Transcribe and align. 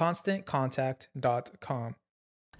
ConstantContact.com. 0.00 1.92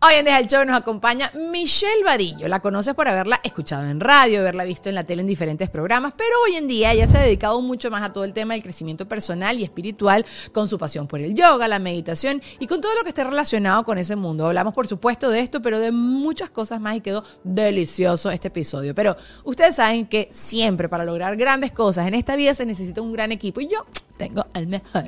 Hoy 0.02 0.14
en 0.14 0.24
Deja 0.24 0.38
el 0.38 0.46
Show 0.46 0.64
nos 0.64 0.78
acompaña 0.78 1.30
Michelle 1.34 2.04
Vadillo. 2.04 2.48
La 2.48 2.60
conoces 2.60 2.94
por 2.94 3.06
haberla 3.08 3.40
escuchado 3.44 3.86
en 3.86 4.00
radio, 4.00 4.40
haberla 4.40 4.64
visto 4.64 4.88
en 4.88 4.94
la 4.94 5.04
tele 5.04 5.20
en 5.20 5.26
diferentes 5.26 5.68
programas, 5.68 6.14
pero 6.16 6.30
hoy 6.46 6.56
en 6.56 6.66
día 6.66 6.92
ella 6.92 7.06
se 7.06 7.18
ha 7.18 7.20
dedicado 7.20 7.60
mucho 7.60 7.90
más 7.90 8.02
a 8.02 8.12
todo 8.12 8.24
el 8.24 8.32
tema 8.32 8.54
del 8.54 8.62
crecimiento 8.62 9.06
personal 9.08 9.58
y 9.58 9.64
espiritual 9.64 10.24
con 10.52 10.68
su 10.68 10.78
pasión 10.78 11.06
por 11.06 11.20
el 11.20 11.34
yoga, 11.34 11.68
la 11.68 11.78
meditación 11.78 12.42
y 12.58 12.66
con 12.66 12.80
todo 12.80 12.94
lo 12.94 13.02
que 13.02 13.10
esté 13.10 13.24
relacionado 13.24 13.84
con 13.84 13.98
ese 13.98 14.16
mundo. 14.16 14.46
Hablamos, 14.46 14.74
por 14.74 14.86
supuesto, 14.86 15.30
de 15.30 15.40
esto, 15.40 15.60
pero 15.62 15.78
de 15.78 15.92
muchas 15.92 16.50
cosas 16.50 16.80
más 16.80 16.96
y 16.96 17.00
quedó 17.02 17.24
delicioso 17.44 18.30
este 18.30 18.48
episodio. 18.48 18.94
Pero 18.94 19.16
ustedes 19.44 19.76
saben 19.76 20.06
que 20.06 20.28
siempre 20.30 20.88
para 20.88 21.04
lograr 21.04 21.36
grandes 21.36 21.72
cosas 21.72 22.06
en 22.06 22.14
esta 22.14 22.36
vida 22.36 22.54
se 22.54 22.66
necesita 22.66 23.02
un 23.02 23.12
gran 23.12 23.32
equipo 23.32 23.60
y 23.60 23.68
yo 23.68 23.86
tengo 24.20 24.44
al 24.52 24.66
mejor. 24.66 25.04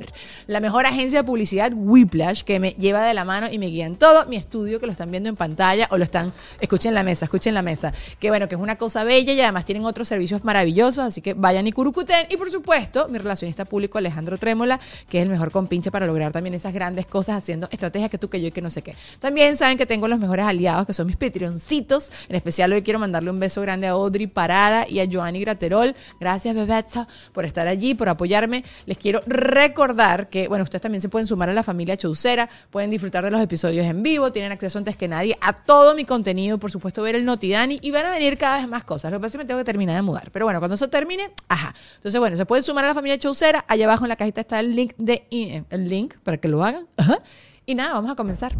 La 0.47 0.59
mejor 0.59 0.87
agencia 0.87 1.19
de 1.19 1.23
publicidad, 1.23 1.71
Whiplash, 1.75 2.41
que 2.41 2.59
me 2.59 2.71
lleva 2.71 3.03
de 3.03 3.13
la 3.13 3.25
mano 3.25 3.47
y 3.51 3.59
me 3.59 3.67
guía 3.67 3.85
en 3.85 3.95
todo 3.95 4.25
mi 4.25 4.37
estudio, 4.37 4.79
que 4.79 4.87
lo 4.87 4.91
están 4.91 5.11
viendo 5.11 5.29
en 5.29 5.35
pantalla 5.35 5.87
o 5.91 5.99
lo 5.99 6.03
están, 6.03 6.33
escuchen 6.59 6.95
la 6.95 7.03
mesa, 7.03 7.25
escuchen 7.25 7.53
la 7.53 7.61
mesa. 7.61 7.93
Que 8.19 8.29
bueno, 8.29 8.49
que 8.49 8.55
es 8.55 8.61
una 8.61 8.75
cosa 8.75 9.03
bella 9.03 9.31
y 9.31 9.39
además 9.39 9.65
tienen 9.65 9.85
otros 9.85 10.07
servicios 10.07 10.43
maravillosos, 10.43 11.05
así 11.05 11.21
que 11.21 11.35
vayan 11.35 11.67
y 11.67 11.71
curucuten. 11.71 12.25
Y 12.31 12.37
por 12.37 12.49
supuesto, 12.49 13.07
mi 13.07 13.19
relacionista 13.19 13.65
público, 13.65 13.99
Alejandro 13.99 14.39
Trémola, 14.39 14.79
que 15.07 15.19
es 15.19 15.23
el 15.23 15.29
mejor 15.29 15.51
compinche 15.51 15.91
para 15.91 16.07
lograr 16.07 16.31
también 16.31 16.55
esas 16.55 16.73
grandes 16.73 17.05
cosas 17.05 17.37
haciendo 17.37 17.69
estrategias 17.69 18.09
que 18.09 18.17
tú, 18.17 18.29
que 18.29 18.41
yo 18.41 18.47
y 18.47 18.51
que 18.51 18.63
no 18.63 18.71
sé 18.71 18.81
qué. 18.81 18.95
También 19.19 19.55
saben 19.55 19.77
que 19.77 19.85
tengo 19.85 20.07
los 20.07 20.17
mejores 20.17 20.47
aliados, 20.47 20.87
que 20.87 20.93
son 20.95 21.05
mis 21.05 21.17
Patreoncitos. 21.17 22.11
En 22.29 22.35
especial 22.35 22.73
hoy 22.73 22.81
quiero 22.81 22.97
mandarle 22.97 23.29
un 23.29 23.39
beso 23.39 23.61
grande 23.61 23.85
a 23.85 23.91
Audrey 23.91 24.25
Parada 24.25 24.89
y 24.89 25.01
a 25.01 25.07
Joanny 25.07 25.39
Graterol. 25.41 25.93
Gracias, 26.19 26.55
Bebetza, 26.55 27.07
por 27.31 27.45
estar 27.45 27.67
allí, 27.67 27.93
por 27.93 28.09
apoyarme. 28.09 28.63
Les 28.87 28.97
quiero 29.03 29.21
recordar 29.27 30.29
que, 30.29 30.47
bueno, 30.47 30.63
ustedes 30.63 30.81
también 30.81 31.01
se 31.01 31.09
pueden 31.09 31.27
sumar 31.27 31.49
a 31.49 31.53
la 31.53 31.61
familia 31.61 31.97
Chaucera, 31.97 32.49
pueden 32.71 32.89
disfrutar 32.89 33.23
de 33.25 33.31
los 33.31 33.41
episodios 33.41 33.85
en 33.85 34.01
vivo, 34.01 34.31
tienen 34.31 34.53
acceso 34.53 34.77
antes 34.77 34.95
que 34.95 35.09
nadie 35.09 35.37
a 35.41 35.51
todo 35.51 35.93
mi 35.93 36.05
contenido, 36.05 36.57
por 36.57 36.71
supuesto, 36.71 37.01
ver 37.01 37.15
el 37.15 37.25
Notidani 37.25 37.79
y 37.81 37.91
van 37.91 38.05
a 38.05 38.11
venir 38.11 38.37
cada 38.37 38.59
vez 38.59 38.67
más 38.69 38.85
cosas. 38.85 39.11
Lo 39.11 39.17
que 39.17 39.23
pasa 39.23 39.27
es 39.27 39.31
que 39.33 39.37
me 39.39 39.45
tengo 39.45 39.59
que 39.59 39.65
terminar 39.65 39.97
de 39.97 40.01
mudar. 40.03 40.31
Pero 40.31 40.45
bueno, 40.45 40.59
cuando 40.59 40.75
eso 40.75 40.87
termine, 40.87 41.31
ajá. 41.49 41.75
Entonces, 41.95 42.17
bueno, 42.17 42.37
se 42.37 42.45
pueden 42.45 42.63
sumar 42.63 42.85
a 42.85 42.87
la 42.87 42.93
familia 42.93 43.17
Chaucera. 43.17 43.65
Allá 43.67 43.85
abajo 43.85 44.05
en 44.05 44.09
la 44.09 44.15
cajita 44.15 44.39
está 44.39 44.61
el 44.61 44.73
link 44.73 44.93
de 44.97 45.27
el 45.69 45.89
link 45.89 46.15
para 46.23 46.37
que 46.37 46.47
lo 46.47 46.63
hagan. 46.63 46.87
Ajá. 46.95 47.19
Y 47.65 47.75
nada, 47.75 47.95
vamos 47.95 48.11
a 48.11 48.15
comenzar. 48.15 48.55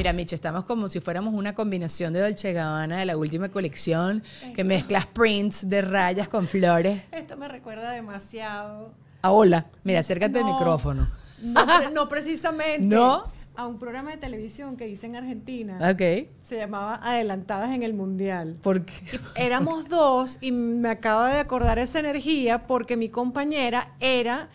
Mira, 0.00 0.14
Micho, 0.14 0.34
estamos 0.34 0.64
como 0.64 0.88
si 0.88 0.98
fuéramos 0.98 1.34
una 1.34 1.54
combinación 1.54 2.14
de 2.14 2.20
Dolce 2.20 2.54
Gabbana 2.54 2.96
de 3.00 3.04
la 3.04 3.18
última 3.18 3.50
colección, 3.50 4.22
que 4.54 4.64
mezclas 4.64 5.04
prints 5.04 5.68
de 5.68 5.82
rayas 5.82 6.26
con 6.26 6.48
flores. 6.48 7.02
Esto 7.12 7.36
me 7.36 7.46
recuerda 7.48 7.90
demasiado. 7.90 8.94
A 9.20 9.30
hola. 9.30 9.66
Mira, 9.84 9.98
acércate 9.98 10.38
al 10.38 10.46
micrófono. 10.46 11.06
No, 11.42 11.66
pre- 11.66 11.90
no 11.92 12.08
precisamente. 12.08 12.86
¿No? 12.86 13.24
A 13.56 13.66
un 13.66 13.78
programa 13.78 14.12
de 14.12 14.16
televisión 14.16 14.78
que 14.78 14.88
hice 14.88 15.04
en 15.04 15.16
Argentina. 15.16 15.76
Ok. 15.92 16.28
Se 16.40 16.56
llamaba 16.56 16.94
Adelantadas 17.02 17.68
en 17.74 17.82
el 17.82 17.92
Mundial. 17.92 18.56
Porque 18.62 18.94
Éramos 19.34 19.86
dos 19.90 20.38
y 20.40 20.50
me 20.50 20.88
acaba 20.88 21.30
de 21.30 21.40
acordar 21.40 21.78
esa 21.78 21.98
energía 22.00 22.66
porque 22.66 22.96
mi 22.96 23.10
compañera 23.10 23.90
era 24.00 24.48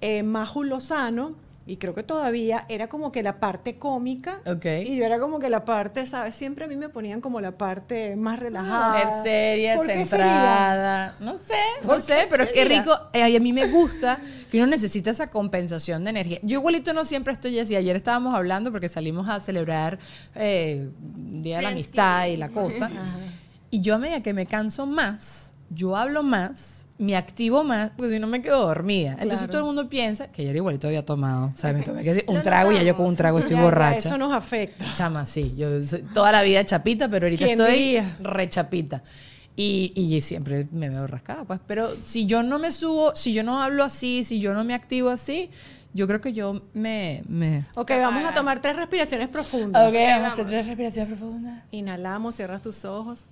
eh, 0.00 0.22
Maju 0.22 0.64
Lozano 0.64 1.34
y 1.68 1.78
creo 1.78 1.94
que 1.94 2.04
todavía 2.04 2.64
era 2.68 2.88
como 2.88 3.10
que 3.10 3.22
la 3.24 3.40
parte 3.40 3.76
cómica 3.76 4.40
Ok. 4.46 4.64
y 4.84 4.96
yo 4.96 5.04
era 5.04 5.18
como 5.18 5.40
que 5.40 5.50
la 5.50 5.64
parte, 5.64 6.06
¿sabes? 6.06 6.34
Siempre 6.36 6.64
a 6.64 6.68
mí 6.68 6.76
me 6.76 6.88
ponían 6.88 7.20
como 7.20 7.40
la 7.40 7.58
parte 7.58 8.14
más 8.16 8.38
relajada. 8.38 8.90
mujer 9.04 9.08
seria, 9.24 9.74
¿Por 9.76 9.86
qué 9.86 9.92
sería? 9.92 10.06
centrada. 10.06 11.14
No 11.20 11.34
sé, 11.34 11.54
no 11.82 11.88
¿Por 11.88 12.00
sé, 12.00 12.26
pero 12.30 12.44
es 12.44 12.50
que 12.52 12.64
rico. 12.66 12.92
eh, 13.12 13.36
a 13.36 13.40
mí 13.40 13.52
me 13.52 13.66
gusta 13.66 14.18
que 14.50 14.58
uno 14.58 14.68
necesita 14.68 15.10
esa 15.10 15.28
compensación 15.28 16.04
de 16.04 16.10
energía. 16.10 16.38
Yo 16.42 16.58
igualito 16.60 16.94
no 16.94 17.04
siempre 17.04 17.32
estoy 17.32 17.58
así. 17.58 17.74
Ayer 17.74 17.96
estábamos 17.96 18.32
hablando 18.34 18.70
porque 18.70 18.88
salimos 18.88 19.28
a 19.28 19.40
celebrar 19.40 19.98
eh, 20.36 20.88
Día 20.96 21.56
de 21.56 21.62
la 21.62 21.68
Amistad 21.70 22.26
y 22.26 22.36
la 22.36 22.48
cosa. 22.50 22.90
Y 23.70 23.80
yo 23.80 23.96
a 23.96 23.98
medida 23.98 24.22
que 24.22 24.32
me 24.32 24.46
canso 24.46 24.86
más, 24.86 25.52
yo 25.70 25.96
hablo 25.96 26.22
más, 26.22 26.85
me 26.98 27.14
activo 27.16 27.62
más, 27.62 27.90
porque 27.96 28.12
si 28.14 28.18
no 28.18 28.26
me 28.26 28.40
quedo 28.40 28.66
dormida. 28.66 29.12
Entonces 29.12 29.40
Claro. 29.40 29.50
todo 29.52 29.60
el 29.60 29.66
mundo 29.66 29.88
piensa 29.88 30.28
que 30.28 30.42
ayer 30.42 30.56
igualito 30.56 30.86
había 30.86 31.04
tomado. 31.04 31.52
O 31.54 31.56
sea, 31.56 31.72
me 31.72 31.82
tomé 31.82 32.02
que 32.02 32.14
decir, 32.14 32.24
un 32.28 32.40
trago 32.42 32.72
y 32.72 32.76
ya 32.76 32.82
yo 32.82 32.96
con 32.96 33.06
un 33.06 33.16
trago 33.16 33.38
estoy 33.38 33.56
borracha. 33.56 34.08
Eso 34.08 34.16
nos 34.18 34.34
afecta. 34.34 34.84
Chama, 34.94 35.26
sí. 35.26 35.54
Yo 35.56 35.68
toda 36.14 36.32
la 36.32 36.42
vida 36.42 36.64
chapita, 36.64 37.08
pero 37.08 37.26
ahorita 37.26 37.44
¿Quién 37.44 37.60
estoy 37.60 37.72
diría? 37.78 38.16
rechapita. 38.20 39.02
Y, 39.58 39.92
y 39.94 40.20
siempre 40.20 40.68
me 40.70 40.88
veo 40.88 41.06
rascada, 41.06 41.44
pues. 41.44 41.60
Pero 41.66 41.90
si 42.02 42.26
yo 42.26 42.42
no 42.42 42.58
me 42.58 42.70
subo, 42.72 43.14
si 43.16 43.32
yo 43.32 43.42
no 43.42 43.62
hablo 43.62 43.84
así, 43.84 44.22
si 44.24 44.38
yo 44.40 44.52
no 44.54 44.64
me 44.64 44.74
activo 44.74 45.08
así, 45.10 45.50
yo 45.94 46.06
creo 46.06 46.20
que 46.20 46.34
yo 46.34 46.62
me... 46.74 47.22
me... 47.26 47.64
Ok, 47.74 47.90
vamos 47.92 48.24
a 48.24 48.34
tomar 48.34 48.60
tres 48.60 48.76
respiraciones 48.76 49.28
profundas. 49.28 49.88
Ok, 49.88 49.94
vamos 49.94 50.28
a 50.30 50.32
hacer 50.34 50.46
tres 50.46 50.66
respiraciones 50.66 51.08
profundas. 51.08 51.62
Inhalamos, 51.70 52.36
cierras 52.36 52.60
tus 52.60 52.84
ojos. 52.84 53.24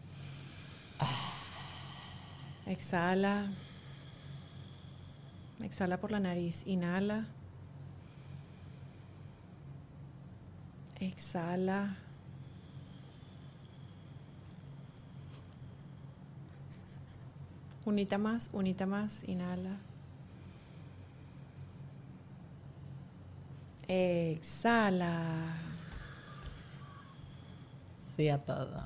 Exhala. 2.66 3.50
Exhala 5.62 5.98
por 5.98 6.10
la 6.10 6.20
nariz. 6.20 6.66
Inhala. 6.66 7.26
Exhala. 11.00 11.96
Unita 17.84 18.16
más, 18.16 18.48
unita 18.54 18.86
más, 18.86 19.24
inhala. 19.28 19.76
Exhala. 23.86 25.54
Sí 28.16 28.28
a 28.30 28.38
todo. 28.38 28.84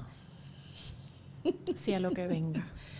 Sí 1.76 1.94
a 1.94 2.00
lo 2.00 2.10
que 2.10 2.26
venga. 2.26 2.64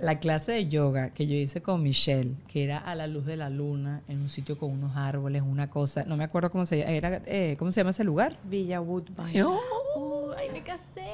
La 0.00 0.18
clase 0.20 0.52
de 0.52 0.68
yoga 0.68 1.10
que 1.10 1.26
yo 1.26 1.34
hice 1.34 1.60
con 1.62 1.82
Michelle, 1.82 2.34
que 2.46 2.64
era 2.64 2.78
a 2.78 2.94
la 2.94 3.06
luz 3.06 3.26
de 3.26 3.36
la 3.36 3.50
luna, 3.50 4.02
en 4.08 4.20
un 4.20 4.28
sitio 4.28 4.56
con 4.56 4.70
unos 4.70 4.96
árboles, 4.96 5.42
una 5.42 5.68
cosa, 5.70 6.04
no 6.06 6.16
me 6.16 6.24
acuerdo 6.24 6.50
cómo 6.50 6.66
se 6.66 6.78
llama, 6.78 6.90
era, 6.92 7.22
eh, 7.26 7.56
¿cómo 7.58 7.72
se 7.72 7.80
llama 7.80 7.90
ese 7.90 8.04
lugar? 8.04 8.36
Villa 8.44 8.80
Woodbine. 8.80 9.42
Oh, 9.44 10.32
Ay, 10.38 10.48
me 10.52 10.62
casé. 10.62 11.10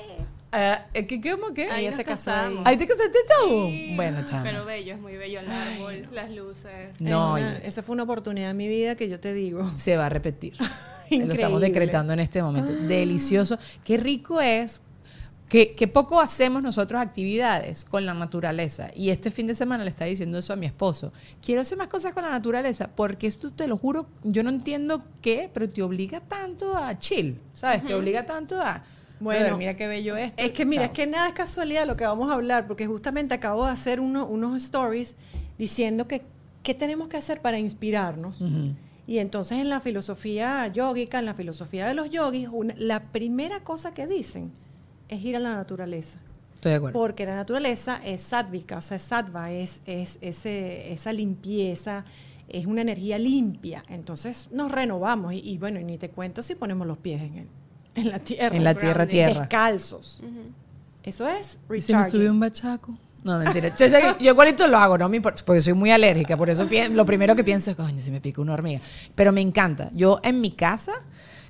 ah, 0.52 0.84
¿qué, 0.92 1.06
qué, 1.06 1.20
cómo 1.30 1.54
qué? 1.54 1.70
Ahí 1.70 1.84
se 1.92 2.04
casó 2.04 2.30
casamos. 2.30 2.58
ahí. 2.66 2.74
¿Ahí 2.74 2.76
te 2.76 2.86
casaste 2.86 3.18
tú? 3.40 3.70
Bueno, 3.96 4.18
chama. 4.26 4.42
Pero 4.42 4.64
bello, 4.66 4.94
es 4.94 5.00
muy 5.00 5.16
bello 5.16 5.40
el 5.40 5.48
árbol, 5.50 6.06
las 6.12 6.30
luces. 6.30 7.00
No, 7.00 7.38
Es 7.38 7.42
una- 7.44 7.58
y- 7.64 7.66
esa 7.68 7.82
fue 7.82 7.94
una 7.94 8.02
oportunidad 8.02 8.50
en 8.50 8.56
mi 8.58 8.68
vida 8.68 8.96
que 8.96 9.08
yo 9.08 9.18
te 9.18 9.32
digo. 9.32 9.70
se 9.76 9.96
va 9.96 10.06
a 10.06 10.08
repetir. 10.10 10.54
Lo 11.10 11.32
estamos 11.32 11.60
decretando 11.60 12.12
en 12.12 12.20
este 12.20 12.42
momento. 12.42 12.72
Delicioso. 12.72 13.58
Qué 13.84 13.96
rico 13.96 14.40
es. 14.40 14.80
Que, 15.48 15.74
que 15.74 15.86
poco 15.86 16.20
hacemos 16.20 16.62
nosotros 16.62 17.00
actividades 17.00 17.84
con 17.84 18.06
la 18.06 18.14
naturaleza. 18.14 18.90
Y 18.96 19.10
este 19.10 19.30
fin 19.30 19.46
de 19.46 19.54
semana 19.54 19.84
le 19.84 19.90
estaba 19.90 20.08
diciendo 20.08 20.38
eso 20.38 20.52
a 20.52 20.56
mi 20.56 20.66
esposo. 20.66 21.12
Quiero 21.44 21.60
hacer 21.60 21.76
más 21.78 21.88
cosas 21.88 22.12
con 22.12 22.24
la 22.24 22.30
naturaleza 22.30 22.88
porque 22.94 23.26
esto 23.26 23.50
te 23.50 23.68
lo 23.68 23.76
juro, 23.76 24.06
yo 24.24 24.42
no 24.42 24.50
entiendo 24.50 25.04
qué, 25.20 25.50
pero 25.52 25.68
te 25.68 25.82
obliga 25.82 26.20
tanto 26.20 26.76
a 26.76 26.98
chill, 26.98 27.38
¿sabes? 27.52 27.84
Te 27.86 27.94
obliga 27.94 28.24
tanto 28.26 28.60
a... 28.60 28.82
Bueno, 29.20 29.40
"Brother, 29.40 29.56
mira 29.58 29.76
qué 29.76 29.86
bello 29.86 30.16
esto. 30.16 30.42
Es 30.42 30.50
que 30.50 30.64
mira, 30.64 30.82
chao". 30.82 30.92
es 30.92 30.98
que 30.98 31.06
nada 31.06 31.28
es 31.28 31.34
casualidad 31.34 31.86
lo 31.86 31.94
que 31.96 32.04
vamos 32.04 32.30
a 32.30 32.34
hablar, 32.34 32.66
porque 32.66 32.86
justamente 32.86 33.34
acabo 33.34 33.64
de 33.66 33.70
hacer 33.72 34.00
uno- 34.00 34.26
unos 34.26 34.60
stories 34.62 35.14
diciendo 35.56 36.08
que 36.08 36.22
qué 36.62 36.74
tenemos 36.74 37.08
que 37.08 37.16
hacer 37.18 37.40
para 37.40 37.58
inspirarnos. 37.58 38.42
Y 39.06 39.18
entonces 39.18 39.58
en 39.58 39.68
la 39.68 39.80
filosofía 39.80 40.66
yógica, 40.68 41.18
en 41.20 41.26
la 41.26 41.34
filosofía 41.34 41.86
de 41.86 41.94
los 41.94 42.10
yogis, 42.10 42.48
una- 42.50 42.74
la 42.78 43.12
primera 43.12 43.60
cosa 43.62 43.92
que 43.94 44.06
dicen 44.06 44.50
es 45.08 45.22
ir 45.24 45.36
a 45.36 45.40
la 45.40 45.54
naturaleza. 45.54 46.18
Estoy 46.54 46.70
de 46.70 46.76
acuerdo. 46.76 46.98
Porque 46.98 47.26
la 47.26 47.34
naturaleza 47.34 48.00
es 48.04 48.20
sádvica, 48.22 48.78
o 48.78 48.80
sea, 48.80 48.96
es 48.96 49.02
sattva, 49.02 49.50
es, 49.50 49.80
es 49.86 50.18
ese- 50.22 50.92
esa 50.92 51.12
limpieza, 51.12 52.04
es 52.48 52.66
una 52.66 52.80
energía 52.82 53.18
limpia. 53.18 53.84
Entonces 53.88 54.48
nos 54.52 54.72
renovamos. 54.72 55.34
Y, 55.34 55.38
y 55.40 55.58
bueno, 55.58 55.78
y 55.80 55.84
ni 55.84 55.98
te 55.98 56.08
cuento 56.10 56.42
si 56.42 56.54
ponemos 56.54 56.86
los 56.86 56.98
pies 56.98 57.20
en, 57.22 57.36
el, 57.38 57.46
en 57.96 58.08
la 58.10 58.18
tierra. 58.18 58.56
En 58.56 58.64
la 58.64 58.74
tierra, 58.74 59.06
tierra. 59.06 59.40
Descalzos. 59.40 60.22
Eso 61.02 61.28
es 61.28 61.58
¿Y 61.70 61.80
se 61.80 61.92
me 61.92 61.98
recharging. 61.98 62.10
subió 62.12 62.30
un 62.30 62.40
bachaco? 62.40 62.96
No, 63.24 63.38
mentira. 63.38 63.74
Yo, 63.76 63.86
yo 64.18 64.30
igualito 64.32 64.66
lo 64.68 64.76
hago, 64.78 64.96
no 64.98 65.08
me 65.08 65.16
importa, 65.16 65.42
porque 65.46 65.60
soy 65.62 65.72
muy 65.72 65.90
alérgica, 65.90 66.36
por 66.36 66.50
eso 66.50 66.66
lo 66.92 67.06
primero 67.06 67.34
que 67.34 67.42
pienso 67.44 67.70
es, 67.70 67.76
coño, 67.76 68.00
si 68.02 68.10
me 68.10 68.20
pica 68.20 68.40
una 68.42 68.52
hormiga. 68.52 68.80
Pero 69.14 69.32
me 69.32 69.40
encanta. 69.40 69.90
Yo 69.94 70.20
en 70.22 70.40
mi 70.42 70.50
casa, 70.50 70.92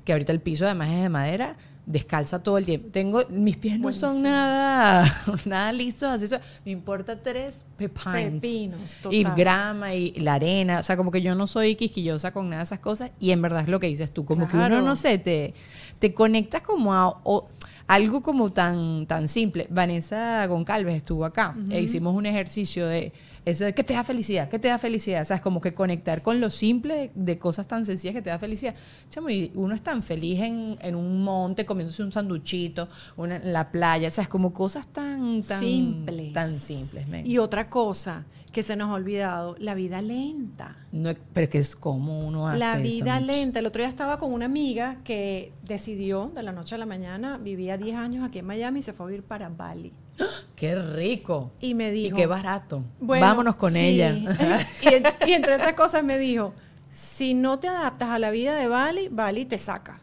que 0.05 0.12
ahorita 0.12 0.31
el 0.33 0.41
piso 0.41 0.65
además 0.67 0.91
es 0.91 1.03
de 1.03 1.09
madera, 1.09 1.56
descalza 1.87 2.43
todo 2.43 2.57
el 2.59 2.65
tiempo. 2.65 2.89
Tengo, 2.91 3.23
mis 3.31 3.57
pies 3.57 3.79
no 3.79 3.93
son 3.93 4.23
nada, 4.23 5.05
nada 5.45 5.73
listos, 5.73 6.09
así 6.09 6.25
eso. 6.25 6.39
Me 6.65 6.73
importa 6.73 7.23
tres 7.23 7.65
pepines. 7.77 8.35
Pepinos, 8.41 8.99
Y 9.11 9.23
total. 9.23 9.37
grama 9.37 9.95
y 9.95 10.13
la 10.13 10.35
arena. 10.35 10.81
O 10.81 10.83
sea, 10.83 10.97
como 10.97 11.11
que 11.11 11.21
yo 11.23 11.35
no 11.35 11.47
soy 11.47 11.77
quisquillosa 11.77 12.33
con 12.33 12.49
nada 12.49 12.61
de 12.61 12.65
esas 12.65 12.79
cosas. 12.79 13.11
Y 13.21 13.31
en 13.33 13.43
verdad 13.43 13.63
es 13.63 13.69
lo 13.69 13.81
que 13.81 13.87
dices 13.87 14.11
tú. 14.13 14.25
Como 14.25 14.49
que 14.49 14.57
uno, 14.57 14.81
no 14.83 14.97
sé, 14.97 15.19
te, 15.19 15.55
te 15.99 16.15
conectas 16.15 16.63
como 16.63 16.95
a 16.95 17.09
o- 17.25 17.49
algo 17.87 18.23
como 18.23 18.53
tan, 18.53 19.07
tan 19.07 19.29
simple. 19.29 19.67
Vanessa 19.71 20.47
Goncalves 20.47 20.97
estuvo 20.97 21.25
acá 21.25 21.57
e 21.71 21.83
hicimos 21.83 22.15
un 22.15 22.27
ejercicio 22.27 22.87
de 22.87 23.13
eso 23.45 23.65
de 23.65 23.75
que 23.75 23.85
te 23.85 23.93
da 23.93 24.05
felicidad, 24.05 24.49
que 24.49 24.59
te 24.59 24.69
da 24.69 24.79
felicidad. 24.79 25.23
O 25.23 25.25
sea, 25.25 25.37
es 25.37 25.43
como 25.43 25.61
que 25.61 25.75
conectar 25.75 26.23
con 26.23 26.41
lo 26.41 26.51
simple 26.51 27.11
de 27.15 27.39
cosas 27.39 27.69
tan 27.69 27.85
sencillas 27.85 28.15
que 28.15 28.23
te 28.23 28.31
da 28.31 28.39
felicidad. 28.39 28.75
Chamo, 29.11 29.29
y 29.29 29.53
uno 29.55 29.75
es 29.75 29.83
tan 29.83 30.03
feliz 30.03 30.41
en, 30.41 30.79
en 30.81 30.95
un 30.95 31.23
monte 31.23 31.67
comiéndose 31.67 32.03
un 32.03 32.13
sanduchito, 32.13 32.89
una, 33.17 33.37
en 33.37 33.53
la 33.53 33.71
playa. 33.71 34.09
O 34.09 34.11
sea, 34.11 34.23
es 34.23 34.31
como 34.31 34.53
cosas 34.53 34.87
tan, 34.87 35.43
tan 35.43 35.61
simples. 35.61 36.33
Tan 36.33 36.59
simples. 36.59 37.07
Y 37.27 37.39
otra 37.39 37.69
cosa 37.69 38.25
que 38.55 38.62
se 38.62 38.77
nos 38.77 38.89
ha 38.89 38.95
olvidado, 38.95 39.56
la 39.59 39.75
vida 39.75 40.01
lenta. 40.01 40.77
No, 40.93 41.11
pero 41.35 41.45
es 41.45 41.51
que 41.51 41.59
es 41.59 41.77
como 41.77 42.27
uno 42.27 42.49
hace 42.49 42.59
La 42.59 42.77
vida 42.79 43.21
lenta. 43.21 43.59
El 43.59 43.67
otro 43.67 43.83
día 43.83 43.89
estaba 43.91 44.17
con 44.19 44.33
una 44.33 44.47
amiga 44.47 44.99
que 45.05 45.53
decidió 45.65 46.31
de 46.35 46.43
la 46.43 46.53
noche 46.53 46.77
a 46.77 46.79
la 46.79 46.87
mañana, 46.87 47.37
vivía 47.37 47.77
10 47.77 47.97
años 47.97 48.25
aquí 48.25 48.39
en 48.39 48.47
Miami 48.47 48.79
y 48.79 48.83
se 48.83 48.95
fue 48.95 49.05
a 49.05 49.09
vivir 49.09 49.25
para 49.25 49.51
Bali. 49.51 49.93
Qué 50.56 50.75
rico. 50.77 51.51
Y 51.61 51.75
me 51.75 51.89
Y 51.89 52.05
dijo... 52.05 52.17
qué 52.17 52.27
barato. 52.27 52.85
Bueno, 53.01 53.27
Vámonos 53.27 53.56
con 53.56 53.73
sí. 53.73 53.81
ella. 53.81 54.15
y, 54.83 55.29
y 55.29 55.33
entre 55.33 55.56
esas 55.56 55.75
cosas 55.75 56.05
me 56.05 56.17
dijo, 56.17 56.55
si 56.89 57.35
no 57.35 57.59
te 57.59 57.67
adaptas 57.69 58.09
a 58.11 58.19
la 58.21 58.31
vida 58.31 58.55
de 58.55 58.69
Bali, 58.69 59.09
Bali 59.09 59.45
te 59.45 59.59
saca. 59.59 60.01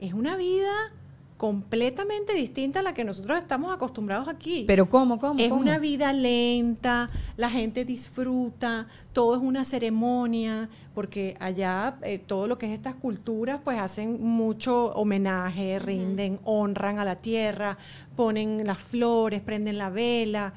Es 0.00 0.12
una 0.12 0.36
vida 0.36 0.70
completamente 1.40 2.34
distinta 2.34 2.80
a 2.80 2.82
la 2.82 2.92
que 2.92 3.02
nosotros 3.02 3.38
estamos 3.38 3.72
acostumbrados 3.72 4.28
aquí. 4.28 4.64
Pero 4.66 4.90
¿cómo, 4.90 5.18
cómo? 5.18 5.40
es 5.40 5.48
cómo? 5.48 5.62
una 5.62 5.78
vida 5.78 6.12
lenta, 6.12 7.08
la 7.38 7.48
gente 7.48 7.86
disfruta, 7.86 8.88
todo 9.14 9.36
es 9.36 9.40
una 9.40 9.64
ceremonia, 9.64 10.68
porque 10.94 11.38
allá 11.40 11.96
eh, 12.02 12.18
todo 12.18 12.46
lo 12.46 12.58
que 12.58 12.66
es 12.66 12.72
estas 12.72 12.94
culturas, 12.94 13.58
pues 13.64 13.80
hacen 13.80 14.22
mucho 14.22 14.92
homenaje, 14.92 15.78
rinden, 15.78 16.40
honran 16.44 16.98
a 16.98 17.06
la 17.06 17.16
tierra, 17.16 17.78
ponen 18.16 18.66
las 18.66 18.76
flores, 18.76 19.40
prenden 19.40 19.78
la 19.78 19.88
vela. 19.88 20.52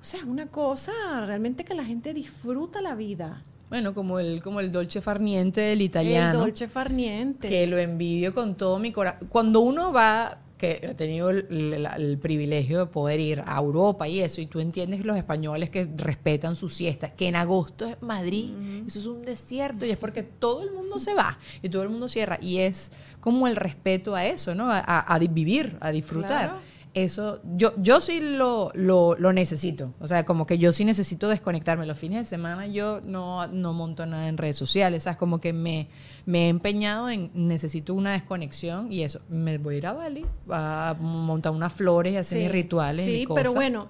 O 0.00 0.04
sea, 0.04 0.20
es 0.20 0.26
una 0.26 0.46
cosa 0.46 0.92
realmente 1.26 1.64
que 1.64 1.74
la 1.74 1.84
gente 1.84 2.14
disfruta 2.14 2.80
la 2.80 2.94
vida. 2.94 3.42
Bueno, 3.70 3.94
como 3.94 4.18
el, 4.20 4.40
como 4.42 4.60
el 4.60 4.70
dolce 4.70 5.00
farniente 5.00 5.60
del 5.60 5.78
El 5.78 5.82
italiano. 5.82 6.38
dolce 6.40 6.68
farniente. 6.68 7.48
que 7.48 7.66
lo 7.66 7.78
envidio 7.78 8.34
con 8.34 8.54
todo 8.56 8.78
mi 8.78 8.92
corazón. 8.92 9.28
Cuando 9.28 9.60
uno 9.60 9.92
va, 9.92 10.38
que 10.56 10.78
he 10.82 10.94
tenido 10.94 11.30
el, 11.30 11.46
el- 11.50 11.86
el 11.96 12.18
privilegio 12.18 12.78
de 12.78 12.86
poder 12.86 13.18
ir 13.18 13.42
a 13.44 13.58
Europa 13.58 14.06
y 14.06 14.20
eso, 14.20 14.40
y 14.40 14.46
tú 14.46 14.60
entiendes 14.60 15.04
los 15.04 15.16
españoles 15.16 15.68
que 15.70 15.88
respetan 15.96 16.54
sus 16.54 16.72
siestas, 16.74 17.10
que 17.16 17.26
en 17.26 17.34
agosto 17.36 17.84
es 17.86 18.00
Madrid, 18.00 18.50
eso 18.86 18.98
es 19.00 19.06
un 19.06 19.24
desierto, 19.24 19.84
y 19.84 19.90
es 19.90 19.98
porque 19.98 20.22
todo 20.22 20.62
el 20.62 20.70
mundo 20.70 21.00
se 21.00 21.12
va 21.14 21.38
y 21.60 21.68
todo 21.68 21.82
el 21.82 21.88
mundo 21.88 22.06
cierra, 22.06 22.38
y 22.40 22.58
es 22.58 22.92
como 23.20 23.48
el 23.48 23.56
respeto 23.56 24.14
a 24.14 24.24
eso, 24.26 24.54
¿no? 24.54 24.70
A, 24.70 24.78
a- 24.78 25.18
vivir, 25.18 25.76
a 25.80 25.90
disfrutar. 25.90 26.44
Claro. 26.50 26.73
Eso, 26.94 27.40
yo, 27.56 27.72
yo 27.76 28.00
sí 28.00 28.20
lo, 28.20 28.70
lo, 28.74 29.16
lo 29.18 29.32
necesito. 29.32 29.92
O 29.98 30.06
sea, 30.06 30.24
como 30.24 30.46
que 30.46 30.58
yo 30.58 30.72
sí 30.72 30.84
necesito 30.84 31.28
desconectarme. 31.28 31.86
Los 31.86 31.98
fines 31.98 32.18
de 32.18 32.24
semana 32.24 32.68
yo 32.68 33.00
no, 33.00 33.48
no 33.48 33.72
monto 33.72 34.06
nada 34.06 34.28
en 34.28 34.38
redes 34.38 34.56
sociales. 34.56 35.02
¿sabes? 35.02 35.16
Como 35.16 35.40
que 35.40 35.52
me, 35.52 35.88
me 36.24 36.46
he 36.46 36.48
empeñado 36.48 37.10
en 37.10 37.32
necesito 37.34 37.94
una 37.94 38.12
desconexión 38.12 38.92
y 38.92 39.02
eso. 39.02 39.20
Me 39.28 39.58
voy 39.58 39.74
a 39.74 39.78
ir 39.78 39.86
a 39.88 39.92
Bali, 39.92 40.24
a 40.48 40.96
montar 41.00 41.50
unas 41.52 41.72
flores 41.72 42.12
y 42.12 42.16
hacer 42.16 42.38
Sí, 42.38 42.44
mis 42.44 42.52
rituales. 42.52 43.04
Sí, 43.04 43.24
pero 43.34 43.50
cosas. 43.50 43.54
bueno, 43.54 43.88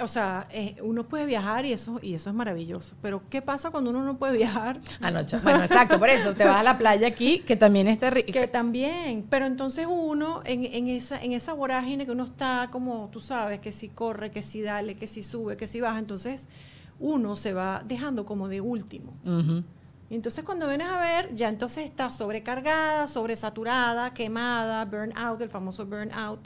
o 0.00 0.08
sea, 0.08 0.48
eh, 0.50 0.76
uno 0.82 1.06
puede 1.06 1.26
viajar 1.26 1.66
y 1.66 1.72
eso, 1.72 2.00
y 2.02 2.14
eso 2.14 2.30
es 2.30 2.34
maravilloso. 2.34 2.94
Pero 3.02 3.22
¿qué 3.28 3.42
pasa 3.42 3.70
cuando 3.70 3.90
uno 3.90 4.02
no 4.02 4.16
puede 4.16 4.36
viajar? 4.38 4.80
Anoche. 5.00 5.38
Bueno, 5.38 5.64
exacto, 5.64 5.98
por 5.98 6.08
eso. 6.08 6.32
Te 6.34 6.44
vas 6.44 6.60
a 6.60 6.62
la 6.62 6.78
playa 6.78 7.06
aquí, 7.06 7.40
que 7.40 7.56
también 7.56 7.88
está 7.88 8.10
rico. 8.10 8.32
Que 8.32 8.46
también, 8.46 9.26
pero 9.28 9.44
entonces 9.44 9.86
uno 9.88 10.42
en, 10.44 10.64
en 10.64 10.88
esa 10.88 11.20
en 11.20 11.32
esa 11.32 11.52
vorágine 11.52 12.06
que 12.06 12.12
uno 12.12 12.24
está 12.24 12.68
como 12.70 13.10
tú 13.12 13.20
sabes 13.20 13.60
que 13.60 13.72
si 13.72 13.88
corre, 13.88 14.30
que 14.30 14.42
si 14.42 14.62
dale, 14.62 14.96
que 14.96 15.06
si 15.06 15.22
sube, 15.22 15.56
que 15.56 15.68
si 15.68 15.80
baja, 15.80 15.98
entonces 15.98 16.48
uno 16.98 17.36
se 17.36 17.52
va 17.52 17.82
dejando 17.84 18.24
como 18.24 18.48
de 18.48 18.60
último. 18.60 19.12
Y 20.08 20.14
entonces 20.14 20.44
cuando 20.44 20.68
vienes 20.68 20.88
a 20.88 21.00
ver, 21.00 21.34
ya 21.34 21.48
entonces 21.48 21.84
está 21.84 22.10
sobrecargada, 22.10 23.08
sobresaturada, 23.08 24.12
quemada, 24.14 24.84
burnout, 24.84 25.40
el 25.40 25.48
famoso 25.48 25.86
burnout, 25.86 26.40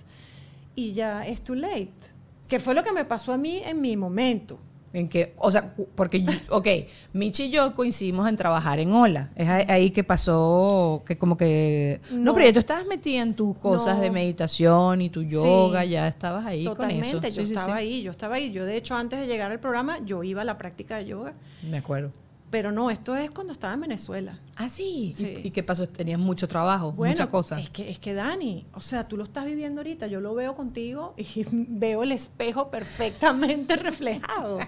y 0.75 0.93
ya 0.93 1.27
es 1.27 1.43
too 1.43 1.55
late. 1.55 2.16
Que 2.49 2.61
fue 2.61 2.75
lo 2.75 2.83
que 2.83 2.93
me 2.93 3.05
pasó 3.05 3.33
a 3.33 3.37
mí 3.39 3.61
en 3.65 3.81
mi 3.81 3.97
momento. 3.97 4.59
En 4.93 5.09
que, 5.09 5.35
o 5.37 5.51
sea, 5.51 5.75
porque, 5.95 6.23
yo- 6.23 6.33
ok, 6.57 6.67
Michi 7.13 7.45
y 7.45 7.51
yo 7.51 7.75
coincidimos 7.75 8.27
en 8.29 8.37
trabajar 8.37 8.79
en 8.79 8.93
Ola. 8.95 9.31
Es 9.37 9.47
ahí- 9.49 9.91
que 9.91 10.05
pasó, 10.05 11.03
que 11.07 11.19
como 11.19 11.37
que... 11.37 12.01
No, 12.13 12.19
No. 12.19 12.35
pero 12.35 12.47
ya 12.47 12.53
tú 12.55 12.61
estabas 12.61 12.87
metida 12.87 13.21
en 13.21 13.35
tus 13.35 13.59
cosas 13.59 13.97
No. 13.97 14.03
de 14.03 14.11
meditación 14.11 15.03
y 15.03 15.11
tu 15.11 15.23
yoga, 15.23 15.83
Sí. 15.83 15.91
ya 15.91 16.09
estabas 16.09 16.47
ahí 16.47 16.65
con 16.65 16.73
eso. 16.91 16.93
Totalmente, 16.97 17.31
yo 17.33 17.45
sí, 17.45 17.53
estaba 17.53 17.67
sí. 17.79 17.83
ahí, 17.83 18.03
yo 18.03 18.11
estaba 18.11 18.37
ahí. 18.37 18.53
Yo 18.53 18.65
de 18.65 18.77
hecho 18.77 18.95
antes 18.97 19.21
de 19.21 19.27
llegar 19.27 19.51
al 19.51 19.61
programa, 19.61 19.99
yo 20.05 20.23
iba 20.23 20.41
a 20.43 20.45
la 20.47 20.57
práctica 20.57 20.97
de 20.97 21.07
yoga. 21.07 21.35
Me 21.69 21.77
acuerdo. 21.79 22.11
Pero 22.51 22.71
no, 22.71 22.91
esto 22.91 23.17
es 23.17 23.31
cuando 23.33 23.53
estaba 23.53 23.75
en 23.75 23.81
Venezuela. 23.81 24.39
Ah, 24.57 24.69
sí. 24.71 25.13
Sí. 25.17 25.41
¿Y, 25.45 25.49
y 25.49 25.51
qué 25.51 25.63
pasó? 25.63 25.89
Tenías 25.89 26.19
mucho 26.19 26.47
trabajo, 26.47 26.93
Bueno, 26.93 27.13
muchas 27.13 27.27
cosas. 27.27 27.61
Es 27.61 27.71
que, 27.71 27.91
es 27.91 27.99
que 27.99 28.15
Dani, 28.15 28.67
o 28.73 28.81
sea, 28.81 29.09
tú 29.09 29.17
lo 29.17 29.25
estás 29.25 29.45
viviendo 29.45 29.81
ahorita, 29.81 30.07
yo 30.07 30.21
lo 30.21 30.35
veo 30.35 30.55
contigo 30.55 31.15
y 31.17 31.45
veo 31.51 32.05
el 32.05 32.13
espejo 32.13 32.71
perfectamente 32.71 33.77
reflejado. 33.77 34.59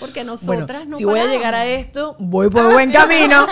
Porque 0.00 0.24
Bueno, 0.24 0.32
nosotras 0.32 0.88
no 0.88 0.98
si 0.98 1.04
voy 1.04 1.20
a 1.20 1.26
llegar 1.26 1.54
a 1.54 1.66
esto, 1.66 2.16
voy 2.18 2.50
por 2.50 2.72
buen 2.72 2.90
camino. 2.92 3.46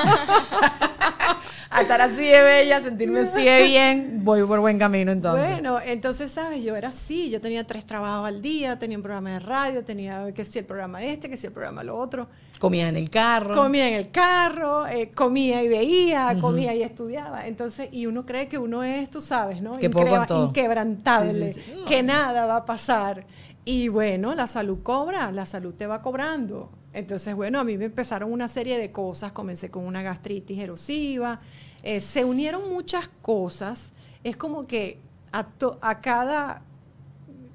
A 1.72 1.80
estar 1.80 2.00
así 2.02 2.26
de 2.26 2.42
bella, 2.42 2.82
sentirme 2.82 3.20
así 3.20 3.44
de 3.44 3.62
bien, 3.62 4.20
voy 4.22 4.42
por 4.44 4.60
buen 4.60 4.78
camino 4.78 5.10
entonces. 5.10 5.50
Bueno, 5.52 5.78
entonces, 5.84 6.30
¿sabes? 6.30 6.62
Yo 6.62 6.76
era 6.76 6.88
así, 6.88 7.30
yo 7.30 7.40
tenía 7.40 7.66
tres 7.66 7.86
trabajos 7.86 8.28
al 8.28 8.42
día, 8.42 8.78
tenía 8.78 8.98
un 8.98 9.02
programa 9.02 9.30
de 9.30 9.38
radio, 9.40 9.82
tenía 9.82 10.32
que 10.34 10.44
si 10.44 10.58
el 10.58 10.66
programa 10.66 11.02
este, 11.02 11.30
que 11.30 11.38
si 11.38 11.46
el 11.46 11.52
programa 11.52 11.82
lo 11.82 11.96
otro. 11.96 12.28
Comía 12.58 12.88
en 12.88 12.96
el 12.96 13.08
carro. 13.08 13.54
Comía 13.54 13.88
en 13.88 13.94
el 13.94 14.10
carro, 14.10 14.86
eh, 14.86 15.10
comía 15.10 15.62
y 15.62 15.68
veía, 15.68 16.36
comía 16.40 16.74
y 16.74 16.82
estudiaba. 16.82 17.46
Entonces, 17.46 17.88
y 17.90 18.06
uno 18.06 18.26
cree 18.26 18.48
que 18.48 18.58
uno 18.58 18.82
es, 18.84 19.08
tú 19.08 19.20
sabes, 19.22 19.62
¿no? 19.62 19.78
Que 19.78 19.88
todo. 19.88 20.46
Inquebrantable, 20.48 21.54
Sí, 21.54 21.60
sí, 21.60 21.72
sí. 21.74 21.82
que 21.88 22.02
nada 22.02 22.44
va 22.46 22.56
a 22.56 22.64
pasar. 22.66 23.24
Y 23.64 23.88
bueno, 23.88 24.34
la 24.34 24.46
salud 24.46 24.82
cobra, 24.82 25.32
la 25.32 25.46
salud 25.46 25.74
te 25.74 25.86
va 25.86 26.02
cobrando. 26.02 26.70
Entonces, 26.92 27.34
bueno, 27.34 27.58
a 27.60 27.64
mí 27.64 27.78
me 27.78 27.86
empezaron 27.86 28.32
una 28.32 28.48
serie 28.48 28.78
de 28.78 28.90
cosas. 28.92 29.32
Comencé 29.32 29.70
con 29.70 29.84
una 29.84 30.02
gastritis 30.02 30.58
erosiva. 30.58 31.40
eh, 31.82 32.00
se 32.00 32.24
unieron 32.24 32.70
muchas 32.72 33.08
cosas. 33.22 33.92
Es 34.24 34.36
como 34.36 34.66
que 34.66 34.98
a, 35.32 35.44
to- 35.44 35.78
a 35.80 36.00
cada 36.00 36.62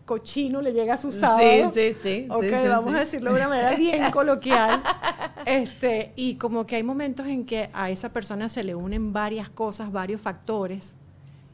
cochino 0.06 0.62
le 0.62 0.72
llega 0.74 0.96
su 0.98 1.12
sábado. 1.12 1.72
sí, 1.74 1.94
sí, 2.02 2.28
Ok, 2.30 2.44
sí, 2.44 2.50
sí, 2.62 2.68
vamos 2.68 2.92
sí. 2.92 2.96
a 2.98 3.00
decirlo 3.02 3.32
de 3.34 3.38
una 3.42 3.50
manera 3.50 3.76
bien 3.76 4.10
coloquial. 4.12 4.82
Este, 5.46 6.14
y 6.16 6.36
como 6.36 6.66
que 6.66 6.78
hay 6.78 6.84
momentos 6.84 7.28
en 7.28 7.46
que 7.46 7.70
a 7.74 7.90
esa 7.90 8.12
persona 8.14 8.50
se 8.50 8.64
le 8.64 8.74
unen 8.76 9.14
varias 9.14 9.50
cosas, 9.50 9.92
varios 9.92 10.20
factores. 10.22 10.96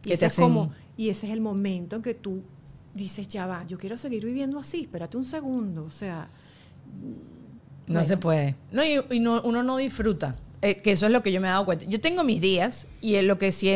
Y 0.06 0.14
ese, 0.14 0.28
es 0.28 0.36
como, 0.36 0.72
y 0.98 1.10
ese 1.10 1.28
es 1.28 1.34
el 1.34 1.42
momento 1.42 1.96
en 1.96 2.02
que 2.02 2.14
tú 2.14 2.42
dices, 2.94 3.28
ya 3.28 3.48
va, 3.48 3.64
yo 3.64 3.78
quiero 3.78 3.98
seguir 3.98 4.24
viviendo 4.26 4.60
así, 4.60 4.82
espérate 4.84 5.18
un 5.18 5.26
segundo. 5.26 5.84
O 5.86 5.92
sea, 5.92 6.28
No 7.88 7.94
Bueno. 7.96 8.08
se 8.08 8.18
puede. 8.18 8.56
No, 8.72 8.84
y, 8.84 9.02
y 9.12 9.20
no- 9.20 9.42
uno 9.44 9.64
no 9.64 9.78
disfruta. 9.78 10.36
eh, 10.66 10.82
que 10.82 10.94
eso 10.94 11.08
es 11.08 11.12
lo 11.12 11.22
que 11.22 11.34
yo 11.34 11.42
me 11.42 11.48
he 11.48 11.52
dado 11.52 11.66
cuenta. 11.66 11.84
Yo 11.90 12.00
tengo 12.00 12.24
mis 12.24 12.40
días 12.40 12.88
y 13.02 13.16
es 13.16 13.26
lo 13.26 13.38
que 13.38 13.52
sí 13.52 13.68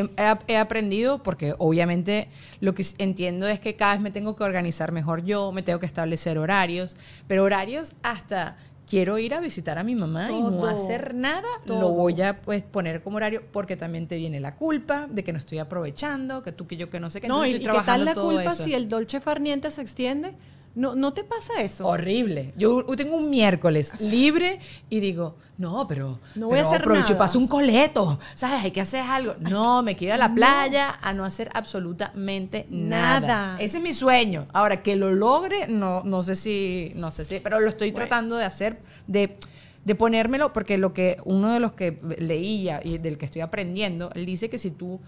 he, 0.47 0.55
aprendido, 0.55 1.21
porque 1.21 1.53
obviamente 1.57 2.29
lo 2.61 2.73
que 2.73 2.85
entiendo 2.97 3.45
es 3.45 3.59
que 3.59 3.75
cada 3.75 3.91
vez 3.95 4.01
me 4.01 4.09
tengo 4.09 4.37
que 4.37 4.45
organizar 4.45 4.93
mejor 4.93 5.25
yo, 5.25 5.51
me 5.51 5.63
tengo 5.63 5.79
que 5.81 5.85
establecer 5.85 6.37
horarios, 6.37 6.95
pero 7.27 7.43
horarios 7.43 7.93
hasta 8.03 8.55
quiero 8.89 9.17
ir 9.17 9.33
a 9.33 9.41
visitar 9.41 9.77
a 9.77 9.83
mi 9.83 9.95
mamá 9.95 10.31
y 10.31 10.39
no 10.39 10.65
hacer 10.65 11.13
nada, 11.13 11.49
lo 11.65 11.89
voy 11.89 12.21
a 12.21 12.39
pues, 12.39 12.63
poner 12.63 13.01
como 13.03 13.17
horario 13.17 13.43
porque 13.51 13.75
también 13.75 14.07
te 14.07 14.15
viene 14.15 14.39
la 14.39 14.55
culpa 14.55 15.07
de 15.11 15.25
que 15.25 15.33
no 15.33 15.39
estoy 15.39 15.57
aprovechando, 15.57 16.41
que 16.41 16.53
tú, 16.53 16.67
que 16.67 16.77
yo, 16.77 16.89
que 16.89 17.01
no 17.01 17.09
sé 17.09 17.19
qué. 17.19 17.27
no, 17.27 17.43
entonces 17.43 17.49
y, 17.59 17.63
y 17.63 17.67
estoy 17.67 17.79
qué 17.81 17.85
tal 17.85 18.05
trabajando 18.05 18.05
la 18.05 18.13
todo 18.13 18.31
culpa 18.31 18.53
eso. 18.53 18.63
si 18.63 18.73
el 18.73 18.87
dolce 18.87 19.19
farniente 19.19 19.71
se 19.71 19.81
extiende. 19.81 20.35
¿No, 20.77 20.93
¿No 20.95 21.11
te 21.11 21.23
pasa 21.23 21.59
eso? 21.61 21.87
Horrible. 21.87 22.53
Yo 22.55 22.83
tengo 22.95 23.15
un 23.15 23.29
miércoles 23.31 23.99
libre 23.99 24.59
y 24.91 24.99
digo, 24.99 25.35
no, 25.57 25.87
pero 25.87 26.19
No 26.35 26.49
voy 26.49 26.59
a 26.59 26.61
hacer 26.61 26.85
nada. 26.87 27.17
paso 27.17 27.39
un 27.39 27.47
coleto, 27.47 28.19
¿sabes? 28.35 28.63
Hay 28.63 28.69
que 28.71 28.81
hacer 28.81 29.01
algo. 29.01 29.33
No, 29.39 29.81
me 29.81 29.95
quedo 29.95 30.13
a 30.13 30.17
la 30.17 30.31
playa 30.33 30.99
a 31.01 31.13
no 31.13 31.25
hacer 31.25 31.49
absolutamente 31.55 32.67
nada. 32.69 33.19
Nada. 33.19 33.57
Ese 33.59 33.77
es 33.77 33.83
mi 33.83 33.91
sueño. 33.91 34.45
Ahora 34.53 34.83
que 34.83 34.95
lo 34.95 35.11
logre, 35.11 35.67
no, 35.67 36.03
no 36.03 36.21
sé 36.23 36.35
si, 36.35 36.91
no 36.95 37.09
sé 37.09 37.25
si, 37.25 37.39
pero 37.39 37.59
lo 37.59 37.69
estoy 37.69 37.89
Bueno. 37.91 38.05
tratando 38.07 38.35
de 38.35 38.45
hacer, 38.45 38.79
de 39.07 39.35
de 39.83 39.95
ponérmelo, 39.95 40.51
porque 40.51 40.77
lo 40.77 40.93
que 40.93 41.17
uno 41.23 41.53
de 41.53 41.61
los 41.61 41.71
que 41.71 41.97
leía 42.19 42.81
y 42.83 42.97
del 42.97 43.17
que 43.17 43.25
estoy 43.25 43.39
aprendiendo, 43.41 44.11
él 44.15 44.25
dice 44.25 44.49
que 44.49 44.57
si 44.57 44.69
tú 44.69 44.99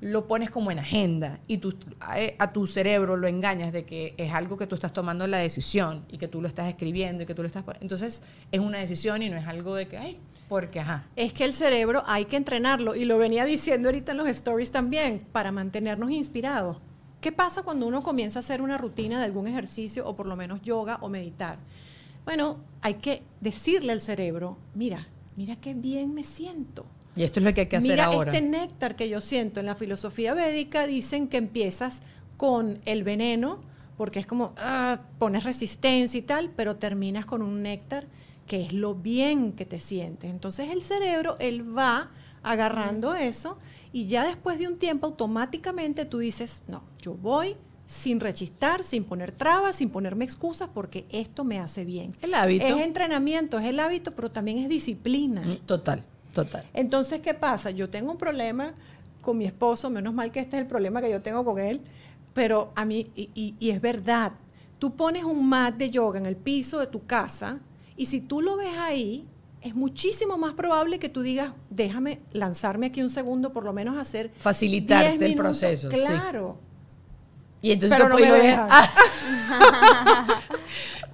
lo 0.00 0.26
pones 0.26 0.50
como 0.50 0.70
en 0.70 0.78
agenda 0.78 1.40
y 1.48 1.60
a, 2.00 2.16
a 2.38 2.52
tu 2.52 2.66
cerebro 2.66 3.16
lo 3.16 3.26
engañas 3.28 3.72
de 3.72 3.84
que 3.84 4.14
es 4.18 4.32
algo 4.32 4.56
que 4.56 4.66
tú 4.66 4.74
estás 4.74 4.92
tomando 4.92 5.26
la 5.26 5.38
decisión 5.38 6.04
y 6.10 6.18
que 6.18 6.28
tú 6.28 6.42
lo 6.42 6.48
estás 6.48 6.68
escribiendo 6.68 7.22
y 7.22 7.26
que 7.26 7.34
tú 7.34 7.42
lo 7.42 7.48
estás... 7.48 7.64
Entonces 7.80 8.22
es 8.52 8.60
una 8.60 8.78
decisión 8.78 9.22
y 9.22 9.30
no 9.30 9.36
es 9.36 9.46
algo 9.46 9.74
de 9.74 9.88
que, 9.88 9.96
ay, 9.96 10.20
porque, 10.48 10.80
ajá. 10.80 11.06
Es 11.16 11.32
que 11.32 11.44
el 11.44 11.54
cerebro 11.54 12.04
hay 12.06 12.26
que 12.26 12.36
entrenarlo 12.36 12.94
y 12.94 13.04
lo 13.04 13.18
venía 13.18 13.44
diciendo 13.44 13.88
ahorita 13.88 14.12
en 14.12 14.18
los 14.18 14.28
stories 14.28 14.70
también 14.70 15.26
para 15.32 15.50
mantenernos 15.50 16.10
inspirados. 16.10 16.78
¿Qué 17.20 17.32
pasa 17.32 17.62
cuando 17.62 17.86
uno 17.86 18.02
comienza 18.02 18.38
a 18.38 18.40
hacer 18.40 18.60
una 18.60 18.78
rutina 18.78 19.18
de 19.18 19.24
algún 19.24 19.48
ejercicio 19.48 20.06
o 20.06 20.14
por 20.14 20.26
lo 20.26 20.36
menos 20.36 20.62
yoga 20.62 20.98
o 21.00 21.08
meditar? 21.08 21.58
Bueno, 22.24 22.58
hay 22.82 22.94
que 22.94 23.22
decirle 23.40 23.92
al 23.92 24.00
cerebro, 24.00 24.58
mira, 24.74 25.08
mira 25.36 25.56
qué 25.56 25.74
bien 25.74 26.14
me 26.14 26.22
siento. 26.22 26.86
Y 27.16 27.24
esto 27.24 27.40
es 27.40 27.44
lo 27.44 27.54
que 27.54 27.62
hay 27.62 27.66
que 27.66 27.76
hacer 27.76 27.90
Mira 27.92 28.04
ahora. 28.04 28.32
este 28.32 28.46
néctar 28.46 28.94
que 28.94 29.08
yo 29.08 29.20
siento 29.20 29.58
en 29.60 29.66
la 29.66 29.74
filosofía 29.74 30.34
védica, 30.34 30.86
dicen 30.86 31.28
que 31.28 31.38
empiezas 31.38 32.02
con 32.36 32.78
el 32.84 33.02
veneno, 33.02 33.60
porque 33.96 34.20
es 34.20 34.26
como, 34.26 34.52
ah, 34.58 35.00
pones 35.18 35.44
resistencia 35.44 36.18
y 36.18 36.22
tal, 36.22 36.50
pero 36.54 36.76
terminas 36.76 37.24
con 37.24 37.40
un 37.42 37.62
néctar 37.62 38.06
que 38.46 38.62
es 38.62 38.72
lo 38.72 38.94
bien 38.94 39.52
que 39.52 39.64
te 39.64 39.78
sientes. 39.78 40.30
Entonces 40.30 40.70
el 40.70 40.82
cerebro, 40.82 41.36
él 41.40 41.76
va 41.76 42.10
agarrando 42.42 43.14
eso 43.14 43.58
y 43.92 44.06
ya 44.06 44.24
después 44.24 44.58
de 44.58 44.68
un 44.68 44.76
tiempo 44.76 45.06
automáticamente 45.06 46.04
tú 46.04 46.18
dices, 46.18 46.62
no, 46.68 46.82
yo 47.00 47.14
voy 47.14 47.56
sin 47.86 48.20
rechistar, 48.20 48.84
sin 48.84 49.04
poner 49.04 49.32
trabas, 49.32 49.76
sin 49.76 49.90
ponerme 49.90 50.24
excusas, 50.24 50.68
porque 50.72 51.06
esto 51.10 51.44
me 51.44 51.58
hace 51.58 51.84
bien. 51.84 52.16
El 52.20 52.34
hábito. 52.34 52.66
Es 52.66 52.76
entrenamiento, 52.76 53.58
es 53.58 53.66
el 53.66 53.80
hábito, 53.80 54.14
pero 54.14 54.30
también 54.30 54.58
es 54.58 54.68
disciplina. 54.68 55.42
Mm, 55.42 55.66
Total, 55.66 56.04
total. 56.36 56.64
Entonces, 56.74 57.20
¿qué 57.20 57.34
pasa? 57.34 57.70
Yo 57.70 57.90
tengo 57.90 58.12
un 58.12 58.18
problema 58.18 58.74
con 59.20 59.36
mi 59.38 59.44
esposo, 59.46 59.90
menos 59.90 60.14
mal 60.14 60.30
que 60.30 60.40
este 60.40 60.56
es 60.56 60.62
el 60.62 60.68
problema 60.68 61.00
que 61.00 61.10
yo 61.10 61.20
tengo 61.20 61.44
con 61.44 61.58
él, 61.58 61.80
pero 62.32 62.70
a 62.76 62.84
mí, 62.84 63.10
y, 63.16 63.30
y- 63.34 63.56
y 63.58 63.70
es 63.70 63.80
verdad, 63.80 64.32
tú 64.78 64.94
pones 64.94 65.24
un 65.24 65.48
mat 65.48 65.74
de 65.74 65.90
yoga 65.90 66.18
en 66.18 66.26
el 66.26 66.36
piso 66.36 66.78
de 66.78 66.86
tu 66.86 67.04
casa 67.06 67.58
y 67.96 68.06
si 68.06 68.20
tú 68.20 68.40
lo 68.42 68.56
ves 68.56 68.76
ahí, 68.78 69.26
es 69.62 69.74
muchísimo 69.74 70.36
más 70.38 70.52
probable 70.54 70.98
que 71.00 71.08
tú 71.08 71.22
digas, 71.22 71.50
déjame 71.70 72.20
lanzarme 72.32 72.86
aquí 72.86 73.02
un 73.02 73.10
segundo, 73.10 73.52
por 73.52 73.64
lo 73.64 73.72
menos 73.72 73.96
hacer... 73.96 74.30
Facilitarte 74.36 75.10
10 75.18 75.22
el 75.22 75.28
minutos". 75.30 75.58
proceso, 75.58 75.90
sí. 75.90 75.96
Claro. 75.96 76.58
Y 77.62 77.72
entonces 77.72 77.96
Pero 77.98 78.08
no 78.10 78.14
me 78.16 78.28
lo 78.28 78.34
dejan. 78.34 78.68
Ah. 78.70 78.88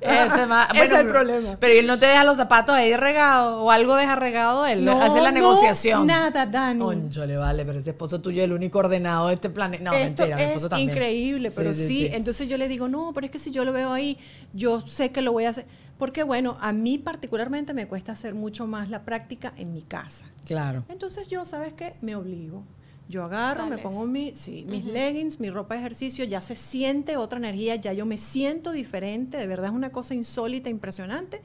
Ese 0.02 0.44
Ese 0.74 0.84
es 0.84 0.92
el 0.92 1.06
problema. 1.08 1.56
Pero 1.60 1.74
él 1.74 1.86
no 1.86 1.98
te 1.98 2.06
deja 2.06 2.24
los 2.24 2.36
zapatos 2.36 2.74
ahí 2.74 2.94
regados 2.96 3.62
o 3.62 3.70
algo 3.70 3.94
deja 3.96 4.16
regado 4.16 4.66
él. 4.66 4.88
hace 4.88 5.20
la 5.20 5.30
no, 5.30 5.34
negociación. 5.38 6.06
nada, 6.06 6.46
Dani. 6.46 6.80
Conchole, 6.80 7.36
vale, 7.36 7.64
pero 7.64 7.78
ese 7.78 7.90
esposo 7.90 8.20
tuyo 8.20 8.42
es 8.42 8.44
el 8.44 8.52
único 8.52 8.78
ordenado 8.78 9.28
de 9.28 9.34
este 9.34 9.50
planeta. 9.50 9.84
No, 9.84 9.92
Esto 9.92 10.22
mentira, 10.22 10.36
mi 10.36 10.42
esposo 10.42 10.66
es 10.66 10.70
también. 10.70 10.90
increíble, 10.90 11.50
pero 11.50 11.72
sí, 11.74 12.08
Entonces 12.12 12.48
yo 12.48 12.58
le 12.58 12.68
digo, 12.68 12.88
no, 12.88 13.12
pero 13.14 13.26
es 13.26 13.30
que 13.30 13.38
si 13.38 13.50
yo 13.50 13.64
lo 13.64 13.72
veo 13.72 13.92
ahí, 13.92 14.18
yo 14.52 14.80
sé 14.80 15.10
que 15.12 15.22
lo 15.22 15.32
voy 15.32 15.44
a 15.44 15.50
hacer. 15.50 15.66
Porque 15.98 16.24
bueno, 16.24 16.56
a 16.60 16.72
mí 16.72 16.98
particularmente 16.98 17.74
me 17.74 17.86
cuesta 17.86 18.12
hacer 18.12 18.34
mucho 18.34 18.66
más 18.66 18.90
la 18.90 19.02
práctica 19.04 19.52
en 19.56 19.72
mi 19.72 19.82
casa. 19.82 20.24
Claro. 20.44 20.84
Entonces 20.88 21.28
yo, 21.28 21.44
¿sabes 21.44 21.74
qué? 21.74 21.94
Me 22.00 22.16
obligo. 22.16 22.64
Yo 23.12 23.22
agarro, 23.24 23.66
me 23.66 23.76
pongo 23.82 24.06
mi, 24.06 24.34
sí, 24.34 24.64
mis 24.66 24.86
leggings, 24.86 25.38
mi 25.38 25.50
ropa 25.50 25.74
de 25.74 25.80
ejercicio, 25.80 26.24
ya 26.24 26.40
se 26.40 26.56
siente 26.56 27.18
otra 27.18 27.38
energía, 27.38 27.76
ya 27.76 27.92
yo 27.92 28.06
me 28.06 28.16
siento 28.16 28.72
diferente, 28.72 29.36
de 29.36 29.46
verdad 29.46 29.66
es 29.66 29.72
una 29.72 29.90
cosa 29.92 30.14
insólita, 30.14 30.70
impresionante. 30.70 31.42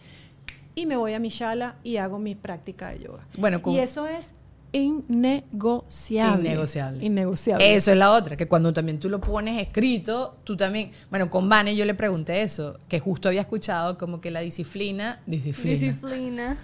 Y 0.76 0.86
me 0.86 0.96
voy 0.96 1.14
a 1.14 1.20
mi 1.20 1.28
shala 1.30 1.76
y 1.84 1.98
hago 1.98 2.20
mi 2.20 2.36
práctica 2.36 2.92
de 2.92 3.00
yoga. 3.00 3.28
Bueno, 3.38 3.62
con- 3.62 3.74
y 3.74 3.80
eso 3.80 4.08
es 4.08 4.32
innegociable. 4.78 6.50
Innegociable. 6.50 7.06
Innegociable. 7.06 7.76
Eso 7.76 7.92
es 7.92 7.98
la 7.98 8.12
otra, 8.12 8.36
que 8.38 8.48
cuando 8.48 8.74
también 8.74 9.00
tú 9.00 9.10
lo 9.10 9.20
pones 9.20 9.62
escrito, 9.62 10.38
tú 10.44 10.56
también, 10.56 10.92
bueno, 11.10 11.30
con 11.30 11.48
Vane 11.50 11.76
yo 11.76 11.86
le 11.86 11.94
pregunté 11.94 12.42
eso, 12.42 12.80
que 12.88 13.00
justo 13.00 13.28
había 13.28 13.42
escuchado 13.42 13.98
como 13.98 14.22
que 14.22 14.32
la 14.32 14.42
disciplina, 14.42 15.22
disciplina, 15.26 15.72
Disciplina. 15.72 16.58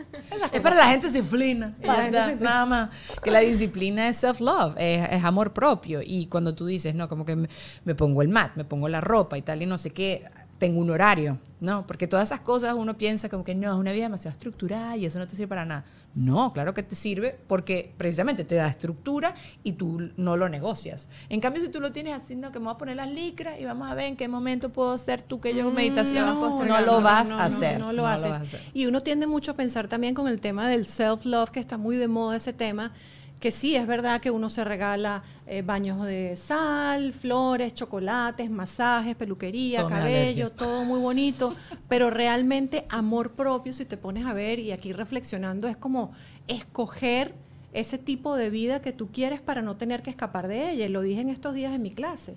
es 0.52 0.60
para 0.60 0.76
la 0.76 0.86
gente 0.88 1.06
disciplina, 1.08 1.74
nada 1.82 2.66
más, 2.66 2.90
que 3.22 3.30
la 3.30 3.40
disciplina 3.40 4.08
es 4.08 4.22
self-love, 4.22 4.74
es, 4.78 5.08
es 5.10 5.24
amor 5.24 5.52
propio, 5.52 6.00
y 6.04 6.26
cuando 6.26 6.54
tú 6.54 6.66
dices, 6.66 6.94
no, 6.94 7.08
como 7.08 7.24
que 7.24 7.36
me, 7.36 7.48
me 7.84 7.94
pongo 7.94 8.22
el 8.22 8.28
mat, 8.28 8.52
me 8.56 8.64
pongo 8.64 8.88
la 8.88 9.00
ropa 9.00 9.38
y 9.38 9.42
tal, 9.42 9.62
y 9.62 9.66
no 9.66 9.78
sé 9.78 9.90
qué, 9.90 10.24
tengo 10.60 10.78
un 10.78 10.90
horario, 10.90 11.38
¿no? 11.58 11.86
Porque 11.86 12.06
todas 12.06 12.28
esas 12.28 12.40
cosas 12.40 12.74
uno 12.74 12.96
piensa 12.98 13.30
como 13.30 13.42
que 13.44 13.54
no, 13.54 13.72
es 13.72 13.78
una 13.78 13.92
vida 13.92 14.04
demasiado 14.04 14.34
estructurada 14.34 14.96
y 14.96 15.06
eso 15.06 15.18
no 15.18 15.26
te 15.26 15.34
sirve 15.34 15.48
para 15.48 15.64
nada. 15.64 15.84
No, 16.14 16.52
claro 16.52 16.74
que 16.74 16.82
te 16.82 16.94
sirve 16.94 17.38
porque 17.48 17.94
precisamente 17.96 18.44
te 18.44 18.56
da 18.56 18.68
estructura 18.68 19.34
y 19.64 19.72
tú 19.72 20.10
no 20.18 20.36
lo 20.36 20.48
negocias. 20.50 21.08
En 21.30 21.40
cambio, 21.40 21.62
si 21.62 21.70
tú 21.70 21.80
lo 21.80 21.92
tienes 21.92 22.14
así, 22.14 22.36
no, 22.36 22.52
que 22.52 22.58
me 22.58 22.66
voy 22.66 22.74
a 22.74 22.78
poner 22.78 22.96
las 22.96 23.10
licras 23.10 23.58
y 23.58 23.64
vamos 23.64 23.90
a 23.90 23.94
ver 23.94 24.04
en 24.04 24.16
qué 24.16 24.28
momento 24.28 24.68
puedo 24.70 24.92
hacer 24.92 25.22
tú 25.22 25.40
que 25.40 25.54
yo 25.54 25.70
meditación, 25.70 26.28
Mm, 26.28 26.40
No, 26.68 26.80
no, 26.80 26.80
lo 26.86 27.00
vas 27.00 27.30
a 27.30 27.44
hacer. 27.46 27.80
No, 27.80 27.92
lo 27.92 28.06
haces. 28.06 28.56
Y 28.74 28.84
uno 28.86 29.00
tiende 29.00 29.26
mucho 29.26 29.52
a 29.52 29.54
pensar 29.54 29.88
también 29.88 30.14
con 30.14 30.28
el 30.28 30.40
tema 30.42 30.68
del 30.68 30.84
self-love, 30.84 31.50
que 31.50 31.60
está 31.60 31.78
muy 31.78 31.96
de 31.96 32.06
moda 32.06 32.36
ese 32.36 32.52
tema, 32.52 32.92
que 33.40 33.50
sí, 33.50 33.74
es 33.74 33.86
verdad 33.86 34.20
que 34.20 34.30
uno 34.30 34.50
se 34.50 34.64
regala 34.64 35.22
eh, 35.46 35.62
baños 35.62 36.04
de 36.06 36.36
sal, 36.36 37.12
flores, 37.14 37.74
chocolates, 37.74 38.50
masajes, 38.50 39.16
peluquería, 39.16 39.86
cabello, 39.88 40.46
alergia. 40.46 40.50
todo 40.50 40.84
muy 40.84 41.00
bonito, 41.00 41.54
pero 41.88 42.10
realmente 42.10 42.84
amor 42.90 43.32
propio, 43.32 43.72
si 43.72 43.86
te 43.86 43.96
pones 43.96 44.26
a 44.26 44.34
ver 44.34 44.58
y 44.58 44.72
aquí 44.72 44.92
reflexionando, 44.92 45.68
es 45.68 45.76
como 45.76 46.12
escoger 46.48 47.34
ese 47.72 47.98
tipo 47.98 48.36
de 48.36 48.50
vida 48.50 48.82
que 48.82 48.92
tú 48.92 49.08
quieres 49.10 49.40
para 49.40 49.62
no 49.62 49.76
tener 49.76 50.02
que 50.02 50.10
escapar 50.10 50.46
de 50.46 50.72
ella. 50.72 50.86
Y 50.86 50.88
lo 50.90 51.00
dije 51.00 51.22
en 51.22 51.30
estos 51.30 51.54
días 51.54 51.72
en 51.74 51.82
mi 51.82 51.92
clase. 51.92 52.34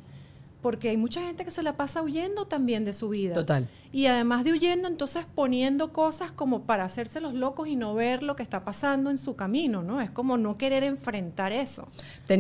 porque 0.62 0.88
hay 0.88 0.96
mucha 0.96 1.20
gente 1.22 1.44
que 1.44 1.52
se 1.52 1.62
la 1.62 1.76
pasa 1.76 2.02
huyendo 2.02 2.46
también 2.46 2.86
de 2.86 2.94
su 2.94 3.10
vida. 3.10 3.34
Total. 3.34 3.68
Y 3.94 4.08
además 4.08 4.44
de 4.44 4.52
huyendo, 4.52 4.88
entonces 4.90 5.26
poniendo 5.36 5.94
cosas 5.94 6.32
como 6.32 6.64
para 6.64 6.84
hacerse 6.84 7.22
los 7.22 7.34
locos 7.36 7.68
y 7.68 7.76
no 7.76 7.94
ver 7.94 8.24
lo 8.24 8.36
que 8.36 8.42
está 8.44 8.66
pasando 8.66 9.12
en 9.12 9.20
su 9.20 9.36
camino, 9.36 9.84
¿no? 9.84 10.02
Es 10.02 10.10
como 10.10 10.36
no 10.38 10.58
querer 10.58 10.84
enfrentar 10.84 11.52
eso. 11.54 11.88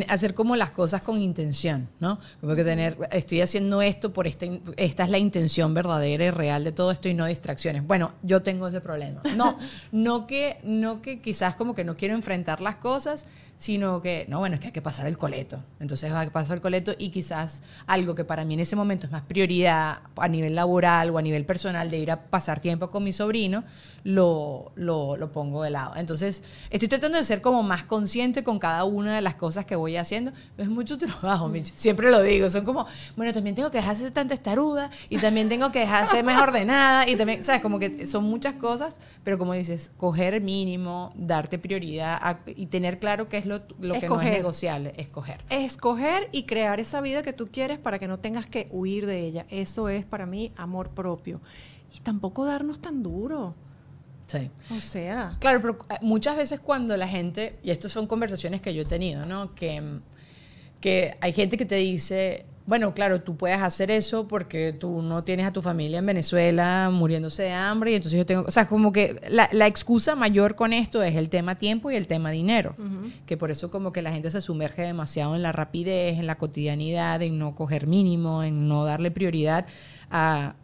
Hacer 0.10 0.34
como 0.34 0.56
las 0.56 0.72
cosas 0.72 1.04
con 1.04 1.22
intención, 1.22 1.88
¿no? 2.00 2.18
Como 2.42 2.56
que 2.56 2.64
tener, 2.64 2.98
estoy 3.12 3.42
haciendo 3.42 3.84
esto 3.84 4.12
por 4.12 4.26
esta, 4.26 4.46
in- 4.48 4.64
esta 4.78 5.04
es 5.04 5.10
la 5.12 5.20
intención 5.20 5.76
verdadera 5.76 6.26
y 6.26 6.32
real 6.32 6.64
de 6.64 6.72
todo 6.72 6.90
esto 6.92 7.08
y 7.08 7.14
no 7.14 7.28
distracciones. 7.28 7.86
Bueno, 7.86 8.14
yo 8.24 8.42
tengo 8.42 8.68
ese 8.68 8.82
problema. 8.82 9.22
No, 9.38 9.56
no 9.92 10.26
que, 10.26 10.58
no 10.64 11.04
que 11.04 11.22
quizás 11.22 11.54
como 11.54 11.76
que 11.76 11.84
no 11.84 11.96
quiero 11.96 12.16
enfrentar 12.16 12.62
las 12.62 12.78
cosas, 12.78 13.28
sino 13.58 14.02
que, 14.02 14.26
no, 14.28 14.40
bueno, 14.40 14.56
es 14.56 14.60
que 14.60 14.68
hay 14.68 14.74
que 14.74 14.82
pasar 14.82 15.06
el 15.06 15.20
coleto. 15.20 15.60
Entonces 15.80 16.12
va 16.12 16.22
a 16.22 16.30
pasar 16.32 16.56
el 16.58 16.62
coleto 16.62 16.94
y 16.98 17.10
quizás 17.12 17.62
algo 17.86 18.16
que 18.16 18.26
para 18.26 18.44
mí 18.44 18.56
en 18.56 18.62
ese 18.62 18.76
momento 18.76 19.06
es 19.06 19.12
más 19.12 19.22
prioridad 19.22 20.00
a 20.18 20.28
nivel 20.28 20.56
laboral 20.56 21.12
o 21.12 21.18
a 21.20 21.22
nivel 21.22 21.43
personal 21.46 21.90
de 21.92 21.98
ir 22.00 22.12
a 22.12 22.22
pasar 22.24 22.60
tiempo 22.60 22.90
con 22.90 23.04
mi 23.04 23.14
sobrino, 23.14 23.64
lo, 24.04 24.72
lo, 24.76 25.16
lo 25.18 25.32
pongo 25.32 25.64
de 25.64 25.70
lado. 25.70 25.96
Entonces, 25.96 26.44
estoy 26.70 26.88
tratando 26.90 27.18
de 27.18 27.24
ser 27.24 27.42
como 27.42 27.64
más 27.64 27.84
consciente 27.84 28.44
con 28.44 28.60
cada 28.60 28.84
una 28.84 29.16
de 29.16 29.22
las 29.22 29.36
cosas 29.36 29.66
que 29.66 29.76
voy 29.76 29.98
haciendo. 29.98 30.32
Es 30.58 30.68
mucho 30.70 30.98
trabajo, 30.98 31.52
siempre 31.76 32.12
lo 32.12 32.22
digo. 32.22 32.50
Son 32.50 32.66
como, 32.66 32.86
bueno, 33.16 33.34
también 33.34 33.56
tengo 33.56 33.72
que 33.72 33.78
dejar 33.78 33.96
de 33.96 34.04
ser 34.04 34.12
tan 34.12 34.28
testaruda 34.28 34.90
y 35.10 35.18
también 35.18 35.50
tengo 35.50 35.72
que 35.72 35.80
dejar 35.80 36.06
de 36.06 36.12
ser 36.12 36.24
más 36.26 36.42
ordenada 36.42 37.08
y 37.08 37.16
también, 37.16 37.44
¿sabes? 37.44 37.62
Como 37.62 37.80
que 37.80 38.06
son 38.06 38.24
muchas 38.26 38.54
cosas, 38.56 39.00
pero 39.24 39.38
como 39.38 39.54
dices, 39.54 39.92
coger 39.98 40.42
mínimo, 40.42 41.12
darte 41.16 41.58
prioridad 41.60 42.20
a- 42.22 42.40
y 42.46 42.66
tener 42.68 43.00
claro 43.00 43.30
qué 43.30 43.38
es 43.38 43.46
lo, 43.46 43.62
lo 43.80 44.00
que 44.00 44.08
no 44.08 44.22
es 44.22 44.30
negociable, 44.32 44.94
escoger. 44.98 45.42
Escoger 45.50 46.28
y 46.32 46.44
crear 46.44 46.80
esa 46.80 47.00
vida 47.02 47.24
que 47.24 47.34
tú 47.34 47.48
quieres 47.52 47.80
para 47.80 48.00
que 48.00 48.08
no 48.08 48.20
tengas 48.20 48.46
que 48.46 48.68
huir 48.72 49.06
de 49.06 49.20
ella. 49.22 49.46
Eso 49.50 49.90
es 49.90 50.06
para 50.06 50.26
mí 50.26 50.52
amor 50.58 50.90
propio. 50.90 51.33
Y 51.96 52.00
tampoco 52.00 52.46
darnos 52.46 52.80
tan 52.80 53.04
duro. 53.04 53.56
Sí. 54.28 54.50
O 54.76 54.80
sea, 54.80 55.38
Claro, 55.40 55.60
pero 55.62 55.78
eh, 55.90 55.96
muchas 56.02 56.36
veces 56.36 56.60
cuando 56.60 56.96
la 56.98 57.08
gente, 57.08 57.60
y 57.64 57.72
estas 57.72 57.92
son 57.92 58.08
conversaciones 58.08 58.62
que 58.62 58.74
yo 58.74 58.84
he 58.84 58.86
tenido, 58.86 59.26
¿no? 59.26 59.54
Que, 59.54 59.82
mm, 59.82 60.02
que 60.80 61.18
hay 61.22 61.34
gente 61.34 61.58
que 61.58 61.66
te 61.66 61.76
dice, 61.76 62.46
bueno, 62.66 62.94
claro, 62.94 63.22
tú 63.22 63.36
puedes 63.36 63.62
hacer 63.62 63.92
eso 63.92 64.28
porque 64.28 64.74
tú 64.74 65.02
no 65.02 65.24
tienes 65.24 65.46
a 65.46 65.52
tu 65.52 65.62
familia 65.62 66.00
en 66.00 66.06
Venezuela 66.06 66.90
muriéndose 66.92 67.44
de 67.44 67.52
hambre 67.52 67.92
y 67.92 67.96
entonces 67.96 68.18
yo 68.18 68.26
tengo, 68.26 68.46
o 68.48 68.52
sea, 68.52 68.68
como 68.68 68.92
que 68.92 69.20
la, 69.30 69.50
la 69.52 69.68
excusa 69.68 70.16
mayor 70.16 70.56
con 70.56 70.72
esto 70.72 71.04
es 71.04 71.16
el 71.16 71.30
tema 71.30 71.58
tiempo 71.58 71.92
y 71.92 71.96
el 71.96 72.08
tema 72.08 72.32
dinero, 72.32 72.76
que 73.26 73.36
por 73.36 73.52
eso 73.52 73.70
como 73.70 73.92
que 73.92 74.02
la 74.02 74.12
gente 74.12 74.32
se 74.32 74.42
sumerge 74.42 74.82
demasiado 74.84 75.36
en 75.36 75.42
la 75.42 75.52
rapidez, 75.52 76.18
en 76.18 76.26
la 76.26 76.38
cotidianidad, 76.38 77.22
en 77.22 77.38
no 77.38 77.54
coger 77.56 77.86
mínimo, 77.86 78.44
en 78.44 78.68
no 78.68 78.86
darle 78.86 79.12
prioridad 79.12 79.66
a, 80.10 80.56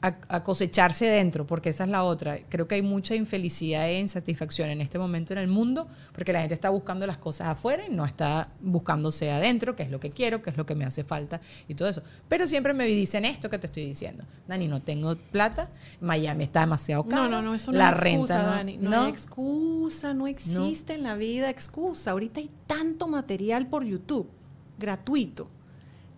a, 0.00 0.14
a 0.28 0.44
cosecharse 0.44 1.06
dentro, 1.06 1.46
porque 1.46 1.70
esa 1.70 1.84
es 1.84 1.90
la 1.90 2.04
otra. 2.04 2.38
Creo 2.48 2.68
que 2.68 2.76
hay 2.76 2.82
mucha 2.82 3.14
infelicidad 3.14 3.88
e 3.88 3.98
insatisfacción 3.98 4.70
en 4.70 4.80
este 4.80 4.98
momento 4.98 5.32
en 5.32 5.40
el 5.40 5.48
mundo, 5.48 5.88
porque 6.12 6.32
la 6.32 6.40
gente 6.40 6.54
está 6.54 6.70
buscando 6.70 7.06
las 7.06 7.18
cosas 7.18 7.48
afuera 7.48 7.84
y 7.86 7.92
no 7.92 8.04
está 8.04 8.48
buscándose 8.60 9.30
adentro, 9.30 9.74
qué 9.74 9.82
es 9.82 9.90
lo 9.90 9.98
que 9.98 10.10
quiero, 10.10 10.40
qué 10.42 10.50
es 10.50 10.56
lo 10.56 10.66
que 10.66 10.74
me 10.74 10.84
hace 10.84 11.02
falta 11.04 11.40
y 11.66 11.74
todo 11.74 11.88
eso. 11.88 12.02
Pero 12.28 12.46
siempre 12.46 12.74
me 12.74 12.86
dicen 12.86 13.24
esto 13.24 13.50
que 13.50 13.58
te 13.58 13.66
estoy 13.66 13.86
diciendo. 13.86 14.24
Dani, 14.46 14.68
no 14.68 14.80
tengo 14.82 15.16
plata, 15.16 15.68
Miami 16.00 16.44
está 16.44 16.60
demasiado 16.60 17.04
caro. 17.04 17.24
no, 17.24 17.28
no, 17.28 17.42
no, 17.42 17.54
eso 17.54 17.72
no 17.72 17.78
la 17.78 17.90
es 17.90 17.92
excusa, 17.94 18.04
renta 18.04 18.42
no, 18.42 18.48
Dani. 18.48 18.76
No, 18.76 18.90
no. 18.90 19.02
hay 19.02 19.10
excusa, 19.10 20.14
no 20.14 20.26
existe 20.26 20.94
en 20.94 21.02
la 21.02 21.16
vida 21.16 21.50
excusa. 21.50 22.12
Ahorita 22.12 22.40
hay 22.40 22.50
tanto 22.66 23.08
material 23.08 23.66
por 23.66 23.84
YouTube, 23.84 24.30
gratuito, 24.78 25.50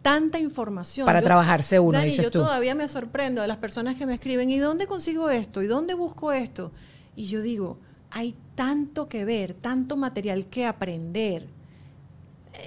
tanta 0.03 0.39
información. 0.39 1.07
Para 1.07 1.23
trabajarse 1.23 1.79
uno, 1.79 1.99
Dani, 1.99 2.07
dices 2.07 2.25
yo 2.25 2.31
tú. 2.31 2.39
todavía 2.41 2.75
me 2.75 2.89
sorprendo 2.89 3.43
de 3.43 3.49
las 3.49 3.59
personas 3.59 3.97
que 3.97 4.07
me 4.07 4.15
escriben, 4.15 4.51
¿y 4.51 4.59
dónde 4.59 4.87
consigo 4.87 5.31
esto? 5.31 5.63
¿Y 5.63 5.67
dónde 5.67 5.95
busco 5.95 6.33
esto? 6.33 6.73
Y 7.17 7.27
yo 7.27 7.43
digo, 7.43 7.79
hay 8.11 8.35
tanto 8.55 9.09
que 9.09 9.25
ver, 9.25 9.55
tanto 9.55 9.97
material 9.97 10.47
que 10.47 10.67
aprender. 10.67 11.49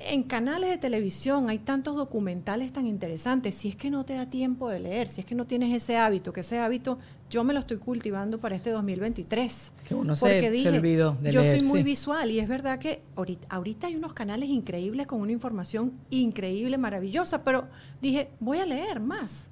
En 0.07 0.23
canales 0.23 0.69
de 0.69 0.77
televisión 0.77 1.49
hay 1.49 1.59
tantos 1.59 1.95
documentales 1.95 2.71
tan 2.71 2.87
interesantes. 2.87 3.55
Si 3.55 3.69
es 3.69 3.75
que 3.75 3.89
no 3.89 4.05
te 4.05 4.13
da 4.13 4.29
tiempo 4.29 4.69
de 4.69 4.79
leer, 4.79 5.07
si 5.07 5.21
es 5.21 5.25
que 5.25 5.35
no 5.35 5.45
tienes 5.45 5.73
ese 5.75 5.97
hábito, 5.97 6.31
que 6.33 6.39
ese 6.41 6.59
hábito 6.59 6.99
yo 7.33 7.43
me 7.43 7.51
lo 7.53 7.59
estoy 7.61 7.77
cultivando 7.77 8.39
para 8.39 8.55
este 8.55 8.69
2023. 8.69 9.73
Que 9.87 9.95
uno 9.95 10.15
se- 10.15 10.19
Porque 10.21 10.39
se 10.41 10.51
dije, 10.51 10.69
olvidó 10.69 11.17
de 11.19 11.31
yo 11.31 11.41
leer, 11.41 11.57
soy 11.57 11.65
muy 11.65 11.79
sí. 11.79 11.83
visual 11.83 12.29
y 12.29 12.39
es 12.39 12.47
verdad 12.47 12.77
que 12.77 13.01
ahorita, 13.15 13.47
ahorita 13.49 13.87
hay 13.87 13.95
unos 13.95 14.13
canales 14.13 14.49
increíbles 14.49 15.07
con 15.07 15.19
una 15.19 15.31
información 15.31 15.93
increíble, 16.11 16.77
maravillosa, 16.77 17.43
pero 17.43 17.67
dije, 18.01 18.29
voy 18.39 18.59
a 18.59 18.67
leer 18.67 18.99
más. 18.99 19.49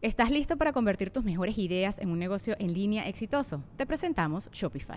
¿Estás 0.00 0.30
listo 0.30 0.56
para 0.56 0.72
convertir 0.72 1.10
tus 1.10 1.22
mejores 1.24 1.58
ideas 1.58 1.98
en 1.98 2.08
un 2.08 2.18
negocio 2.18 2.56
en 2.58 2.72
línea 2.72 3.06
exitoso? 3.08 3.62
Te 3.76 3.84
presentamos 3.84 4.48
Shopify. 4.52 4.96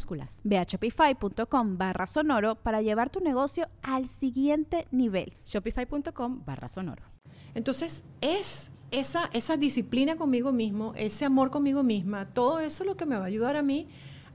Ve 0.43 0.57
a 0.57 0.63
shopify.com 0.63 1.77
barra 1.77 2.07
sonoro 2.07 2.55
para 2.55 2.81
llevar 2.81 3.09
tu 3.09 3.19
negocio 3.19 3.67
al 3.81 4.07
siguiente 4.07 4.87
nivel. 4.91 5.33
Shopify.com 5.45 6.43
barra 6.45 6.69
sonoro. 6.69 7.03
Entonces, 7.53 8.03
es 8.21 8.71
esa, 8.91 9.29
esa 9.33 9.57
disciplina 9.57 10.15
conmigo 10.15 10.51
mismo, 10.51 10.93
ese 10.95 11.25
amor 11.25 11.49
conmigo 11.49 11.83
misma, 11.83 12.25
todo 12.25 12.59
eso 12.59 12.83
es 12.83 12.87
lo 12.87 12.97
que 12.97 13.05
me 13.05 13.17
va 13.17 13.23
a 13.23 13.27
ayudar 13.27 13.55
a 13.55 13.61
mí 13.61 13.87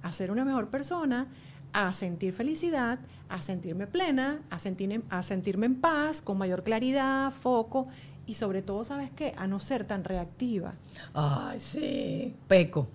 a 0.03 0.13
ser 0.13 0.31
una 0.31 0.45
mejor 0.45 0.69
persona, 0.69 1.29
a 1.73 1.93
sentir 1.93 2.33
felicidad, 2.33 3.01
a 3.29 3.43
sentirme 3.43 3.87
plena, 3.87 4.43
a, 4.51 4.59
sentir, 4.59 5.03
a 5.11 5.23
sentirme 5.23 5.67
en 5.67 5.81
paz, 5.81 6.23
con 6.23 6.39
mayor 6.39 6.63
claridad, 6.63 7.33
foco 7.33 7.89
y 8.29 8.35
sobre 8.35 8.61
todo, 8.61 8.83
¿sabes 8.83 9.11
qué? 9.15 9.33
A 9.37 9.47
no 9.47 9.61
ser 9.61 9.85
tan 9.85 10.03
reactiva. 10.03 10.75
Ay, 11.15 11.61
sí. 11.61 12.35
Peco. 12.49 12.89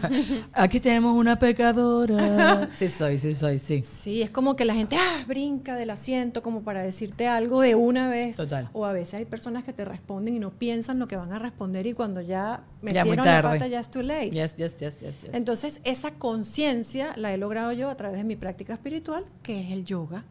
Aquí 0.52 0.78
tenemos 0.78 1.16
una 1.16 1.38
pecadora. 1.38 2.68
Sí 2.74 2.88
soy, 2.88 3.18
sí 3.18 3.34
soy, 3.34 3.58
sí. 3.58 3.80
Sí, 3.82 4.22
es 4.22 4.30
como 4.30 4.56
que 4.56 4.64
la 4.64 4.74
gente 4.74 4.96
ah, 4.98 5.24
brinca 5.26 5.76
del 5.76 5.90
asiento 5.90 6.42
como 6.42 6.62
para 6.62 6.82
decirte 6.82 7.26
algo 7.28 7.60
de 7.60 7.74
una 7.74 8.08
vez. 8.10 8.36
Total. 8.36 8.68
O 8.72 8.84
a 8.84 8.92
veces 8.92 9.14
hay 9.14 9.24
personas 9.24 9.64
que 9.64 9.72
te 9.72 9.84
responden 9.84 10.34
y 10.34 10.38
no 10.38 10.50
piensan 10.50 10.98
lo 10.98 11.08
que 11.08 11.16
van 11.16 11.32
a 11.32 11.38
responder 11.38 11.86
y 11.86 11.94
cuando 11.94 12.20
ya 12.20 12.62
Ya 12.82 12.82
muy 12.82 12.92
metieron 12.92 13.16
la 13.16 13.22
tarde. 13.22 13.48
pata 13.58 13.66
ya 13.68 13.80
es 13.80 13.90
too 13.90 14.02
late. 14.02 14.30
Yes, 14.30 14.56
yes, 14.56 14.76
yes, 14.78 15.00
yes, 15.00 15.22
yes. 15.22 15.30
Entonces, 15.34 15.80
esa 15.84 16.10
conciencia 16.12 17.14
la 17.16 17.32
he 17.32 17.38
logrado 17.38 17.72
yo 17.72 17.88
a 17.88 17.94
través 17.94 18.18
de 18.18 18.24
mi 18.24 18.36
práctica 18.36 18.74
espiritual, 18.74 19.24
que 19.42 19.60
es 19.60 19.70
el 19.70 19.84
yoga. 19.84 20.24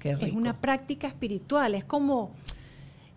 Qué 0.00 0.14
rico. 0.14 0.26
Es 0.26 0.32
una 0.34 0.60
práctica 0.60 1.06
espiritual, 1.06 1.74
es 1.74 1.84
como 1.84 2.32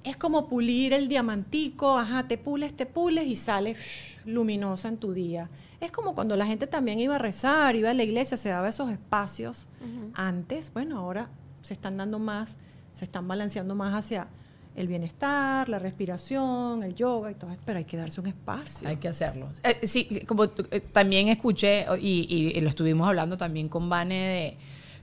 es 0.04 0.18
como 0.18 0.48
pulir 0.48 0.94
el 0.94 1.08
diamantico, 1.08 1.98
ajá, 1.98 2.28
te 2.28 2.38
pules, 2.38 2.76
te 2.76 2.86
pules 2.86 3.26
y 3.28 3.36
sales 3.36 3.78
shh, 3.78 4.26
luminosa 4.26 4.88
en 4.88 4.98
tu 4.98 5.14
día. 5.14 5.50
Es 5.82 5.92
como 5.92 6.14
cuando 6.16 6.36
la 6.36 6.46
gente 6.46 6.68
también 6.68 7.00
iba 7.00 7.16
a 7.16 7.20
rezar, 7.20 7.76
iba 7.76 7.90
a 7.90 7.94
la 7.94 8.04
iglesia, 8.04 8.36
se 8.38 8.50
daba 8.50 8.68
esos 8.70 8.90
espacios 8.92 9.68
antes, 10.14 10.72
bueno, 10.74 10.98
ahora 11.00 11.30
se 11.62 11.74
están 11.74 11.98
dando 11.98 12.20
más, 12.20 12.58
se 12.94 13.06
están 13.06 13.28
balanceando 13.28 13.76
más 13.76 13.94
hacia 13.94 14.28
el 14.76 14.88
bienestar, 14.88 15.68
la 15.70 15.80
respiración, 15.80 16.84
el 16.84 16.96
yoga 16.96 17.32
y 17.32 17.36
todo 17.36 17.52
esto, 17.52 17.64
pero 17.66 17.80
hay 17.80 17.86
que 17.86 17.98
darse 17.98 18.22
un 18.22 18.28
espacio. 18.28 18.88
Hay 18.88 18.98
que 18.98 19.08
hacerlo. 19.10 19.50
Eh, 19.64 19.86
sí, 19.88 20.22
como 20.26 20.46
eh, 20.46 20.80
también 20.92 21.28
escuché 21.28 21.86
y, 22.00 22.26
y- 22.30 22.58
y 22.58 22.62
lo 22.62 22.70
estuvimos 22.70 23.08
hablando 23.08 23.38
también 23.38 23.68
con 23.68 23.90
Vane 23.90 24.58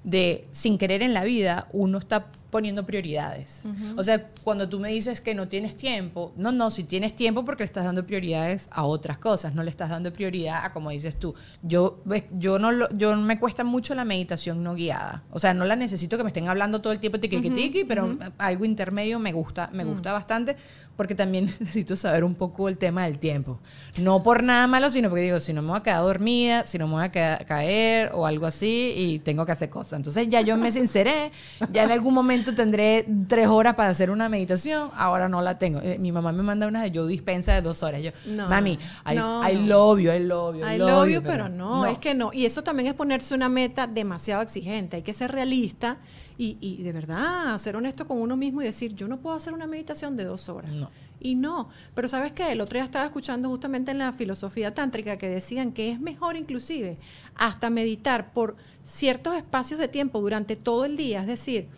de, 0.04 0.10
de 0.10 0.48
sin 0.50 0.78
querer 0.78 1.02
en 1.02 1.12
la 1.14 1.24
vida, 1.24 1.68
uno 1.72 1.98
está 1.98 2.26
poniendo 2.50 2.86
prioridades. 2.86 3.64
O 3.96 4.04
sea, 4.04 4.28
cuando 4.44 4.68
tú 4.68 4.78
me 4.78 4.90
dices 4.90 5.20
que 5.20 5.34
no 5.34 5.48
tienes 5.48 5.76
tiempo, 5.76 6.32
no, 6.36 6.52
no, 6.52 6.70
si 6.70 6.84
tienes 6.84 7.14
tiempo 7.14 7.44
porque 7.44 7.62
le 7.62 7.66
estás 7.66 7.84
dando 7.84 8.06
prioridades 8.06 8.68
a 8.70 8.84
otras 8.84 9.18
cosas, 9.18 9.54
no 9.54 9.62
le 9.62 9.70
estás 9.70 9.90
dando 9.90 10.12
prioridad 10.12 10.64
a 10.64 10.72
como 10.72 10.90
dices 10.90 11.18
tú. 11.18 11.34
Yo, 11.62 12.02
yo 12.38 12.58
no 12.58 12.72
lo, 12.72 12.88
yo 12.90 13.16
me 13.16 13.38
cuesta 13.38 13.64
mucho 13.64 13.94
la 13.94 14.04
meditación 14.04 14.62
no 14.62 14.74
guiada. 14.74 15.24
O 15.30 15.38
sea, 15.38 15.54
no 15.54 15.64
la 15.64 15.76
necesito 15.76 16.16
que 16.16 16.24
me 16.24 16.30
estén 16.30 16.48
hablando 16.48 16.80
todo 16.80 16.92
el 16.92 17.00
tiempo 17.00 17.18
tiqui 17.18 17.40
tiqui, 17.50 17.84
pero 17.84 18.16
algo 18.38 18.64
intermedio 18.64 19.18
me 19.18 19.32
gusta, 19.32 19.70
me 19.72 19.84
gusta 19.84 20.12
bastante 20.12 20.56
porque 20.96 21.14
también 21.14 21.46
necesito 21.60 21.96
saber 21.96 22.24
un 22.24 22.34
poco 22.34 22.68
el 22.68 22.78
tema 22.78 23.04
del 23.04 23.18
tiempo. 23.18 23.60
No 23.98 24.22
por 24.22 24.42
nada 24.42 24.66
malo, 24.66 24.90
sino 24.90 25.08
porque 25.08 25.24
digo, 25.24 25.40
si 25.40 25.52
no 25.52 25.62
me 25.62 25.68
voy 25.68 25.78
a 25.78 25.82
quedar 25.82 26.02
dormida, 26.02 26.64
si 26.64 26.78
no 26.78 26.86
me 26.86 26.94
voy 26.94 27.04
a 27.04 27.10
caer 27.10 28.10
o 28.14 28.26
algo 28.26 28.46
así 28.46 28.94
y 28.96 29.18
tengo 29.18 29.44
que 29.46 29.52
hacer 29.52 29.68
cosas. 29.68 29.94
Entonces 29.94 30.28
ya 30.28 30.40
yo 30.40 30.56
me 30.56 30.72
sinceré, 30.72 31.32
ya 31.72 31.84
en 31.84 31.90
algún 31.90 32.14
momento 32.14 32.35
tendré 32.44 33.06
tres 33.28 33.48
horas 33.48 33.74
para 33.74 33.90
hacer 33.90 34.10
una 34.10 34.28
meditación, 34.28 34.90
ahora 34.94 35.28
no 35.28 35.40
la 35.42 35.58
tengo. 35.58 35.80
Eh, 35.80 35.98
mi 35.98 36.12
mamá 36.12 36.32
me 36.32 36.42
manda 36.42 36.66
una 36.66 36.82
de 36.82 36.90
yo 36.90 37.06
dispensa 37.06 37.54
de 37.54 37.62
dos 37.62 37.82
horas. 37.82 38.02
Yo, 38.02 38.10
No, 38.26 38.48
mami, 38.48 38.78
I, 39.10 39.14
no, 39.14 39.48
I 39.48 39.56
love 39.56 39.98
you, 40.00 40.10
I 40.10 40.20
love 40.20 40.56
you, 40.56 40.66
I 40.66 40.74
I 40.74 40.78
love 40.78 40.90
love 40.90 41.08
you", 41.08 41.14
you, 41.14 41.22
pero 41.22 41.48
no, 41.48 41.86
es 41.86 41.98
que 41.98 42.14
no. 42.14 42.30
Y 42.32 42.46
eso 42.46 42.62
también 42.62 42.88
es 42.88 42.94
ponerse 42.94 43.34
una 43.34 43.48
meta 43.48 43.86
demasiado 43.86 44.42
exigente. 44.42 44.96
Hay 44.96 45.02
que 45.02 45.14
ser 45.14 45.32
realista 45.32 45.98
y, 46.38 46.58
y 46.60 46.82
de 46.82 46.92
verdad 46.92 47.56
ser 47.58 47.76
honesto 47.76 48.06
con 48.06 48.18
uno 48.18 48.36
mismo 48.36 48.62
y 48.62 48.64
decir, 48.66 48.94
yo 48.94 49.08
no 49.08 49.18
puedo 49.18 49.36
hacer 49.36 49.52
una 49.54 49.66
meditación 49.66 50.16
de 50.16 50.24
dos 50.24 50.48
horas. 50.48 50.70
No. 50.72 50.90
Y 51.18 51.34
no, 51.34 51.70
pero 51.94 52.08
sabes 52.08 52.32
qué, 52.32 52.52
el 52.52 52.60
otro 52.60 52.76
día 52.76 52.84
estaba 52.84 53.06
escuchando 53.06 53.48
justamente 53.48 53.90
en 53.90 53.98
la 53.98 54.12
filosofía 54.12 54.74
tántrica 54.74 55.16
que 55.16 55.28
decían 55.28 55.72
que 55.72 55.90
es 55.90 55.98
mejor 55.98 56.36
inclusive 56.36 56.98
hasta 57.34 57.70
meditar 57.70 58.32
por 58.34 58.56
ciertos 58.82 59.34
espacios 59.34 59.80
de 59.80 59.88
tiempo 59.88 60.20
durante 60.20 60.56
todo 60.56 60.84
el 60.84 60.96
día, 60.98 61.22
es 61.22 61.26
decir, 61.26 61.68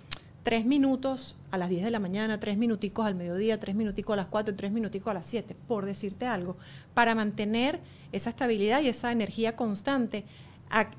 tres 0.43 0.65
minutos 0.65 1.37
a 1.51 1.59
las 1.59 1.69
10 1.69 1.85
de 1.85 1.91
la 1.91 1.99
mañana, 1.99 2.41
tres 2.41 2.57
minuticos 2.57 3.07
al 3.07 3.15
mediodía, 3.15 3.61
tres 3.61 3.75
minuticos 3.75 4.15
a 4.15 4.17
las 4.17 4.27
4 4.27 4.55
y 4.55 4.57
tres 4.57 4.73
minuticos 4.73 5.11
a 5.11 5.15
las 5.15 5.27
7, 5.27 5.57
por 5.67 5.85
decirte 5.85 6.27
algo, 6.27 6.57
para 6.95 7.15
mantener 7.15 7.81
esa 8.13 8.31
estabilidad 8.31 8.81
y 8.81 8.89
esa 8.89 9.13
energía 9.13 9.57
constante, 9.57 10.25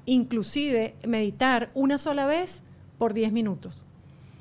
inclusive 0.06 0.96
meditar 1.08 1.72
una 1.74 1.98
sola 1.98 2.26
vez 2.26 2.64
por 2.98 3.14
10 3.14 3.32
minutos. 3.32 3.84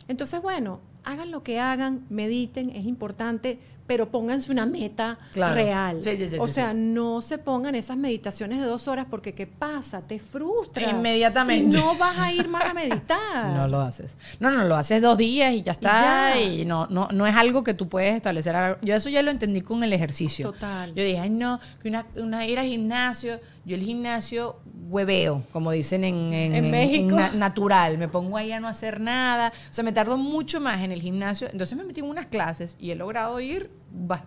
Entonces, 0.08 0.40
bueno, 0.42 0.80
hagan 1.04 1.30
lo 1.30 1.42
que 1.42 1.58
hagan, 1.60 2.04
mediten, 2.10 2.70
es 2.70 2.86
importante, 2.86 3.58
pero 3.88 4.08
pónganse 4.10 4.52
una 4.52 4.66
meta 4.66 5.18
Claro. 5.32 5.54
real. 5.56 5.98
Sí, 6.02 6.16
sí, 6.16 6.28
sí, 6.28 6.36
o 6.38 6.46
sea, 6.46 6.72
no 6.74 7.20
se 7.22 7.38
pongan 7.38 7.74
esas 7.74 7.96
meditaciones 7.96 8.60
de 8.60 8.66
dos 8.66 8.86
horas 8.86 9.06
porque 9.10 9.34
¿qué 9.34 9.48
pasa? 9.48 10.02
Te 10.02 10.20
frustra. 10.20 10.88
Inmediatamente. 10.90 11.76
Y 11.76 11.80
no 11.80 11.96
vas 11.96 12.16
a 12.18 12.32
ir 12.32 12.46
más 12.48 12.64
a 12.70 12.74
meditar. 12.74 13.18
No 13.58 13.66
lo 13.66 13.80
haces. 13.80 14.16
No, 14.38 14.50
no, 14.50 14.62
lo 14.64 14.76
haces 14.76 15.02
dos 15.02 15.18
días 15.18 15.52
y 15.54 15.62
ya 15.62 15.72
está. 15.72 16.34
ya. 16.34 16.40
Y, 16.40 16.64
no, 16.64 16.86
no, 16.88 17.08
no 17.12 17.26
es 17.26 17.34
algo 17.34 17.64
que 17.64 17.74
tú 17.74 17.88
puedes 17.88 18.14
establecer. 18.14 18.54
Yo 18.82 18.94
eso 18.94 19.08
ya 19.08 19.22
lo 19.22 19.30
entendí 19.30 19.62
con 19.62 19.82
el 19.82 19.92
ejercicio. 19.92 20.52
Total. 20.52 20.94
Yo 20.94 21.02
dije, 21.02 21.18
ay, 21.18 21.30
no, 21.30 21.58
que 21.82 21.88
una, 21.88 22.06
una 22.16 22.46
ir 22.46 22.58
al 22.58 22.66
gimnasio. 22.66 23.40
Yo 23.64 23.74
el 23.74 23.82
gimnasio 23.82 24.56
hueveo, 24.90 25.42
como 25.52 25.70
dicen 25.72 26.04
en, 26.04 26.32
en- 26.32 26.54
En 26.54 26.64
en- 26.66 26.70
México. 26.70 27.16
na- 27.16 27.32
natural. 27.32 27.98
Me 27.98 28.08
pongo 28.08 28.36
ahí 28.36 28.52
a 28.52 28.60
no 28.60 28.68
hacer 28.68 29.00
nada. 29.00 29.52
O 29.70 29.74
sea, 29.74 29.84
me 29.84 29.92
tardo 29.92 30.16
mucho 30.18 30.60
más 30.60 30.82
en 30.82 30.92
el 30.92 31.00
gimnasio. 31.00 31.48
Entonces 31.50 31.76
me 31.76 31.84
metí 31.84 32.00
en 32.00 32.06
unas 32.06 32.26
clases 32.26 32.76
y 32.78 32.90
he 32.90 32.94
logrado 32.96 33.40
ir 33.40 33.70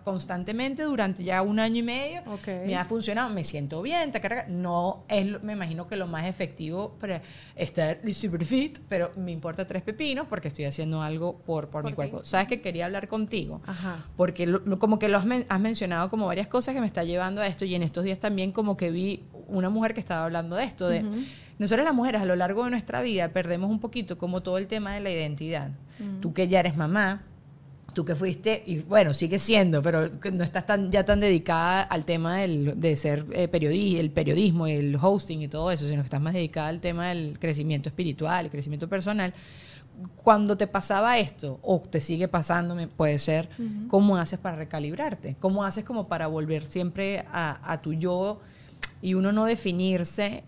constantemente 0.04 0.82
durante 0.82 1.24
ya 1.24 1.42
un 1.42 1.58
año 1.58 1.76
y 1.78 1.82
medio. 1.82 2.22
Ok. 2.26 2.48
Me 2.66 2.76
ha 2.76 2.84
funcionado, 2.84 3.30
me 3.30 3.44
siento 3.44 3.80
bien, 3.82 4.10
no 4.48 5.04
es, 5.08 5.42
me 5.42 5.52
imagino 5.54 5.86
que 5.86 5.96
lo 5.96 6.06
más 6.06 6.26
efectivo 6.26 6.96
para 6.98 7.22
estar 7.56 8.00
super 8.12 8.44
fit, 8.44 8.78
pero 8.88 9.12
me 9.16 9.32
importa 9.32 9.66
tres 9.66 9.82
pepinos 9.82 10.26
porque 10.28 10.48
estoy 10.48 10.64
haciendo 10.64 11.02
algo 11.02 11.38
por, 11.38 11.68
por, 11.68 11.84
mi 11.84 11.90
ti. 11.90 11.94
cuerpo. 11.96 12.24
Sabes 12.24 12.48
que 12.48 12.60
quería 12.60 12.86
hablar 12.86 13.08
contigo, 13.08 13.60
Ajá. 13.66 13.96
porque 14.16 14.46
lo- 14.46 14.78
como 14.78 14.98
que 14.98 15.08
lo 15.08 15.18
has, 15.18 15.24
men- 15.24 15.46
has 15.48 15.60
mencionado 15.60 16.10
como 16.10 16.26
varias 16.26 16.48
cosas 16.48 16.74
que 16.74 16.80
me 16.80 16.86
está 16.86 17.04
llevando 17.04 17.40
a 17.40 17.46
esto 17.46 17.64
y 17.64 17.74
en 17.74 17.82
estos 17.82 18.04
días 18.04 18.18
también 18.18 18.52
como 18.52 18.76
que 18.76 18.90
vi 18.90 19.24
una 19.48 19.70
mujer 19.70 19.94
que 19.94 20.00
estaba 20.00 20.24
hablando 20.24 20.56
de 20.56 20.64
esto, 20.64 20.88
de 20.88 21.04
nosotros 21.58 21.84
las 21.84 21.94
mujeres 21.94 22.20
a 22.20 22.24
lo 22.24 22.34
largo 22.36 22.64
de 22.64 22.70
nuestra 22.70 23.02
vida 23.02 23.28
perdemos 23.28 23.70
un 23.70 23.78
poquito 23.78 24.18
como 24.18 24.42
todo 24.42 24.58
el 24.58 24.66
tema 24.66 24.94
de 24.94 25.00
la 25.00 25.10
identidad. 25.10 25.70
Tú 26.20 26.32
que 26.32 26.48
ya 26.48 26.58
eres 26.60 26.76
mamá, 26.76 27.22
tú 27.92 28.04
que 28.04 28.14
fuiste, 28.14 28.62
y 28.66 28.78
bueno, 28.80 29.14
sigue 29.14 29.38
siendo, 29.38 29.82
pero 29.82 30.10
no 30.32 30.44
estás 30.44 30.66
tan, 30.66 30.90
ya 30.90 31.04
tan 31.04 31.20
dedicada 31.20 31.82
al 31.82 32.04
tema 32.04 32.38
del, 32.38 32.80
de 32.80 32.96
ser 32.96 33.26
eh, 33.32 33.48
periodista, 33.48 34.00
el 34.00 34.10
periodismo, 34.10 34.66
el 34.66 34.96
hosting 35.00 35.42
y 35.42 35.48
todo 35.48 35.70
eso, 35.70 35.86
sino 35.86 36.02
que 36.02 36.06
estás 36.06 36.20
más 36.20 36.34
dedicada 36.34 36.68
al 36.68 36.80
tema 36.80 37.08
del 37.08 37.38
crecimiento 37.38 37.88
espiritual, 37.88 38.46
el 38.46 38.50
crecimiento 38.50 38.88
personal. 38.88 39.34
Cuando 40.16 40.56
te 40.56 40.66
pasaba 40.66 41.18
esto, 41.18 41.58
o 41.62 41.80
te 41.80 42.00
sigue 42.00 42.26
pasando, 42.26 42.76
puede 42.96 43.18
ser, 43.18 43.50
¿cómo 43.88 44.16
haces 44.16 44.38
para 44.38 44.56
recalibrarte? 44.56 45.36
¿Cómo 45.38 45.64
haces 45.64 45.84
como 45.84 46.08
para 46.08 46.26
volver 46.28 46.64
siempre 46.64 47.24
a, 47.30 47.60
a 47.70 47.82
tu 47.82 47.92
yo 47.92 48.40
y 49.02 49.14
uno 49.14 49.32
no 49.32 49.44
definirse 49.44 50.44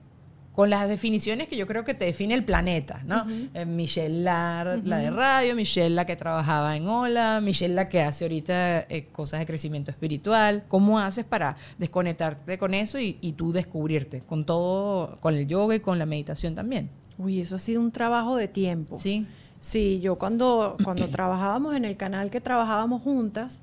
con 0.54 0.70
las 0.70 0.88
definiciones 0.88 1.48
que 1.48 1.56
yo 1.56 1.66
creo 1.66 1.84
que 1.84 1.94
te 1.94 2.04
define 2.04 2.32
el 2.34 2.44
planeta, 2.44 3.02
¿no? 3.04 3.26
Eh, 3.54 3.66
Michelle 3.66 4.22
Lar, 4.22 4.80
la 4.84 4.98
de 4.98 5.10
radio, 5.10 5.56
Michelle 5.56 5.90
la 5.94 6.06
que 6.06 6.14
trabajaba 6.14 6.76
en 6.76 6.86
Hola, 6.86 7.40
Michelle 7.42 7.74
la 7.74 7.88
que 7.88 8.02
hace 8.02 8.24
ahorita 8.24 8.82
eh, 8.82 9.08
cosas 9.10 9.40
de 9.40 9.46
crecimiento 9.46 9.90
espiritual. 9.90 10.64
¿Cómo 10.68 11.00
haces 11.00 11.24
para 11.24 11.56
desconectarte 11.78 12.56
con 12.56 12.72
eso 12.72 13.00
y, 13.00 13.18
y 13.20 13.32
tú 13.32 13.52
descubrirte 13.52 14.20
con 14.20 14.46
todo, 14.46 15.18
con 15.20 15.34
el 15.34 15.48
yoga 15.48 15.74
y 15.74 15.80
con 15.80 15.98
la 15.98 16.06
meditación 16.06 16.54
también? 16.54 16.88
Uy, 17.18 17.40
eso 17.40 17.56
ha 17.56 17.58
sido 17.58 17.80
un 17.80 17.90
trabajo 17.90 18.36
de 18.36 18.46
tiempo. 18.46 18.96
Sí. 18.98 19.26
Sí, 19.58 19.98
yo 20.00 20.16
cuando, 20.18 20.76
cuando 20.84 21.08
trabajábamos 21.10 21.74
en 21.74 21.84
el 21.84 21.96
canal 21.96 22.30
que 22.30 22.40
trabajábamos 22.40 23.02
juntas, 23.02 23.60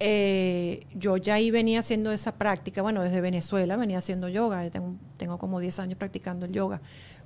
eh, 0.00 0.86
yo 0.94 1.18
ya 1.18 1.34
ahí 1.34 1.50
venía 1.50 1.80
haciendo 1.80 2.10
esa 2.10 2.32
práctica, 2.32 2.80
bueno, 2.80 3.02
desde 3.02 3.20
Venezuela 3.20 3.76
venía 3.76 3.98
haciendo 3.98 4.28
yoga, 4.28 4.64
yo 4.64 4.70
tengo, 4.70 4.94
tengo 5.18 5.38
como 5.38 5.60
10 5.60 5.78
años 5.78 5.98
practicando 5.98 6.46
el 6.46 6.52
yoga, 6.52 6.80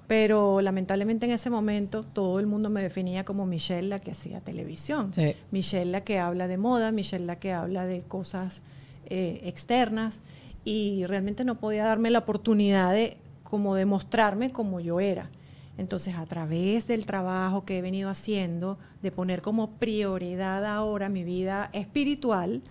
pero 0.09 0.61
lamentablemente 0.61 1.25
en 1.27 1.33
ese 1.33 1.51
momento 1.51 2.03
todo 2.03 2.41
el 2.41 2.47
mundo 2.47 2.71
me 2.71 2.83
definía 2.83 3.25
como 3.25 3.47
Michelle 3.47 3.89
la 3.89 4.01
que 4.01 4.11
hacía 4.11 4.41
televisión, 4.41 5.15
Sí. 5.15 5.35
Michelle 5.53 5.93
la 5.93 6.03
que 6.03 6.19
habla 6.19 6.49
de 6.49 6.59
moda, 6.59 6.91
Michelle 6.91 7.25
la 7.25 7.37
que 7.37 7.53
habla 7.53 7.87
de 7.87 8.03
cosas 8.03 8.65
eh, 9.07 9.41
externas 9.45 10.21
y 10.65 11.07
realmente 11.07 11.45
no 11.45 11.61
podía 11.61 11.85
darme 11.85 12.11
la 12.11 12.21
oportunidad 12.21 12.93
de 12.93 13.19
como 13.45 13.77
de 13.77 13.87
mostrarme 13.87 14.51
como 14.51 14.81
yo 14.81 14.99
era. 14.99 15.31
Entonces, 15.77 16.15
a 16.17 16.25
través 16.27 16.87
del 16.87 17.05
trabajo 17.05 17.65
que 17.65 17.79
he 17.79 17.83
venido 17.83 18.09
haciendo, 18.09 18.79
de 19.03 19.11
poner 19.11 19.43
como 19.43 19.71
prioridad 19.73 20.65
ahora 20.65 21.09
mi 21.09 21.25
vida 21.25 21.71
espiritual, 21.73 22.63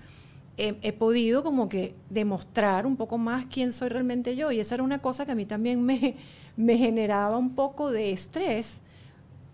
he, 0.57 0.75
he 0.81 0.93
podido 0.93 1.43
como 1.43 1.67
que 1.67 1.95
demostrar 2.09 2.85
un 2.85 2.95
poco 2.95 3.17
más 3.17 3.45
quién 3.47 3.73
soy 3.73 3.89
realmente 3.89 4.35
yo. 4.35 4.51
Y 4.51 4.59
esa 4.59 4.75
era 4.75 4.83
una 4.83 4.99
cosa 4.99 5.25
que 5.25 5.33
a 5.33 5.35
mí 5.35 5.45
también 5.45 5.83
me, 5.83 6.15
me 6.55 6.77
generaba 6.77 7.37
un 7.37 7.55
poco 7.55 7.91
de 7.91 8.11
estrés, 8.11 8.79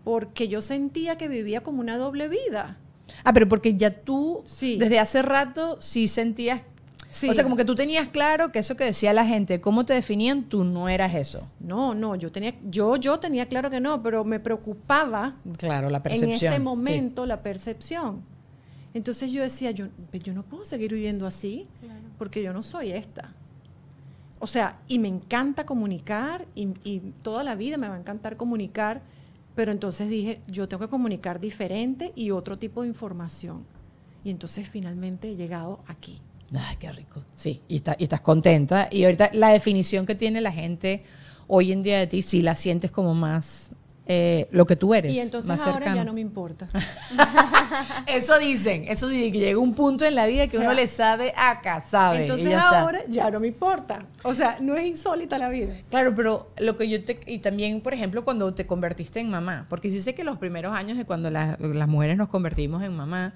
porque 0.03 0.47
yo 0.47 0.61
sentía 0.61 1.17
que 1.17 1.27
vivía 1.27 1.61
como 1.61 1.79
una 1.81 1.97
doble 1.97 2.27
vida. 2.29 2.77
Ah, 3.23 3.33
pero 3.33 3.49
porque 3.49 3.75
ya 3.75 3.89
tú, 4.01 4.43
Sí. 4.45 4.77
desde 4.77 4.99
hace 4.99 5.21
rato, 5.23 5.81
sí 5.81 6.07
sentías... 6.07 6.61
Sí. 7.09 7.27
O 7.27 7.33
sea, 7.33 7.43
como 7.43 7.55
que 7.55 7.65
tú 7.65 7.73
tenías 7.73 8.07
claro 8.09 8.51
que 8.51 8.59
eso 8.59 8.75
que 8.75 8.83
decía 8.83 9.13
la 9.13 9.25
gente, 9.25 9.59
cómo 9.59 9.83
te 9.85 9.93
definían, 9.93 10.43
tú 10.43 10.63
no 10.63 10.89
eras 10.89 11.15
eso. 11.15 11.47
No, 11.59 11.95
no, 11.95 12.15
yo 12.15 12.31
tenía, 12.31 12.53
yo, 12.69 12.97
yo 12.97 13.19
tenía 13.19 13.47
claro 13.47 13.69
que 13.71 13.79
no, 13.79 14.03
pero 14.03 14.23
me 14.23 14.39
preocupaba 14.39 15.35
Claro, 15.57 15.89
la 15.89 15.97
en 15.97 16.03
percepción. 16.03 16.31
ese 16.33 16.53
sí. 16.53 16.59
momento 16.59 17.25
la 17.25 17.41
percepción. 17.41 18.21
Entonces 18.93 19.31
yo 19.31 19.41
decía, 19.41 19.71
yo, 19.71 19.87
yo 20.13 20.33
no 20.33 20.43
puedo 20.43 20.65
seguir 20.65 20.93
viviendo 20.93 21.25
así, 21.25 21.67
porque 22.17 22.43
yo 22.43 22.53
no 22.53 22.61
soy 22.63 22.91
esta. 22.91 23.33
O 24.39 24.47
sea, 24.47 24.79
y 24.87 24.99
me 24.99 25.07
encanta 25.07 25.65
comunicar, 25.65 26.47
y, 26.55 26.69
y 26.83 26.99
toda 27.23 27.43
la 27.43 27.55
vida 27.55 27.77
me 27.77 27.87
va 27.89 27.95
a 27.95 27.99
encantar 27.99 28.37
comunicar, 28.37 29.01
pero 29.55 29.71
entonces 29.71 30.09
dije, 30.09 30.41
yo 30.47 30.67
tengo 30.69 30.81
que 30.85 30.89
comunicar 30.89 31.39
diferente 31.39 32.13
y 32.15 32.31
otro 32.31 32.57
tipo 32.57 32.83
de 32.83 32.87
información. 32.87 33.65
Y 34.23 34.29
entonces 34.29 34.69
finalmente 34.69 35.29
he 35.31 35.35
llegado 35.35 35.79
aquí. 35.87 36.21
Ay, 36.57 36.75
qué 36.77 36.91
rico. 36.91 37.23
Sí, 37.35 37.61
y, 37.67 37.77
está- 37.77 37.95
y 37.99 38.03
estás 38.03 38.21
contenta. 38.21 38.87
Y 38.91 39.03
ahorita 39.05 39.29
la 39.33 39.49
definición 39.49 40.05
que 40.05 40.15
tiene 40.15 40.41
la 40.41 40.51
gente 40.51 41.03
hoy 41.47 41.71
en 41.71 41.83
día 41.83 41.99
de 41.99 42.07
ti, 42.07 42.21
sí 42.21 42.41
la 42.41 42.55
sientes 42.55 42.91
como 42.91 43.13
más 43.13 43.71
eh, 44.11 44.47
lo 44.51 44.65
que 44.65 44.75
tú 44.75 44.95
eres. 44.95 45.13
Y 45.15 45.19
entonces 45.19 45.47
más 45.47 45.59
ahora 45.61 45.73
cercano. 45.73 45.95
ya 45.97 46.03
no 46.03 46.13
me 46.13 46.21
importa. 46.21 46.67
Eso 48.07 48.39
dicen, 48.39 48.85
eso 48.87 49.07
dicen, 49.07 49.31
que 49.31 49.37
llega 49.39 49.59
un 49.59 49.75
punto 49.75 50.03
en 50.05 50.15
la 50.15 50.25
vida 50.25 50.47
que 50.47 50.57
O 50.57 50.59
sea, 50.61 50.69
uno 50.69 50.75
le 50.75 50.87
sabe 50.87 51.31
acá, 51.37 51.81
sabe. 51.81 52.21
Entonces 52.21 52.49
ya 52.49 52.57
está. 52.57 52.81
ahora 52.81 52.99
ya 53.07 53.29
no 53.29 53.39
me 53.39 53.47
importa. 53.47 54.05
O 54.23 54.33
sea, 54.33 54.57
no 54.61 54.75
es 54.75 54.87
insólita 54.87 55.37
la 55.37 55.49
vida. 55.49 55.73
Claro, 55.91 56.15
pero 56.15 56.49
lo 56.57 56.75
que 56.75 56.89
yo 56.89 57.03
te... 57.05 57.19
Y 57.27 57.37
también, 57.39 57.81
por 57.81 57.93
ejemplo, 57.93 58.25
cuando 58.25 58.51
te 58.53 58.65
convertiste 58.65 59.19
en 59.19 59.29
mamá, 59.29 59.67
porque 59.69 59.91
sí 59.91 60.01
sé 60.01 60.15
que 60.15 60.23
los 60.23 60.37
primeros 60.39 60.73
años 60.73 60.97
de 60.97 61.05
cuando 61.05 61.29
la- 61.29 61.57
las 61.59 61.87
mujeres 61.87 62.17
nos 62.17 62.29
convertimos 62.29 62.81
en 62.83 62.95
mamá, 62.95 63.33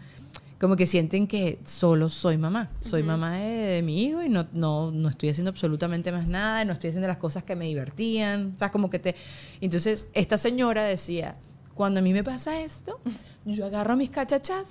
como 0.64 0.78
que 0.78 0.88
sienten 0.88 1.28
que 1.28 1.60
solo 1.66 2.08
soy 2.08 2.38
mamá, 2.38 2.72
soy 2.80 3.04
mamá 3.04 3.36
de, 3.36 3.44
de 3.44 3.82
mi 3.82 4.02
hijo 4.02 4.24
y 4.24 4.30
no, 4.30 4.48
no, 4.54 4.92
no 4.92 5.10
estoy 5.10 5.28
haciendo 5.28 5.50
absolutamente 5.50 6.10
más 6.14 6.26
nada, 6.26 6.64
no 6.64 6.72
estoy 6.72 6.92
haciendo 6.92 7.10
las 7.10 7.18
cosas 7.18 7.44
que 7.44 7.54
me 7.54 7.66
divertían, 7.66 8.54
o 8.56 8.58
sea, 8.58 8.70
como 8.70 8.90
que 8.90 8.98
te... 8.98 9.14
Entonces, 9.60 10.08
esta 10.14 10.38
señora 10.38 10.84
decía, 10.84 11.36
Cuando 11.74 12.00
a 12.00 12.02
mí 12.02 12.14
me 12.14 12.24
pasa 12.24 12.62
esto, 12.62 13.02
yo 13.44 13.66
agarro 13.66 13.98
mis 13.98 14.10
cachachas, 14.10 14.64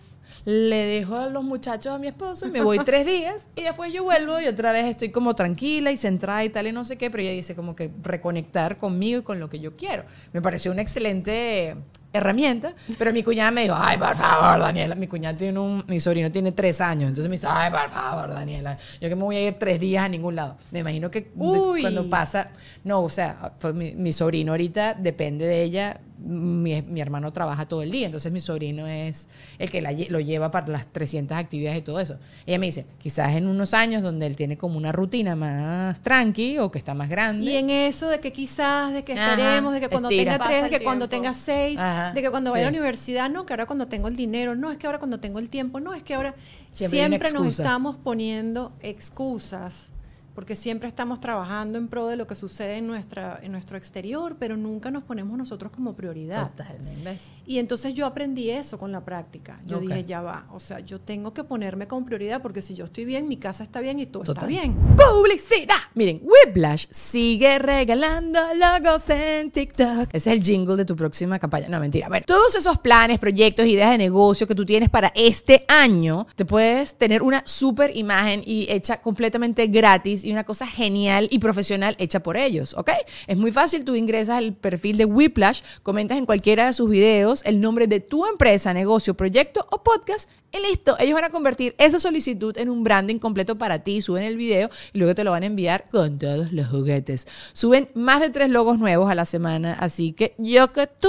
le 0.46 0.76
dejo 0.76 1.14
a 1.14 1.26
los 1.26 1.44
muchachos 1.44 1.92
a 1.92 1.98
mi 1.98 2.07
esposo 2.07 2.48
y 2.48 2.50
me 2.50 2.62
voy 2.62 2.78
tres 2.78 3.05
días 3.05 3.46
y 3.55 3.61
después 3.61 3.92
yo 3.92 4.02
vuelvo 4.02 4.40
y 4.40 4.46
otra 4.46 4.72
vez 4.72 4.87
estoy 4.87 5.11
como 5.11 5.35
tranquila 5.35 5.92
y 5.92 5.98
centrada 5.98 6.42
y 6.42 6.48
tal 6.48 6.68
y 6.68 6.72
no 6.72 6.87
sé 6.87 6.96
qué, 6.96 7.11
pero 7.11 7.22
ella 7.22 7.33
dice 7.33 7.55
como 7.55 7.76
que 7.76 7.90
reconectar 8.02 8.78
conmigo 8.78 9.20
y 9.20 9.22
con 9.24 9.40
lo 9.40 9.50
que 9.50 9.61
yo 9.61 9.76
quiero. 9.76 10.05
Me 10.33 10.40
pareció 10.40 10.72
una 10.72 10.81
excelente 10.81 11.76
herramienta, 12.12 12.75
pero 12.98 13.12
mi 13.12 13.22
cuñada 13.22 13.51
me 13.51 13.62
dijo, 13.62 13.75
ay, 13.79 13.96
por 13.96 14.14
favor, 14.16 14.61
Daniela, 14.61 14.94
mi 14.94 15.07
cuñada 15.07 15.37
tiene 15.37 15.59
un, 15.59 15.85
mi 15.87 15.98
sobrino 16.01 16.31
tiene 16.31 16.53
tres 16.53 16.81
años, 16.81 17.09
entonces 17.09 17.29
me 17.29 17.37
dice, 17.37 17.46
ay, 17.51 17.70
por 17.70 17.88
favor, 17.90 18.35
Daniela, 18.35 18.79
yo 19.01 19.09
que 19.09 19.16
me 19.16 19.22
voy 19.22 19.37
a 19.37 19.48
ir 19.48 19.55
tres 19.59 19.81
días 19.81 20.05
a 20.05 20.09
ningún 20.09 20.37
lado. 20.37 20.57
Me 20.70 20.81
imagino 20.81 21.11
que 21.11 21.31
Uy. 21.37 21.81
cuando 21.81 22.09
pasa, 22.09 22.51
no, 22.85 23.03
o 23.03 23.11
sea, 23.11 23.53
pues 23.59 23.75
mi, 23.75 23.92
mi 23.94 24.12
sobrino 24.12 24.53
ahorita 24.53 24.94
depende 24.94 25.46
de 25.46 25.62
ella, 25.62 26.01
mi, 26.25 26.81
mi 26.83 27.01
hermano 27.01 27.33
trabaja 27.33 27.66
todo 27.66 27.83
el 27.83 27.90
día, 27.90 28.07
entonces 28.07 28.31
mi 28.31 28.40
sobrino 28.40 28.87
es 28.87 29.29
el 29.59 29.70
que 29.70 29.83
la 29.83 29.92
lo 30.09 30.20
lleva 30.20 30.51
para 30.51 30.68
las 30.68 30.87
300 30.87 31.37
actividades 31.37 31.79
y 31.79 31.83
todo 31.83 32.01
eso. 32.01 32.16
Ella 32.46 32.59
me 32.59 32.66
dice, 32.66 32.87
quizás 32.98 33.37
en 33.37 33.46
unos 33.46 33.75
años 33.75 34.03
donde 34.03 34.27
él 34.27 34.37
tiene 34.37 34.57
como 34.57 34.77
una 34.77 34.92
rutina 34.92 35.35
más 35.37 36.01
tranqui 36.01 36.59
o 36.59 36.70
que 36.70 36.79
está 36.79 36.94
más 36.94 37.09
grande. 37.09 37.51
Y 37.51 37.57
en 37.57 37.70
eso 37.70 38.09
de 38.09 38.20
que 38.20 38.33
quizás, 38.33 38.92
de 38.92 39.03
que 39.05 39.14
Ajá, 39.14 39.33
esperemos, 39.33 39.75
de 39.75 39.81
que 39.81 39.88
cuando 39.88 40.09
estira. 40.11 40.33
tenga 40.33 40.44
tres, 40.46 40.62
de 40.64 40.70
que 40.70 40.85
cuando 40.85 41.09
tenga 41.09 41.35
seis, 41.35 41.79
Ajá, 41.79 42.02
de 42.15 42.23
que 42.23 42.31
cuando 42.31 42.51
vaya 42.51 42.69
a 42.69 42.71
la 42.71 42.77
universidad, 42.77 43.31
no, 43.31 43.47
que 43.47 43.53
ahora 43.53 43.67
cuando 43.67 43.87
tengo 43.87 44.09
el 44.09 44.17
dinero, 44.17 44.55
no, 44.55 44.71
es 44.71 44.79
que 44.79 44.87
ahora 44.87 44.99
cuando 44.99 45.21
tengo 45.21 45.38
el 45.38 45.49
tiempo, 45.49 45.81
no, 45.81 45.95
es 45.95 46.03
que 46.03 46.15
ahora 46.15 46.35
Siempre 46.73 47.33
nos 47.33 47.47
estamos 47.47 47.97
poniendo 47.97 48.73
excusas, 48.81 49.91
porque 50.35 50.57
siempre 50.57 50.88
estamos 50.88 51.21
trabajando 51.21 51.79
en 51.79 51.88
pro 51.88 52.07
de 52.07 52.16
lo 52.16 52.27
que 52.27 52.35
sucede 52.35 52.77
en, 52.77 52.87
nuestra, 52.87 53.38
en 53.42 53.53
nuestro 53.53 53.77
exterior, 53.77 54.37
pero 54.38 54.57
nunca 54.57 54.90
nos 54.90 55.05
ponemos 55.05 55.37
nosotros 55.37 55.73
como 55.73 55.95
prioridad. 55.95 56.51
Totalmente. 56.51 57.18
Y 57.47 57.59
entonces 57.59 57.95
yo 57.95 58.07
aprendí 58.07 58.51
eso 58.51 58.79
con 58.79 58.92
la 58.92 59.05
práctica. 59.05 59.61
Yo 59.66 59.79
dije, 59.79 60.05
ya 60.05 60.23
va, 60.23 60.47
o 60.53 60.61
sea, 60.61 60.81
yo 60.81 61.01
tengo 61.01 61.35
que 61.35 61.45
ponerme 61.45 61.87
como 61.87 62.07
prioridad 62.07 62.40
porque 62.40 62.62
si 62.62 62.75
yo 62.75 62.85
estoy 62.87 63.05
bien, 63.05 63.29
mi 63.29 63.37
casa 63.37 63.62
está 63.62 63.81
bien 63.81 63.99
y 63.99 64.07
todo 64.07 64.23
Total. 64.23 64.45
está 64.45 64.47
bien. 64.47 64.77
Publicidad. 64.97 65.75
Miren, 65.95 66.23
Whiplash 66.23 66.87
sigue 66.90 67.59
regalando 67.59 68.40
logos 68.55 69.09
en 69.11 69.51
TikTok. 69.51 70.09
Ese 70.12 70.31
es 70.31 70.37
el 70.37 70.42
jingle 70.42 70.77
de 70.77 70.85
tu 70.85 70.97
próxima 70.97 71.38
campaña. 71.38 71.68
No, 71.68 71.79
mentira. 71.81 72.09
Bueno, 72.09 72.25
todos 72.27 72.55
esos 72.55 72.79
planes, 72.79 73.18
proyectos, 73.18 73.66
ideas 73.66 73.90
de 73.90 73.99
negocio 73.99 74.47
que 74.47 74.55
tú 74.55 74.64
tienes 74.64 74.88
para 74.88 75.12
este 75.14 75.64
año, 75.68 76.27
te 76.35 76.45
puedes 76.45 76.97
tener 76.97 77.23
una 77.23 77.42
súper 77.47 77.97
imagen 77.97 78.42
y 78.45 78.66
hecha 78.71 79.01
completamente 79.01 79.66
gratis 79.66 80.21
y 80.24 80.32
una 80.32 80.44
cosa 80.44 80.66
genial 80.66 81.28
y 81.30 81.38
profesional 81.38 81.96
hecha 81.98 82.22
por 82.22 82.37
ellos, 82.37 82.74
¿ok? 82.76 82.90
Es 83.26 83.37
muy 83.37 83.52
fácil. 83.52 83.85
Tú 83.85 83.94
ingresas 83.94 84.38
al 84.38 84.54
perfil 84.54 84.96
de 84.96 85.04
Whiplash, 85.04 85.62
comentas 85.82 86.18
en 86.18 86.26
cualquiera 86.26 86.66
de 86.66 86.72
sus 86.72 86.88
videos 86.88 87.42
el 87.44 87.61
nombre 87.61 87.87
de 87.87 88.00
tu 88.00 88.26
empresa, 88.26 88.72
negocio, 88.74 89.14
proyecto 89.14 89.66
o 89.70 89.82
podcast 89.82 90.28
y 90.52 90.61
listo, 90.61 90.96
ellos 90.98 91.14
van 91.14 91.24
a 91.24 91.30
convertir 91.30 91.74
esa 91.78 91.98
solicitud 91.98 92.56
en 92.58 92.68
un 92.68 92.85
branding 92.85 93.18
completo 93.18 93.56
para 93.56 93.78
ti, 93.78 94.02
suben 94.02 94.24
el 94.24 94.37
video 94.37 94.68
y 94.92 94.98
luego 94.98 95.14
te 95.14 95.24
lo 95.24 95.30
van 95.30 95.44
a 95.44 95.46
enviar 95.46 95.88
con 95.90 96.18
todos 96.18 96.52
los 96.52 96.68
juguetes. 96.68 97.26
Suben 97.54 97.88
más 97.94 98.20
de 98.20 98.28
tres 98.28 98.50
logos 98.50 98.78
nuevos 98.78 99.11
a 99.11 99.14
la 99.14 99.24
semana, 99.24 99.72
así 99.80 100.12
que 100.12 100.35
yo 100.37 100.70
que 100.72 100.87
tú 100.87 101.08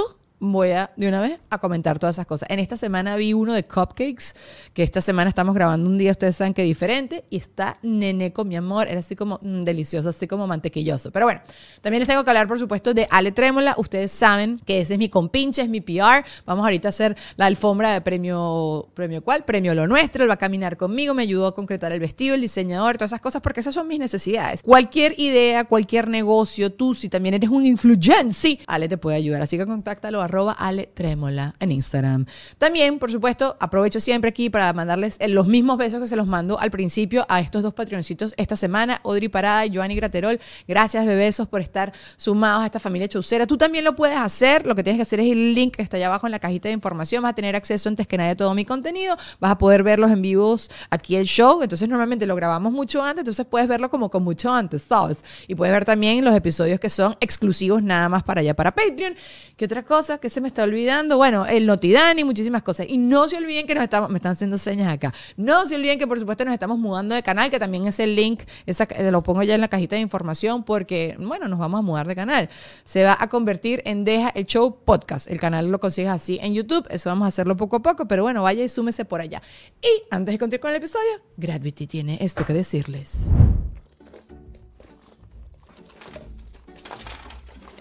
voy 0.52 0.72
a 0.72 0.92
de 0.96 1.08
una 1.08 1.22
vez 1.22 1.40
a 1.50 1.58
comentar 1.60 2.00
todas 2.00 2.16
esas 2.16 2.26
cosas. 2.26 2.50
En 2.50 2.60
esta 2.60 2.78
semana 2.78 3.16
vi 3.16 3.34
uno 3.34 3.54
de 3.54 3.64
cupcakes, 3.64 4.34
que 4.74 4.84
esta 4.84 5.02
semana 5.02 5.30
estamos 5.30 5.56
grabando 5.56 5.90
un 5.90 5.98
día, 5.98 6.12
ustedes 6.12 6.36
saben 6.36 6.54
que 6.54 6.64
diferente, 6.64 7.24
y 7.30 7.38
está 7.38 7.78
neneco, 7.82 8.44
mi 8.44 8.56
amor, 8.56 8.88
era 8.88 9.00
así 9.00 9.16
como 9.16 9.40
mm, 9.42 9.62
delicioso, 9.62 10.10
así 10.10 10.28
como 10.28 10.48
mantequilloso. 10.48 11.12
Pero 11.12 11.26
bueno, 11.26 11.42
también 11.82 12.02
les 12.02 12.10
tengo 12.10 12.24
que 12.24 12.30
hablar, 12.30 12.48
por 12.48 12.60
supuesto, 12.60 12.94
de 12.94 13.08
Ale 13.10 13.32
Trémola. 13.32 13.76
Ustedes 13.78 14.12
saben 14.12 14.60
que 14.66 14.82
ese 14.82 14.94
es 14.94 15.00
mi 15.00 15.10
compinche, 15.10 15.62
es 15.62 15.70
mi 15.70 15.82
PR. 15.82 16.26
Vamos 16.46 16.66
ahorita 16.66 16.88
a 16.88 16.90
hacer 16.90 17.16
la 17.38 17.46
alfombra 17.46 17.94
de 17.94 18.02
premio, 18.02 18.90
¿premio 18.94 19.24
cuál? 19.24 19.46
Premio 19.46 19.74
Lo 19.76 19.88
Nuestro. 19.88 20.24
Él 20.24 20.30
va 20.30 20.36
a 20.36 20.38
caminar 20.38 20.78
conmigo, 20.78 21.14
me 21.14 21.22
ayudó 21.22 21.48
a 21.48 21.56
concretar 21.56 21.92
el 21.92 22.00
vestido, 22.00 22.36
el 22.36 22.42
diseñador, 22.42 22.98
todas 22.98 23.12
esas 23.12 23.22
cosas, 23.22 23.42
porque 23.42 23.62
esas 23.62 23.74
son 23.74 23.88
mis 23.88 24.00
necesidades. 24.00 24.62
Cualquier 24.62 25.20
idea, 25.20 25.64
cualquier 25.66 26.08
negocio, 26.08 26.72
tú 26.72 26.94
si 26.94 27.10
también 27.10 27.36
eres 27.36 27.50
un 27.50 27.66
influencer, 27.66 28.60
Ale 28.68 28.90
te 28.90 28.98
puede 28.98 29.18
ayudar. 29.18 29.42
Así 29.42 29.58
que 29.58 29.66
contáctalo 29.66 30.22
arroba 30.34 30.54
Ale 30.54 30.90
Trémola 30.92 31.54
en 31.60 31.72
Instagram. 31.72 32.26
También, 32.58 32.98
por 32.98 33.12
supuesto, 33.12 33.56
aprovecho 33.60 34.00
siempre 34.00 34.30
aquí 34.30 34.50
para 34.50 34.74
mandarles 34.74 35.18
eh, 35.20 35.28
los 35.28 35.46
mismos 35.46 35.78
besos 35.78 36.02
que 36.02 36.08
se 36.08 36.16
los 36.16 36.26
mando 36.26 36.60
al 36.60 36.72
principio 36.72 37.24
a 37.30 37.40
estos 37.40 37.62
dos 37.62 37.76
patroncitos 37.76 38.34
esta 38.38 38.56
semana, 38.56 39.00
Audrey 39.04 39.30
Parada 39.30 39.66
y 39.68 39.76
Joanny 39.76 39.96
Graterol. 39.96 40.40
Gracias, 40.68 41.06
bebesos, 41.06 41.48
por 41.48 41.62
estar 41.62 41.94
sumados 42.18 42.64
a 42.64 42.66
esta 42.66 42.80
familia 42.80 43.08
chaucera. 43.08 43.46
Tú 43.46 43.58
también 43.58 43.84
lo 43.84 43.96
puedes 43.96 44.18
hacer. 44.18 44.66
Lo 44.66 44.74
que 44.74 44.84
tienes 44.84 44.98
que 44.98 45.04
hacer 45.04 45.20
es 45.20 45.32
el 45.32 45.54
link 45.54 45.76
que 45.76 45.84
está 45.84 45.98
allá 45.98 46.08
abajo 46.08 46.26
en 46.26 46.32
la 46.32 46.40
cajita 46.40 46.68
de 46.68 46.74
información. 46.74 47.22
Vas 47.22 47.34
a 47.34 47.36
tener 47.36 47.56
acceso 47.56 47.90
antes 47.90 48.08
que 48.08 48.18
nadie 48.18 48.32
a 48.32 48.36
todo 48.36 48.56
mi 48.56 48.66
contenido. 48.66 49.16
Vas 49.40 49.52
a 49.52 49.58
poder 49.60 49.84
verlos 49.84 50.10
en 50.10 50.22
vivos 50.22 50.72
aquí 50.90 51.16
el 51.16 51.26
show. 51.26 51.62
Entonces, 51.62 51.88
normalmente 51.88 52.26
lo 52.26 52.36
grabamos 52.36 52.74
mucho 52.74 53.04
antes, 53.04 53.20
entonces 53.20 53.46
puedes 53.46 53.70
verlo 53.70 53.92
como 53.92 54.10
con 54.10 54.24
mucho 54.24 54.52
antes, 54.52 54.82
¿sabes? 54.82 55.24
Y 55.48 55.54
puedes 55.54 55.72
ver 55.72 55.86
también 55.86 56.26
los 56.26 56.36
episodios 56.36 56.80
que 56.80 56.90
son 56.90 57.18
exclusivos 57.20 57.84
nada 57.84 58.10
más 58.10 58.24
para 58.24 58.42
allá, 58.42 58.56
para 58.56 58.74
Patreon. 58.74 59.14
¿Qué 59.56 59.66
otra 59.66 59.84
cosa 59.84 60.13
que 60.20 60.30
se 60.30 60.42
me 60.42 60.48
está 60.48 60.64
olvidando? 60.64 61.18
Bueno, 61.18 61.46
el 61.46 61.66
Notidani, 61.66 62.24
muchísimas 62.24 62.64
cosas. 62.64 62.88
Y 62.90 62.98
no 62.98 63.28
se 63.28 63.38
olviden 63.38 63.68
que 63.68 63.76
nos 63.76 63.84
estamos, 63.84 64.10
me 64.10 64.18
están 64.18 64.34
haciendo 64.34 64.58
señas 64.58 64.92
acá. 64.92 65.14
No 65.38 65.66
se 65.66 65.76
olviden 65.76 66.00
que 66.00 66.08
por 66.08 66.20
supuesto 66.20 66.46
nos 66.46 66.54
estamos 66.54 66.78
mudando 66.78 67.16
de 67.16 67.24
canal, 67.24 67.50
que 67.50 67.60
también 67.60 67.86
es 67.88 68.00
el 68.00 68.16
link, 68.16 68.44
esa, 68.66 68.86
eh, 68.86 69.12
lo 69.12 69.22
pongo 69.22 69.44
ya 69.44 69.56
en 69.56 69.62
la 69.62 69.68
cajita 69.68 69.96
de 69.96 70.02
información 70.02 70.64
porque, 70.64 71.16
bueno, 71.20 71.48
nos 71.48 71.60
vamos 71.60 71.80
a 71.80 71.82
mudar 71.82 72.08
de 72.08 72.16
canal. 72.16 72.50
Se 72.84 73.04
va 73.04 73.18
a 73.20 73.30
convertir 73.30 73.82
en 73.86 74.04
Deja 74.04 74.30
el 74.30 74.46
Show 74.46 74.78
Podcast. 74.84 75.30
El 75.30 75.40
canal 75.40 75.72
lo 75.72 75.80
consigues 75.80 76.12
así 76.12 76.40
en 76.42 76.54
YouTube. 76.54 76.88
Eso 76.90 77.10
vamos 77.10 77.26
a 77.26 77.28
hacerlo 77.30 77.58
poco 77.58 77.78
a 77.78 77.82
poco, 77.82 78.08
pero 78.08 78.24
bueno, 78.24 78.44
vaya 78.44 78.64
y 78.64 78.70
súmese 78.70 79.06
por 79.06 79.22
allá. 79.22 79.42
Y 79.82 80.04
antes 80.12 80.34
de 80.34 80.40
continuar 80.40 80.62
con 80.62 80.72
el 80.72 80.78
episodio, 80.78 81.22
Gravity 81.38 81.88
tiene 81.88 82.18
esto 82.22 82.46
que 82.46 82.54
decirles. 82.54 83.32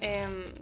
Em, 0.02 0.41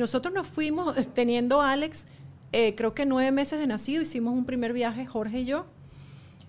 Nosotros 0.00 0.32
nos 0.32 0.46
fuimos 0.46 0.96
teniendo 1.14 1.60
a 1.60 1.72
Alex, 1.72 2.06
eh, 2.52 2.74
creo 2.74 2.94
que 2.94 3.04
nueve 3.04 3.30
meses 3.32 3.58
de 3.60 3.66
nacido, 3.66 4.00
hicimos 4.00 4.32
un 4.32 4.46
primer 4.46 4.72
viaje, 4.72 5.04
Jorge 5.04 5.40
y 5.40 5.44
yo. 5.44 5.66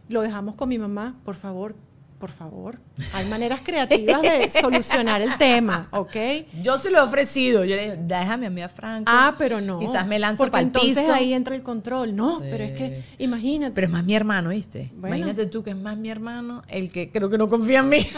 Lo 0.08 0.22
dejamos 0.22 0.56
con 0.56 0.70
mi 0.70 0.78
mamá, 0.78 1.20
por 1.26 1.36
favor, 1.36 1.76
por 2.22 2.30
favor. 2.32 2.78
Hay 3.14 3.26
maneras 3.26 3.62
creativas 3.64 4.22
de 4.22 4.50
solucionar 4.62 5.22
el 5.24 5.38
tema, 5.40 5.88
¿ok? 5.92 6.16
Yo 6.62 6.78
se 6.78 6.92
lo 6.92 7.00
he 7.00 7.02
ofrecido. 7.02 7.66
Yo 7.66 7.76
le 7.76 7.82
digo, 7.90 7.96
déjame 8.08 8.46
a 8.46 8.50
mí 8.52 8.62
a 8.62 8.70
Franco. 8.70 9.12
Ah, 9.14 9.34
pero 9.40 9.60
no. 9.60 9.80
Quizás 9.80 10.06
me 10.06 10.20
lanzo 10.20 10.38
Porque 10.38 10.52
para 10.52 10.62
el 10.62 10.68
entonces 10.68 11.00
piso. 11.00 11.12
ahí 11.14 11.34
entra 11.34 11.56
el 11.56 11.64
control. 11.64 12.16
No, 12.16 12.40
pero 12.40 12.64
es 12.64 12.74
que, 12.74 13.04
imagínate. 13.18 13.74
Pero 13.74 13.88
es 13.88 13.92
más 13.94 14.04
mi 14.06 14.16
hermano, 14.16 14.52
¿viste? 14.52 14.92
Bueno. 14.96 15.16
Imagínate 15.18 15.48
tú 15.48 15.64
que 15.64 15.72
es 15.72 15.76
más 15.76 15.98
mi 15.98 16.10
hermano 16.12 16.62
el 16.68 16.92
que 16.92 17.10
creo 17.12 17.30
que 17.30 17.38
no 17.40 17.50
confía 17.50 17.80
en 17.80 17.90
mí. 17.90 18.08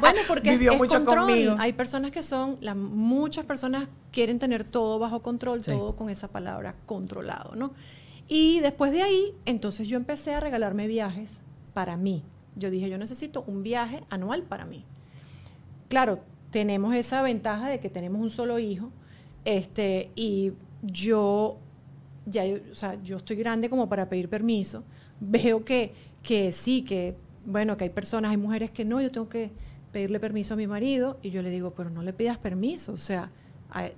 Bueno, 0.00 0.20
porque 0.28 0.50
Vivió 0.56 0.72
es 0.72 0.78
mucho 0.78 0.96
control. 1.04 1.26
conmigo. 1.26 1.56
Hay 1.58 1.74
personas 1.74 2.10
que 2.10 2.22
son, 2.22 2.58
muchas 2.76 3.44
personas 3.44 3.84
quieren 4.12 4.38
tener 4.38 4.64
todo 4.64 4.98
bajo 4.98 5.20
control, 5.20 5.62
Sí. 5.62 5.72
todo 5.72 5.94
con 5.94 6.08
esa 6.08 6.28
palabra 6.28 6.74
controlado, 6.86 7.54
¿no? 7.54 7.72
Y 8.26 8.60
después 8.60 8.92
de 8.92 9.02
ahí, 9.02 9.34
entonces 9.44 9.88
yo 9.88 9.96
empecé 9.98 10.32
a 10.34 10.40
regalarme 10.40 10.86
viajes 10.86 11.42
para 11.74 11.96
mí. 11.98 12.22
Yo 12.56 12.70
dije, 12.70 12.88
yo 12.90 12.98
necesito 12.98 13.44
un 13.46 13.62
viaje 13.62 14.02
anual 14.10 14.42
para 14.42 14.64
mí. 14.64 14.84
Claro, 15.88 16.20
tenemos 16.50 16.94
esa 16.94 17.22
ventaja 17.22 17.68
de 17.68 17.80
que 17.80 17.90
tenemos 17.90 18.20
un 18.20 18.30
solo 18.30 18.58
hijo, 18.58 18.90
este, 19.44 20.10
y 20.16 20.52
yo 20.82 21.58
ya, 22.26 22.44
o 22.70 22.74
sea, 22.74 23.00
yo 23.02 23.16
estoy 23.16 23.36
grande 23.36 23.70
como 23.70 23.88
para 23.88 24.08
pedir 24.08 24.28
permiso. 24.28 24.84
Veo 25.20 25.64
que, 25.64 25.92
que 26.22 26.52
sí, 26.52 26.82
que, 26.82 27.16
bueno, 27.44 27.76
que 27.76 27.84
hay 27.84 27.90
personas, 27.90 28.30
hay 28.30 28.36
mujeres 28.36 28.70
que 28.70 28.84
no, 28.84 29.00
yo 29.00 29.10
tengo 29.10 29.28
que 29.28 29.50
pedirle 29.92 30.20
permiso 30.20 30.54
a 30.54 30.56
mi 30.56 30.66
marido, 30.66 31.18
y 31.22 31.30
yo 31.30 31.42
le 31.42 31.50
digo, 31.50 31.72
pero 31.74 31.90
no 31.90 32.02
le 32.02 32.12
pidas 32.12 32.38
permiso, 32.38 32.92
o 32.92 32.96
sea, 32.96 33.30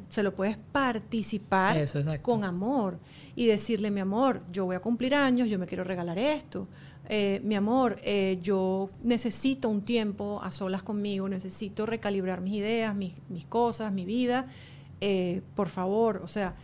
se 0.08 0.22
lo 0.22 0.34
puedes 0.34 0.56
participar 0.56 1.78
Eso, 1.78 2.00
con 2.20 2.44
amor 2.44 2.98
y 3.34 3.46
decirle, 3.46 3.90
mi 3.90 4.00
amor, 4.00 4.42
yo 4.52 4.66
voy 4.66 4.76
a 4.76 4.80
cumplir 4.80 5.14
años, 5.14 5.48
yo 5.48 5.58
me 5.58 5.66
quiero 5.66 5.84
regalar 5.84 6.18
esto. 6.18 6.68
Eh, 7.08 7.40
mi 7.44 7.54
amor, 7.56 7.98
eh, 8.04 8.38
yo 8.42 8.90
necesito 9.02 9.68
un 9.68 9.82
tiempo 9.82 10.40
a 10.42 10.50
solas 10.52 10.82
conmigo, 10.82 11.28
necesito 11.28 11.84
recalibrar 11.84 12.40
mis 12.40 12.54
ideas, 12.54 12.94
mis, 12.94 13.14
mis 13.28 13.44
cosas, 13.44 13.92
mi 13.92 14.04
vida. 14.04 14.46
eh, 15.00 15.42
por 15.56 15.68
favor, 15.68 16.20
o 16.24 16.28
sea, 16.28 16.54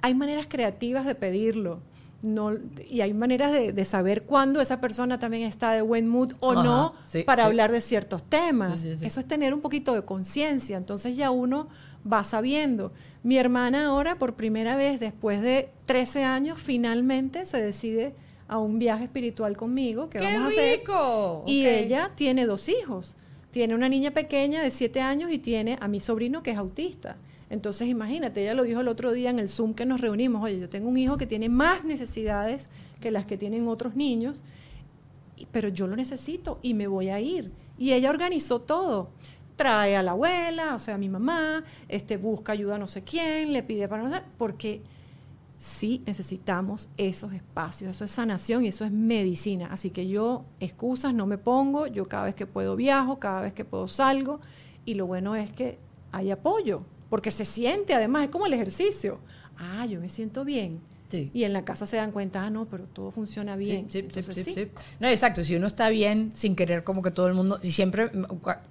hay 0.00 0.14
maneras 0.14 0.46
creativas 0.48 1.04
de 1.04 1.14
pedirlo. 1.14 1.80
No, 2.22 2.52
y 2.88 3.02
hay 3.02 3.12
maneras 3.12 3.52
de, 3.52 3.72
de 3.72 3.84
saber 3.84 4.22
cuándo 4.24 4.60
esa 4.60 4.80
persona 4.80 5.18
también 5.18 5.42
está 5.42 5.72
de 5.72 5.82
buen 5.82 6.08
mood 6.08 6.32
o 6.40 6.52
Ajá, 6.52 6.62
no 6.64 6.94
sí, 7.04 7.22
para 7.24 7.42
sí. 7.42 7.46
hablar 7.46 7.70
de 7.70 7.80
ciertos 7.80 8.22
temas. 8.24 8.80
Sí. 8.80 8.96
Eso 9.02 9.20
es 9.20 9.26
tener 9.26 9.52
un 9.52 9.60
poquito 9.60 9.92
de 9.94 10.02
conciencia. 10.02 10.76
Entonces 10.76 11.16
ya 11.16 11.30
uno 11.30 11.68
va 12.10 12.24
sabiendo. 12.24 12.92
Mi 13.22 13.36
hermana 13.36 13.86
ahora, 13.88 14.18
por 14.18 14.34
primera 14.34 14.76
vez, 14.76 14.98
después 14.98 15.42
de 15.42 15.70
13 15.84 16.24
años, 16.24 16.58
finalmente 16.60 17.44
se 17.44 17.60
decide 17.62 18.14
a 18.48 18.58
un 18.58 18.78
viaje 18.78 19.04
espiritual 19.04 19.56
conmigo 19.56 20.08
que 20.08 20.18
¡Qué 20.18 20.24
vamos 20.24 20.44
a 20.44 20.48
hacer. 20.48 20.78
rico! 20.80 21.44
Y 21.46 21.66
ella 21.66 22.12
tiene 22.14 22.46
dos 22.46 22.68
hijos. 22.68 23.16
Tiene 23.50 23.74
una 23.74 23.88
niña 23.88 24.10
pequeña 24.10 24.62
de 24.62 24.70
7 24.70 25.00
años 25.00 25.30
y 25.30 25.38
tiene 25.38 25.78
a 25.80 25.88
mi 25.88 25.98
sobrino 26.00 26.42
que 26.42 26.50
es 26.50 26.58
autista. 26.58 27.16
Entonces, 27.48 27.88
imagínate, 27.88 28.42
ella 28.42 28.54
lo 28.54 28.64
dijo 28.64 28.80
el 28.80 28.88
otro 28.88 29.12
día 29.12 29.30
en 29.30 29.38
el 29.38 29.48
Zoom 29.48 29.74
que 29.74 29.86
nos 29.86 30.00
reunimos, 30.00 30.42
oye, 30.42 30.58
yo 30.58 30.68
tengo 30.68 30.88
un 30.88 30.96
hijo 30.96 31.16
que 31.16 31.26
tiene 31.26 31.48
más 31.48 31.84
necesidades 31.84 32.68
que 33.00 33.10
las 33.10 33.24
que 33.24 33.38
tienen 33.38 33.68
otros 33.68 33.94
niños, 33.94 34.42
pero 35.52 35.68
yo 35.68 35.86
lo 35.86 35.96
necesito 35.96 36.58
y 36.62 36.74
me 36.74 36.86
voy 36.86 37.08
a 37.08 37.20
ir. 37.20 37.52
Y 37.78 37.92
ella 37.92 38.10
organizó 38.10 38.60
todo. 38.60 39.10
Trae 39.54 39.96
a 39.96 40.02
la 40.02 40.10
abuela, 40.10 40.74
o 40.74 40.78
sea, 40.78 40.96
a 40.96 40.98
mi 40.98 41.08
mamá, 41.08 41.64
este, 41.88 42.16
busca 42.18 42.52
ayuda 42.52 42.74
a 42.74 42.78
no 42.78 42.88
sé 42.88 43.04
quién, 43.04 43.52
le 43.52 43.62
pide 43.62 43.88
para 43.88 44.02
no 44.02 44.10
sé, 44.14 44.22
porque 44.36 44.82
sí 45.58 46.02
necesitamos 46.06 46.88
esos 46.96 47.32
espacios, 47.32 47.90
eso 47.90 48.04
es 48.04 48.10
sanación 48.10 48.64
y 48.64 48.68
eso 48.68 48.84
es 48.84 48.92
medicina. 48.92 49.68
Así 49.70 49.90
que 49.90 50.06
yo 50.06 50.44
excusas 50.60 51.14
no 51.14 51.26
me 51.26 51.38
pongo, 51.38 51.86
yo 51.86 52.06
cada 52.06 52.24
vez 52.24 52.34
que 52.34 52.46
puedo 52.46 52.76
viajo, 52.76 53.18
cada 53.18 53.40
vez 53.40 53.52
que 53.52 53.64
puedo 53.64 53.88
salgo 53.88 54.40
y 54.84 54.94
lo 54.94 55.06
bueno 55.06 55.34
es 55.34 55.50
que 55.50 55.78
hay 56.12 56.30
apoyo, 56.30 56.82
porque 57.10 57.30
se 57.30 57.44
siente 57.44 57.94
además, 57.94 58.24
es 58.24 58.30
como 58.30 58.46
el 58.46 58.52
ejercicio. 58.52 59.18
Ah, 59.58 59.86
yo 59.86 60.00
me 60.00 60.08
siento 60.08 60.44
bien. 60.44 60.80
Sí. 61.08 61.30
Y 61.32 61.44
en 61.44 61.52
la 61.52 61.64
casa 61.64 61.86
se 61.86 61.96
dan 61.96 62.10
cuenta, 62.10 62.44
ah, 62.44 62.50
no, 62.50 62.66
pero 62.66 62.84
todo 62.84 63.10
funciona 63.10 63.54
bien. 63.54 63.86
Sí, 63.88 64.00
sí, 64.00 64.18
Entonces. 64.18 64.68
No, 64.98 65.06
exacto. 65.06 65.44
Si 65.44 65.54
uno 65.54 65.68
está 65.68 65.88
bien, 65.88 66.32
sin 66.34 66.56
querer, 66.56 66.82
como 66.82 67.00
que 67.00 67.12
todo 67.12 67.28
el 67.28 67.34
mundo. 67.34 67.60
Y 67.62 67.70
siempre, 67.70 68.10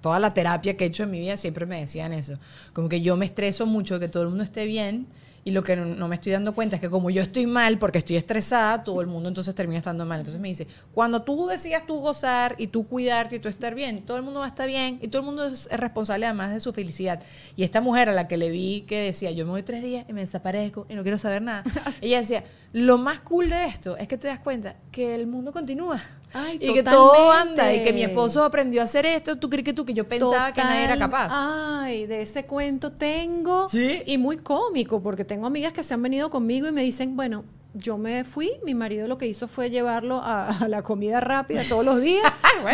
toda 0.02 0.18
la 0.18 0.34
terapia 0.34 0.76
que 0.76 0.84
he 0.84 0.88
hecho 0.88 1.04
en 1.04 1.12
mi 1.12 1.18
vida, 1.18 1.38
siempre 1.38 1.64
me 1.64 1.80
decían 1.80 2.12
eso. 2.12 2.34
Como 2.74 2.90
que 2.90 3.00
yo 3.00 3.16
me 3.16 3.24
estreso 3.24 3.66
mucho 3.66 3.98
que 3.98 4.08
todo 4.08 4.24
el 4.24 4.28
mundo 4.28 4.44
esté 4.44 4.66
bien. 4.66 5.06
Y 5.46 5.52
lo 5.52 5.62
que 5.62 5.76
no, 5.76 5.84
no 5.84 6.08
me 6.08 6.16
estoy 6.16 6.32
dando 6.32 6.52
cuenta 6.56 6.74
es 6.74 6.82
que 6.82 6.90
como 6.90 7.08
yo 7.08 7.22
estoy 7.22 7.46
mal 7.46 7.78
porque 7.78 7.98
estoy 7.98 8.16
estresada, 8.16 8.82
todo 8.82 9.00
el 9.00 9.06
mundo 9.06 9.28
entonces 9.28 9.54
termina 9.54 9.78
estando 9.78 10.04
mal. 10.04 10.18
Entonces 10.18 10.40
me 10.40 10.48
dice, 10.48 10.66
cuando 10.92 11.22
tú 11.22 11.46
decidas 11.46 11.86
tú 11.86 12.00
gozar 12.00 12.56
y 12.58 12.66
tú 12.66 12.88
cuidarte 12.88 13.36
y 13.36 13.38
tú 13.38 13.48
estar 13.48 13.72
bien, 13.72 14.04
todo 14.04 14.16
el 14.16 14.24
mundo 14.24 14.40
va 14.40 14.46
a 14.46 14.48
estar 14.48 14.66
bien 14.66 14.98
y 15.00 15.06
todo 15.06 15.20
el 15.20 15.26
mundo 15.26 15.46
es, 15.46 15.68
es 15.70 15.78
responsable 15.78 16.26
además 16.26 16.52
de 16.52 16.58
su 16.58 16.72
felicidad. 16.72 17.22
Y 17.54 17.62
esta 17.62 17.80
mujer 17.80 18.08
a 18.08 18.12
la 18.12 18.26
que 18.26 18.36
le 18.36 18.50
vi 18.50 18.80
que 18.88 18.98
decía, 18.98 19.30
yo 19.30 19.44
me 19.44 19.52
voy 19.52 19.62
tres 19.62 19.84
días 19.84 20.04
y 20.08 20.12
me 20.12 20.22
desaparezco 20.22 20.84
y 20.88 20.96
no 20.96 21.04
quiero 21.04 21.16
saber 21.16 21.42
nada, 21.42 21.62
ella 22.00 22.18
decía, 22.18 22.42
lo 22.72 22.98
más 22.98 23.20
cool 23.20 23.48
de 23.48 23.66
esto 23.66 23.96
es 23.98 24.08
que 24.08 24.18
te 24.18 24.26
das 24.26 24.40
cuenta 24.40 24.74
que 24.90 25.14
el 25.14 25.28
mundo 25.28 25.52
continúa. 25.52 26.02
Ay, 26.32 26.58
y 26.60 26.72
que 26.72 26.82
todo 26.82 27.30
anda 27.30 27.72
y 27.74 27.82
que 27.82 27.92
mi 27.92 28.02
esposo 28.02 28.44
aprendió 28.44 28.80
a 28.80 28.84
hacer 28.84 29.06
esto, 29.06 29.36
tú 29.36 29.48
crees 29.48 29.64
que 29.64 29.72
tú 29.72 29.84
que 29.84 29.94
yo 29.94 30.08
pensaba 30.08 30.52
que 30.52 30.62
nadie 30.62 30.84
era 30.84 30.98
capaz. 30.98 31.28
Ay, 31.30 32.06
de 32.06 32.20
ese 32.20 32.44
cuento 32.46 32.92
tengo. 32.92 33.68
¿Sí? 33.68 34.02
Y 34.06 34.18
muy 34.18 34.38
cómico, 34.38 35.02
porque 35.02 35.24
tengo 35.24 35.46
amigas 35.46 35.72
que 35.72 35.82
se 35.82 35.94
han 35.94 36.02
venido 36.02 36.28
conmigo 36.30 36.68
y 36.68 36.72
me 36.72 36.82
dicen, 36.82 37.16
bueno, 37.16 37.44
yo 37.74 37.98
me 37.98 38.24
fui, 38.24 38.52
mi 38.64 38.74
marido 38.74 39.06
lo 39.06 39.18
que 39.18 39.26
hizo 39.26 39.48
fue 39.48 39.70
llevarlo 39.70 40.16
a, 40.16 40.48
a 40.48 40.68
la 40.68 40.82
comida 40.82 41.20
rápida 41.20 41.62
todos 41.68 41.84
los 41.84 42.00
días. 42.00 42.24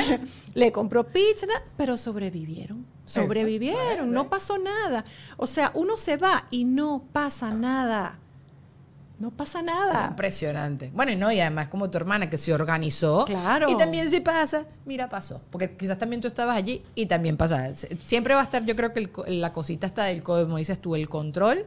Le 0.54 0.70
compró 0.72 1.04
pizza, 1.04 1.46
pero 1.76 1.96
sobrevivieron. 1.96 2.86
Sobrevivieron, 3.04 4.12
no 4.12 4.28
pasó 4.30 4.58
nada. 4.58 5.04
O 5.36 5.46
sea, 5.46 5.72
uno 5.74 5.96
se 5.96 6.16
va 6.16 6.46
y 6.50 6.64
no 6.64 7.04
pasa 7.12 7.50
nada. 7.50 8.18
No 9.22 9.30
pasa 9.30 9.62
nada. 9.62 10.08
Impresionante. 10.10 10.90
Bueno, 10.92 11.12
y 11.12 11.16
no, 11.16 11.30
y 11.30 11.38
además 11.38 11.68
como 11.68 11.88
tu 11.88 11.96
hermana 11.96 12.28
que 12.28 12.36
se 12.36 12.52
organizó. 12.52 13.24
Claro. 13.24 13.70
Y 13.70 13.76
también 13.76 14.10
si 14.10 14.18
pasa, 14.18 14.64
mira, 14.84 15.08
pasó. 15.08 15.40
Porque 15.50 15.76
quizás 15.76 15.96
también 15.96 16.20
tú 16.20 16.26
estabas 16.26 16.56
allí 16.56 16.82
y 16.96 17.06
también 17.06 17.36
pasa. 17.36 17.72
Siempre 18.00 18.34
va 18.34 18.40
a 18.40 18.44
estar, 18.44 18.64
yo 18.64 18.74
creo 18.74 18.92
que 18.92 19.08
el 19.26 19.40
la 19.40 19.52
cosita 19.52 19.86
está 19.86 20.04
del, 20.06 20.24
co- 20.24 20.42
como 20.42 20.56
dices 20.58 20.80
tú, 20.80 20.96
el 20.96 21.08
control 21.08 21.64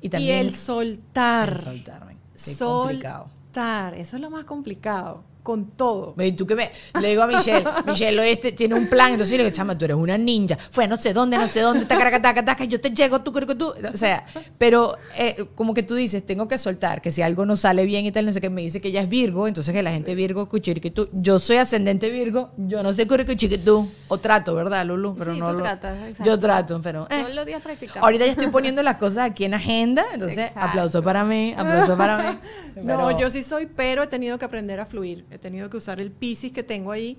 y 0.00 0.08
Y 0.08 0.10
también 0.10 0.40
el 0.46 0.52
soltar. 0.52 1.50
el 1.50 1.58
soltarme. 1.60 2.16
Qué 2.44 2.56
complicado. 2.58 3.28
Soltar. 3.44 3.94
Eso 3.94 4.16
es 4.16 4.22
lo 4.22 4.28
más 4.30 4.44
complicado. 4.44 5.22
Con 5.46 5.70
todo. 5.76 6.16
Y 6.18 6.32
tú 6.32 6.44
que 6.44 6.56
me, 6.56 6.72
le 7.00 7.10
digo 7.10 7.22
a 7.22 7.28
Michelle, 7.28 7.64
Michelle 7.86 8.32
este 8.32 8.50
tiene 8.50 8.74
un 8.74 8.88
plan, 8.88 9.12
entonces 9.12 9.30
yo 9.30 9.36
le 9.36 9.44
digo, 9.44 9.54
chama, 9.54 9.78
tú 9.78 9.84
eres 9.84 9.96
una 9.96 10.18
ninja, 10.18 10.58
fue 10.72 10.84
a 10.84 10.86
no 10.88 10.96
sé 10.96 11.12
dónde, 11.12 11.36
no 11.36 11.46
sé 11.46 11.60
dónde, 11.60 11.86
taca, 11.86 12.20
taca, 12.20 12.44
taca, 12.44 12.64
yo 12.64 12.80
te 12.80 12.90
llego, 12.90 13.20
tú 13.20 13.32
creo 13.32 13.46
que 13.46 13.54
tú, 13.54 13.68
o 13.68 13.96
sea, 13.96 14.24
pero 14.58 14.96
eh, 15.16 15.44
como 15.54 15.72
que 15.72 15.84
tú 15.84 15.94
dices, 15.94 16.26
tengo 16.26 16.48
que 16.48 16.58
soltar, 16.58 17.00
que 17.00 17.12
si 17.12 17.22
algo 17.22 17.46
no 17.46 17.54
sale 17.54 17.86
bien 17.86 18.04
y 18.06 18.10
tal, 18.10 18.26
no 18.26 18.32
sé 18.32 18.40
qué, 18.40 18.50
me 18.50 18.62
dice 18.62 18.80
que 18.80 18.88
ella 18.88 19.02
es 19.02 19.08
Virgo, 19.08 19.46
entonces 19.46 19.72
que 19.72 19.82
la 19.84 19.92
gente 19.92 20.16
Virgo, 20.16 20.48
tú, 20.92 21.08
yo 21.12 21.38
soy 21.38 21.58
ascendente 21.58 22.10
Virgo, 22.10 22.50
yo 22.56 22.82
no 22.82 22.92
sé 22.92 23.06
que 23.06 23.58
tú, 23.58 23.88
o 24.08 24.18
trato, 24.18 24.52
¿verdad, 24.56 24.84
Lulu? 24.84 25.14
Pero 25.16 25.32
Sí, 25.32 25.38
no 25.38 25.46
tú 25.46 25.52
lo- 25.58 25.62
tratas, 25.62 25.96
exacto. 26.08 26.24
Yo 26.24 26.38
trato, 26.40 26.80
pero... 26.82 27.06
eh. 27.08 27.20
Todos 27.22 27.34
los 27.36 27.46
días. 27.46 27.62
Ahorita 28.00 28.24
ya 28.26 28.32
estoy 28.32 28.48
poniendo 28.48 28.82
las 28.82 28.96
cosas 28.96 29.30
aquí 29.30 29.44
en 29.44 29.54
agenda, 29.54 30.04
entonces 30.12 30.38
Exacto. 30.48 30.60
aplauso 30.68 31.02
para 31.04 31.24
mí, 31.24 31.54
aplauso 31.56 31.96
para 31.96 32.18
mí. 32.18 32.38
No, 32.76 33.06
Pero- 33.08 33.18
yo 33.18 33.30
sí 33.30 33.42
soy, 33.42 33.64
pero 33.66 34.02
he 34.02 34.06
tenido 34.06 34.38
que 34.38 34.44
aprender 34.44 34.80
a 34.80 34.86
fluir. 34.86 35.24
He 35.36 35.38
tenido 35.38 35.70
que 35.70 35.76
usar 35.76 36.00
el 36.00 36.10
piscis 36.10 36.50
que 36.52 36.62
tengo 36.62 36.92
ahí 36.92 37.18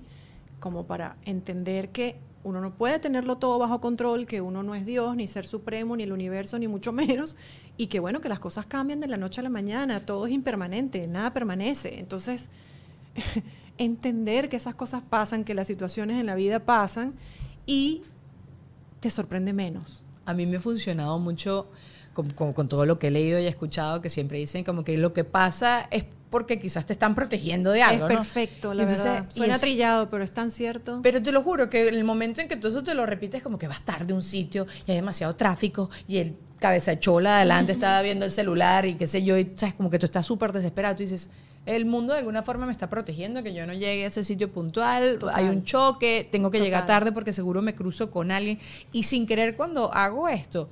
como 0.60 0.86
para 0.86 1.16
entender 1.24 1.90
que 1.90 2.16
uno 2.44 2.60
no 2.60 2.74
puede 2.74 2.98
tenerlo 2.98 3.36
todo 3.38 3.58
bajo 3.58 3.80
control, 3.80 4.26
que 4.26 4.40
uno 4.40 4.62
no 4.62 4.74
es 4.74 4.84
Dios, 4.86 5.14
ni 5.16 5.26
ser 5.26 5.46
supremo, 5.46 5.96
ni 5.96 6.02
el 6.02 6.12
universo, 6.12 6.58
ni 6.58 6.66
mucho 6.68 6.92
menos, 7.02 7.36
y 7.76 7.86
que 7.86 8.00
bueno, 8.00 8.20
que 8.20 8.28
las 8.28 8.38
cosas 8.40 8.66
cambian 8.66 9.00
de 9.00 9.06
la 9.08 9.16
noche 9.16 9.40
a 9.40 9.44
la 9.44 9.50
mañana, 9.50 10.04
todo 10.04 10.26
es 10.26 10.32
impermanente, 10.32 11.06
nada 11.06 11.32
permanece. 11.32 11.98
Entonces, 12.00 12.48
entender 13.78 14.48
que 14.48 14.56
esas 14.56 14.74
cosas 14.74 15.02
pasan, 15.08 15.44
que 15.44 15.54
las 15.54 15.66
situaciones 15.66 16.20
en 16.20 16.26
la 16.26 16.34
vida 16.34 16.60
pasan, 16.60 17.14
y 17.66 18.02
te 19.00 19.10
sorprende 19.10 19.52
menos. 19.52 20.02
A 20.24 20.34
mí 20.34 20.46
me 20.46 20.56
ha 20.56 20.60
funcionado 20.60 21.18
mucho 21.18 21.68
con, 22.14 22.30
con- 22.30 22.68
todo 22.68 22.84
lo 22.86 22.98
que 22.98 23.08
he 23.08 23.10
leído 23.10 23.38
y 23.38 23.46
escuchado, 23.46 24.00
que 24.00 24.10
siempre 24.10 24.38
dicen 24.38 24.64
como 24.64 24.82
que 24.82 24.96
lo 24.98 25.12
que 25.12 25.22
pasa 25.24 25.86
es 25.90 26.04
porque 26.30 26.58
quizás 26.58 26.84
te 26.86 26.92
están 26.92 27.14
protegiendo 27.14 27.70
de 27.72 27.82
algo, 27.82 28.06
es 28.06 28.12
¿no? 28.12 28.18
perfecto, 28.18 28.74
la 28.74 28.82
Entonces, 28.82 29.04
verdad. 29.04 29.26
Suena 29.30 29.54
es- 29.54 29.60
trillado, 29.60 30.10
pero 30.10 30.24
es 30.24 30.32
tan 30.32 30.50
cierto. 30.50 31.00
Pero 31.02 31.22
te 31.22 31.32
lo 31.32 31.42
juro 31.42 31.70
que 31.70 31.88
en 31.88 31.94
el 31.94 32.04
momento 32.04 32.40
en 32.40 32.48
que 32.48 32.56
tú 32.56 32.68
eso 32.68 32.82
te 32.82 32.94
lo 32.94 33.06
repites, 33.06 33.42
como 33.42 33.58
que 33.58 33.68
vas 33.68 33.80
tarde 33.82 34.12
a 34.12 34.16
un 34.16 34.22
sitio 34.22 34.66
y 34.86 34.90
hay 34.90 34.96
demasiado 34.96 35.34
tráfico 35.36 35.88
y 36.06 36.18
el 36.18 36.34
cabeza 36.58 36.98
chola 36.98 37.36
adelante 37.36 37.72
estaba 37.78 38.02
viendo 38.02 38.24
el 38.24 38.30
celular 38.30 38.84
y 38.84 38.94
qué 38.94 39.06
sé 39.06 39.22
yo, 39.22 39.38
y 39.38 39.52
sabes, 39.54 39.74
como 39.74 39.90
que 39.90 39.98
tú 39.98 40.06
estás 40.06 40.26
súper 40.26 40.52
desesperado. 40.52 40.96
Tú 40.96 41.02
dices, 41.04 41.30
el 41.66 41.84
mundo 41.86 42.12
de 42.14 42.20
alguna 42.20 42.42
forma 42.42 42.66
me 42.66 42.72
está 42.72 42.88
protegiendo 42.88 43.42
que 43.42 43.52
yo 43.54 43.66
no 43.66 43.72
llegue 43.74 44.04
a 44.04 44.08
ese 44.08 44.24
sitio 44.24 44.50
puntual, 44.50 45.18
Total. 45.18 45.34
hay 45.36 45.44
un 45.46 45.64
choque, 45.64 46.26
tengo 46.30 46.50
que 46.50 46.60
llegar 46.60 46.84
tarde 46.86 47.12
porque 47.12 47.32
seguro 47.32 47.62
me 47.62 47.74
cruzo 47.74 48.10
con 48.10 48.30
alguien. 48.30 48.58
Y 48.92 49.02
sin 49.04 49.26
querer, 49.26 49.54
cuando 49.56 49.92
hago 49.94 50.28
esto, 50.28 50.68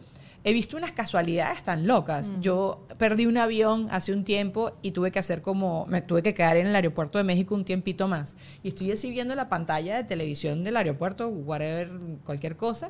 he 0.46 0.52
visto 0.52 0.76
unas 0.76 0.92
casualidades 0.92 1.64
tan 1.64 1.88
locas. 1.88 2.32
Yo 2.40 2.86
perdí 2.98 3.26
un 3.26 3.36
avión 3.36 3.88
hace 3.90 4.12
un 4.12 4.22
tiempo 4.22 4.76
y 4.80 4.92
tuve 4.92 5.10
que 5.10 5.18
hacer 5.18 5.42
como, 5.42 5.86
me 5.86 6.02
tuve 6.02 6.22
que 6.22 6.34
quedar 6.34 6.56
en 6.56 6.68
el 6.68 6.76
aeropuerto 6.76 7.18
de 7.18 7.24
México 7.24 7.56
un 7.56 7.64
tiempito 7.64 8.06
más. 8.06 8.36
Y 8.62 8.68
estoy 8.68 8.92
así 8.92 9.10
viendo 9.10 9.34
la 9.34 9.48
pantalla 9.48 9.96
de 9.96 10.04
televisión 10.04 10.62
del 10.62 10.76
aeropuerto, 10.76 11.28
whatever, 11.28 11.90
cualquier 12.24 12.54
cosa. 12.54 12.88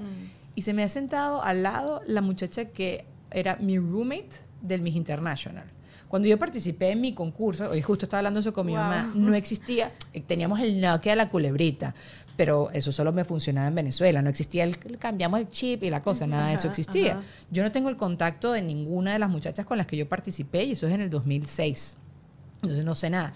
Y 0.54 0.62
se 0.62 0.74
me 0.74 0.82
ha 0.82 0.88
sentado 0.90 1.42
al 1.42 1.62
lado 1.62 2.02
la 2.06 2.20
muchacha 2.20 2.66
que 2.66 3.06
era 3.30 3.56
mi 3.56 3.78
roommate 3.78 4.36
del 4.60 4.82
Miss 4.82 4.94
International. 4.94 5.64
Cuando 6.08 6.28
yo 6.28 6.38
participé 6.38 6.90
en 6.92 7.00
mi 7.00 7.14
concurso, 7.14 7.68
hoy 7.70 7.82
justo 7.82 8.06
estaba 8.06 8.20
hablando 8.20 8.40
eso 8.40 8.52
con 8.52 8.66
mi 8.66 8.72
Wow. 8.72 8.80
mamá, 8.82 9.12
no 9.16 9.34
existía, 9.34 9.92
eh, 10.12 10.20
teníamos 10.20 10.60
el 10.60 10.80
Nokia 10.80 11.16
la 11.16 11.28
culebrita, 11.28 11.94
pero 12.36 12.70
eso 12.72 12.92
solo 12.92 13.12
me 13.12 13.24
funcionaba 13.24 13.66
en 13.68 13.74
Venezuela, 13.74 14.22
no 14.22 14.30
existía 14.30 14.64
el, 14.64 14.78
cambiamos 14.98 15.40
el 15.40 15.48
chip 15.48 15.82
y 15.82 15.90
la 15.90 16.02
cosa, 16.02 16.26
nada 16.26 16.48
de 16.48 16.54
eso 16.54 16.68
existía. 16.68 17.12
ajá. 17.14 17.22
Yo 17.50 17.62
no 17.62 17.72
tengo 17.72 17.88
el 17.88 17.96
contacto 17.96 18.52
de 18.52 18.62
ninguna 18.62 19.12
de 19.14 19.18
las 19.18 19.30
muchachas 19.30 19.66
con 19.66 19.78
las 19.78 19.86
que 19.86 19.96
yo 19.96 20.08
participé 20.08 20.64
y 20.64 20.72
eso 20.72 20.86
es 20.86 20.94
en 20.94 21.00
el 21.00 21.10
2006. 21.10 21.96
Entonces 22.62 22.84
no 22.84 22.94
sé 22.94 23.10
nada. 23.10 23.32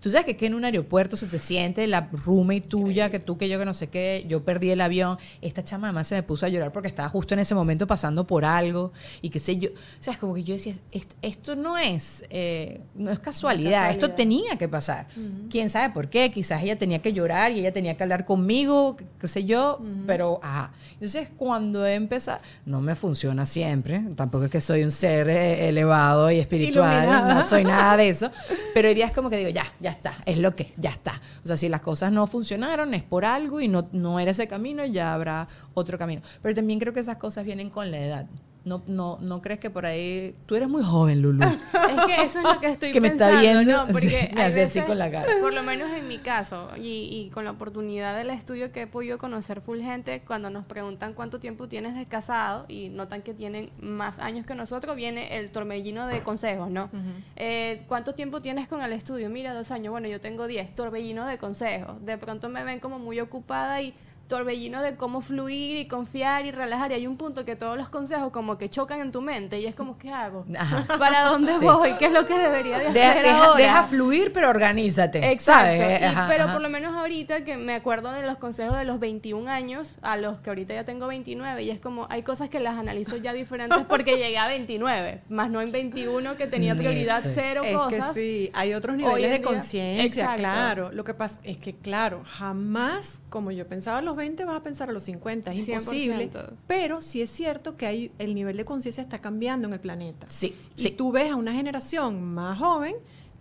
Tú 0.00 0.10
sabes 0.10 0.24
que, 0.24 0.36
que 0.36 0.46
en 0.46 0.54
un 0.54 0.64
aeropuerto 0.64 1.16
se 1.16 1.26
te 1.26 1.38
siente 1.38 1.86
la 1.86 2.08
roommate 2.10 2.62
tuya, 2.62 3.10
que 3.10 3.20
tú, 3.20 3.36
que 3.36 3.48
yo, 3.48 3.58
que 3.58 3.64
no 3.66 3.74
sé 3.74 3.88
qué, 3.88 4.24
yo 4.28 4.42
perdí 4.44 4.70
el 4.70 4.80
avión. 4.80 5.18
Esta 5.42 5.62
chama 5.62 5.88
además 5.88 6.08
se 6.08 6.14
me 6.14 6.22
puso 6.22 6.46
a 6.46 6.48
llorar 6.48 6.72
porque 6.72 6.88
estaba 6.88 7.08
justo 7.08 7.34
en 7.34 7.40
ese 7.40 7.54
momento 7.54 7.86
pasando 7.86 8.26
por 8.26 8.44
algo 8.44 8.92
y 9.20 9.28
qué 9.30 9.38
sé 9.38 9.58
yo. 9.58 9.70
O 9.70 10.02
sea, 10.02 10.14
es 10.14 10.18
como 10.18 10.34
que 10.34 10.42
yo 10.42 10.54
decía, 10.54 10.74
"Est- 10.90 11.12
esto 11.20 11.54
no 11.54 11.76
es, 11.76 12.24
eh, 12.30 12.80
no 12.94 13.10
es 13.10 13.18
casualidad, 13.18 13.90
esto 13.90 14.08
casualidad. 14.08 14.16
tenía 14.16 14.56
que 14.56 14.68
pasar. 14.68 15.06
¿Quién 15.50 15.68
sabe 15.68 15.92
por 15.92 16.08
qué? 16.08 16.30
Quizás 16.30 16.62
ella 16.62 16.78
tenía 16.78 17.00
que 17.02 17.12
llorar 17.12 17.52
y 17.52 17.60
ella 17.60 17.72
tenía 17.72 17.96
que 17.96 18.02
hablar 18.02 18.24
conmigo, 18.24 18.96
qué- 18.96 19.28
sé 19.28 19.44
yo, 19.44 19.80
pero 20.06 20.40
ajá. 20.42 20.72
Entonces, 20.94 21.28
cuando 21.36 21.86
he 21.86 21.94
empezado, 21.94 22.40
no 22.66 22.80
me 22.80 22.94
funciona 22.94 23.44
siempre, 23.46 24.02
tampoco 24.16 24.46
es 24.46 24.50
que 24.50 24.60
soy 24.60 24.82
un 24.82 24.90
ser 24.90 25.28
eh, 25.28 25.68
elevado 25.68 26.30
y 26.30 26.38
espiritual, 26.40 27.04
Iluminada. 27.04 27.34
no 27.34 27.46
soy 27.48 27.64
nada 27.64 27.96
de 27.96 28.08
eso, 28.08 28.30
pero 28.74 28.88
hoy 28.88 28.94
día 28.94 29.06
es 29.06 29.12
como 29.12 29.28
que 29.30 29.36
digo, 29.36 29.50
ya, 29.50 29.64
ya 29.78 29.89
está, 29.90 30.14
es 30.26 30.38
lo 30.38 30.54
que, 30.56 30.72
ya 30.76 30.90
está. 30.90 31.20
O 31.44 31.46
sea, 31.46 31.56
si 31.56 31.68
las 31.68 31.80
cosas 31.80 32.12
no 32.12 32.26
funcionaron 32.26 32.94
es 32.94 33.02
por 33.02 33.24
algo 33.24 33.60
y 33.60 33.68
no, 33.68 33.88
no 33.92 34.18
era 34.20 34.30
ese 34.30 34.48
camino, 34.48 34.84
ya 34.84 35.14
habrá 35.14 35.48
otro 35.74 35.98
camino. 35.98 36.22
Pero 36.42 36.54
también 36.54 36.78
creo 36.78 36.92
que 36.92 37.00
esas 37.00 37.16
cosas 37.16 37.44
vienen 37.44 37.70
con 37.70 37.90
la 37.90 37.98
edad. 37.98 38.26
No, 38.64 38.82
no, 38.86 39.18
no 39.20 39.40
crees 39.40 39.58
que 39.58 39.70
por 39.70 39.86
ahí. 39.86 40.34
Tú 40.46 40.54
eres 40.54 40.68
muy 40.68 40.82
joven, 40.82 41.22
Lulu. 41.22 41.44
Es 41.90 42.06
que 42.06 42.22
eso 42.22 42.38
es 42.38 42.44
lo 42.44 42.60
que 42.60 42.68
estoy 42.68 42.92
que 42.92 43.00
me 43.00 43.08
está 43.08 43.40
viendo. 43.40 43.64
¿no? 43.64 43.86
Porque 43.86 44.08
sí, 44.08 44.34
me 44.34 44.42
hay 44.42 44.50
hace 44.50 44.62
así 44.62 44.80
con 44.82 44.98
la 44.98 45.10
cara. 45.10 45.26
Por 45.40 45.52
lo 45.52 45.62
menos 45.62 45.90
en 45.92 46.06
mi 46.08 46.18
caso, 46.18 46.70
y, 46.76 47.08
y 47.10 47.30
con 47.30 47.44
la 47.44 47.50
oportunidad 47.52 48.16
del 48.16 48.30
estudio 48.30 48.70
que 48.70 48.82
he 48.82 48.86
podido 48.86 49.18
conocer 49.18 49.60
full 49.60 49.80
gente, 49.80 50.22
cuando 50.26 50.50
nos 50.50 50.66
preguntan 50.66 51.14
cuánto 51.14 51.40
tiempo 51.40 51.68
tienes 51.68 51.94
de 51.94 52.06
casado 52.06 52.66
y 52.68 52.88
notan 52.90 53.22
que 53.22 53.34
tienen 53.34 53.70
más 53.80 54.18
años 54.18 54.46
que 54.46 54.54
nosotros, 54.54 54.94
viene 54.96 55.38
el 55.38 55.50
torbellino 55.50 56.06
de 56.06 56.22
consejos, 56.22 56.70
¿no? 56.70 56.90
Eh, 57.36 57.82
¿Cuánto 57.88 58.14
tiempo 58.14 58.40
tienes 58.40 58.68
con 58.68 58.82
el 58.82 58.92
estudio? 58.92 59.30
Mira, 59.30 59.54
dos 59.54 59.70
años. 59.70 59.90
Bueno, 59.90 60.08
yo 60.08 60.20
tengo 60.20 60.46
diez. 60.46 60.74
Torbellino 60.74 61.26
de 61.26 61.38
consejos. 61.38 62.04
De 62.04 62.18
pronto 62.18 62.48
me 62.48 62.64
ven 62.64 62.80
como 62.80 62.98
muy 62.98 63.20
ocupada 63.20 63.80
y 63.80 63.94
torbellino 64.30 64.80
de 64.80 64.96
cómo 64.96 65.20
fluir 65.20 65.76
y 65.76 65.86
confiar 65.86 66.46
y 66.46 66.50
relajar. 66.52 66.90
Y 66.92 66.94
hay 66.94 67.06
un 67.06 67.18
punto 67.18 67.44
que 67.44 67.54
todos 67.56 67.76
los 67.76 67.90
consejos 67.90 68.30
como 68.32 68.56
que 68.56 68.70
chocan 68.70 69.00
en 69.00 69.12
tu 69.12 69.20
mente 69.20 69.60
y 69.60 69.66
es 69.66 69.74
como, 69.74 69.98
¿qué 69.98 70.10
hago? 70.10 70.46
Ajá. 70.58 70.86
¿Para 70.98 71.24
dónde 71.24 71.52
Sí. 71.58 71.66
voy? 71.66 71.92
¿Qué 71.98 72.06
es 72.06 72.12
lo 72.12 72.24
que 72.24 72.38
debería 72.38 72.78
de 72.78 72.86
hacer 72.88 72.94
Deja, 72.94 73.22
deja- 73.22 73.44
ahora? 73.44 73.62
deja 73.62 73.84
fluir, 73.84 74.32
pero 74.32 74.48
organízate. 74.48 75.30
Exacto. 75.32 75.50
¿sabes? 75.82 76.00
y- 76.00 76.04
Ajá, 76.04 76.26
pero 76.30 76.44
ajá. 76.44 76.52
por 76.54 76.62
lo 76.62 76.70
menos 76.70 76.96
ahorita 76.96 77.44
que 77.44 77.56
me 77.58 77.74
acuerdo 77.74 78.12
de 78.12 78.24
los 78.26 78.38
consejos 78.38 78.78
de 78.78 78.84
los 78.84 78.98
21 79.00 79.50
años 79.50 79.96
a 80.00 80.16
los 80.16 80.38
que 80.40 80.48
ahorita 80.50 80.72
ya 80.72 80.84
tengo 80.84 81.06
29 81.08 81.62
y 81.64 81.70
es 81.70 81.80
como 81.80 82.06
hay 82.08 82.22
cosas 82.22 82.48
que 82.48 82.60
las 82.60 82.78
analizo 82.78 83.16
ya 83.18 83.32
diferentes 83.34 83.80
porque 83.88 84.16
llegué 84.16 84.38
a 84.38 84.46
29, 84.46 85.22
más 85.28 85.50
no 85.50 85.60
en 85.60 85.72
21 85.72 86.36
que 86.36 86.46
tenía 86.46 86.74
prioridad 86.76 87.22
sí. 87.24 87.30
cero 87.34 87.62
Es 87.64 87.76
cosas. 87.76 88.14
que 88.14 88.20
sí, 88.20 88.50
hay 88.54 88.74
otros 88.74 88.96
niveles 88.96 89.30
de 89.30 89.42
conciencia, 89.42 90.34
claro. 90.36 90.90
Lo 90.92 91.02
que 91.04 91.14
pasa 91.14 91.38
es 91.42 91.58
que, 91.58 91.74
claro, 91.76 92.22
jamás, 92.24 93.19
como 93.30 93.50
yo 93.52 93.66
pensaba 93.66 93.98
a 93.98 94.02
los 94.02 94.16
20, 94.16 94.44
vas 94.44 94.56
a 94.56 94.62
pensar 94.62 94.90
a 94.90 94.92
los 94.92 95.04
50, 95.04 95.52
es 95.52 95.66
100%. 95.66 95.68
imposible. 95.68 96.30
Pero 96.66 97.00
sí 97.00 97.22
es 97.22 97.30
cierto 97.30 97.76
que 97.76 97.86
hay, 97.86 98.12
el 98.18 98.34
nivel 98.34 98.56
de 98.58 98.64
conciencia 98.66 99.00
está 99.02 99.20
cambiando 99.20 99.68
en 99.68 99.74
el 99.74 99.80
planeta. 99.80 100.26
Sí, 100.28 100.54
Y 100.76 100.82
sí. 100.82 100.90
tú 100.90 101.12
ves 101.12 101.30
a 101.30 101.36
una 101.36 101.52
generación 101.54 102.22
más 102.22 102.58
joven 102.58 102.96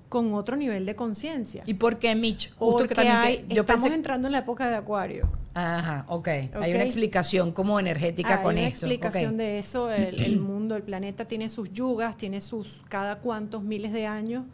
con 0.07 0.33
otro 0.33 0.55
nivel 0.55 0.85
de 0.85 0.95
conciencia. 0.95 1.63
¿Y 1.67 1.73
por 1.75 1.99
qué, 1.99 2.15
Mitch? 2.15 2.51
Justo 2.55 2.77
Porque 2.79 2.95
que 2.95 3.01
te- 3.01 3.07
hay, 3.09 3.45
yo 3.49 3.61
estamos 3.61 3.83
pensé. 3.83 3.95
entrando 3.95 4.27
en 4.27 4.31
la 4.31 4.39
época 4.39 4.67
de 4.69 4.75
Acuario. 4.75 5.29
Ajá, 5.53 6.05
ok. 6.07 6.27
Hay 6.27 6.47
Ok. 6.53 6.55
una 6.75 6.83
explicación 6.83 7.51
como 7.51 7.79
energética 7.79 8.37
Hay 8.37 8.43
con 8.43 8.53
una 8.55 8.67
esto. 8.67 8.85
explicación 8.85 9.37
de 9.37 9.57
eso. 9.59 9.91
El, 9.91 10.19
el 10.21 10.39
mundo, 10.39 10.75
el 10.75 10.83
planeta 10.83 11.25
tiene 11.25 11.49
sus 11.49 11.71
yugas, 11.73 12.15
tiene 12.17 12.41
sus 12.41 12.83
cada 12.89 13.17
cuantos 13.19 13.61
miles 13.63 13.91
de 13.91 14.05
años. 14.07 14.45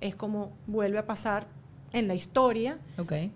Es 0.00 0.14
como 0.14 0.52
vuelve 0.66 0.98
a 0.98 1.06
pasar 1.06 1.46
en 1.96 2.08
la 2.08 2.14
historia. 2.14 2.78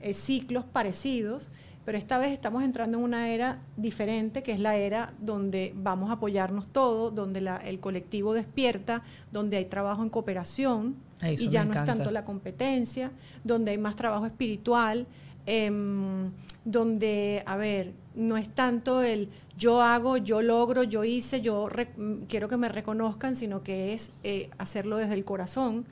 Eh, 0.01 0.15
ciclos 0.15 0.65
parecidos, 0.65 1.51
pero 1.85 1.97
esta 1.99 2.19
vez 2.19 2.31
estamos 2.33 2.63
entrando 2.63 2.99
en 2.99 3.05
una 3.05 3.31
era 3.31 3.59
diferente, 3.77 4.43
que 4.43 4.53
es 4.53 4.61
la 4.61 4.77
era 4.77 5.13
donde 5.21 5.73
vamos 5.77 6.11
a 6.11 6.15
apoyarnos 6.15 6.67
todos, 6.69 7.15
donde 7.15 7.41
la- 7.41 7.57
el 7.57 7.81
colectivo 7.81 8.33
despierta, 8.35 9.03
donde 9.33 9.57
hay 9.57 9.65
trabajo 9.65 10.03
en 10.03 10.11
cooperación 10.11 10.97
eso 11.23 11.45
y 11.45 11.49
ya 11.49 11.65
no 11.65 11.71
es 11.73 11.77
tanto 11.87 12.11
la 12.13 12.25
competencia, 12.25 13.11
donde 13.45 13.73
hay 13.73 13.79
más 13.79 13.97
trabajo 13.97 14.25
espiritual, 14.27 15.07
em, 15.47 16.31
donde, 16.65 17.43
a 17.47 17.57
ver, 17.57 17.93
no 18.15 18.37
es 18.37 18.49
tanto 18.51 19.03
el 19.03 19.29
yo 19.59 19.83
hago, 19.83 20.17
yo 20.17 20.41
logro, 20.43 20.83
yo 20.85 21.05
hice, 21.05 21.41
yo 21.43 21.69
mm, 21.97 22.13
quiero 22.29 22.49
que 22.49 22.57
me 22.57 22.69
reconozcan, 22.69 23.37
sino 23.37 23.63
que 23.63 23.93
es 23.95 24.11
eh, 24.23 24.49
hacerlo 24.59 24.97
desde 24.97 25.15
el 25.15 25.25
corazón. 25.25 25.85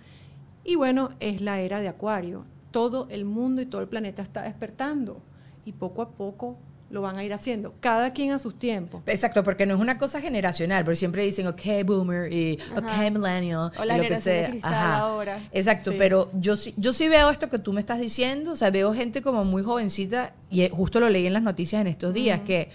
Y 0.64 0.74
bueno, 0.76 1.10
es 1.20 1.40
la 1.40 1.60
era 1.60 1.80
de 1.80 1.88
Acuario. 1.88 2.44
Todo 2.70 3.06
el 3.10 3.24
mundo 3.24 3.62
y 3.62 3.66
todo 3.66 3.80
el 3.80 3.88
planeta 3.88 4.22
está 4.22 4.42
despertando 4.42 5.20
y 5.64 5.72
poco 5.72 6.02
a 6.02 6.10
poco 6.10 6.56
lo 6.90 7.02
van 7.02 7.18
a 7.18 7.24
ir 7.24 7.34
haciendo, 7.34 7.74
cada 7.80 8.14
quien 8.14 8.32
a 8.32 8.38
sus 8.38 8.58
tiempos. 8.58 9.02
Exacto, 9.04 9.44
porque 9.44 9.66
no 9.66 9.74
es 9.74 9.80
una 9.80 9.98
cosa 9.98 10.22
generacional, 10.22 10.84
porque 10.84 10.96
siempre 10.96 11.22
dicen, 11.22 11.46
ok, 11.46 11.60
boomer 11.84 12.32
y 12.32 12.58
Ajá. 12.74 12.78
ok, 12.80 13.12
millennial. 13.12 13.70
O 13.78 13.84
la 13.84 13.98
y 13.98 14.02
lo 14.02 14.08
que 14.08 14.14
de 14.14 14.20
sea. 14.22 14.54
Ajá. 14.62 14.98
ahora. 15.00 15.38
Exacto, 15.52 15.90
Sí. 15.92 15.96
pero 15.98 16.30
yo 16.40 16.56
sí, 16.56 16.72
yo 16.78 16.94
sí 16.94 17.06
veo 17.08 17.28
esto 17.28 17.50
que 17.50 17.58
tú 17.58 17.74
me 17.74 17.80
estás 17.80 18.00
diciendo, 18.00 18.52
o 18.52 18.56
sea, 18.56 18.70
veo 18.70 18.94
gente 18.94 19.20
como 19.20 19.44
muy 19.44 19.62
jovencita, 19.62 20.32
y 20.50 20.62
eh, 20.62 20.70
justo 20.72 20.98
lo 20.98 21.10
leí 21.10 21.26
en 21.26 21.34
las 21.34 21.42
noticias 21.42 21.78
en 21.82 21.88
estos 21.88 22.14
días, 22.14 22.40
que 22.40 22.70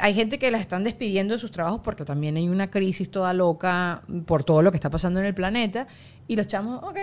hay 0.00 0.14
gente 0.14 0.38
que 0.38 0.50
las 0.50 0.62
están 0.62 0.82
despidiendo 0.82 1.34
de 1.34 1.40
sus 1.40 1.50
trabajos 1.50 1.80
porque 1.84 2.06
también 2.06 2.36
hay 2.38 2.48
una 2.48 2.70
crisis 2.70 3.10
toda 3.10 3.34
loca 3.34 4.02
por 4.24 4.44
todo 4.44 4.62
lo 4.62 4.70
que 4.72 4.78
está 4.78 4.88
pasando 4.88 5.20
en 5.20 5.26
el 5.26 5.34
planeta, 5.34 5.86
y 6.26 6.36
los 6.36 6.46
chamos, 6.46 6.82
ok, 6.82 6.98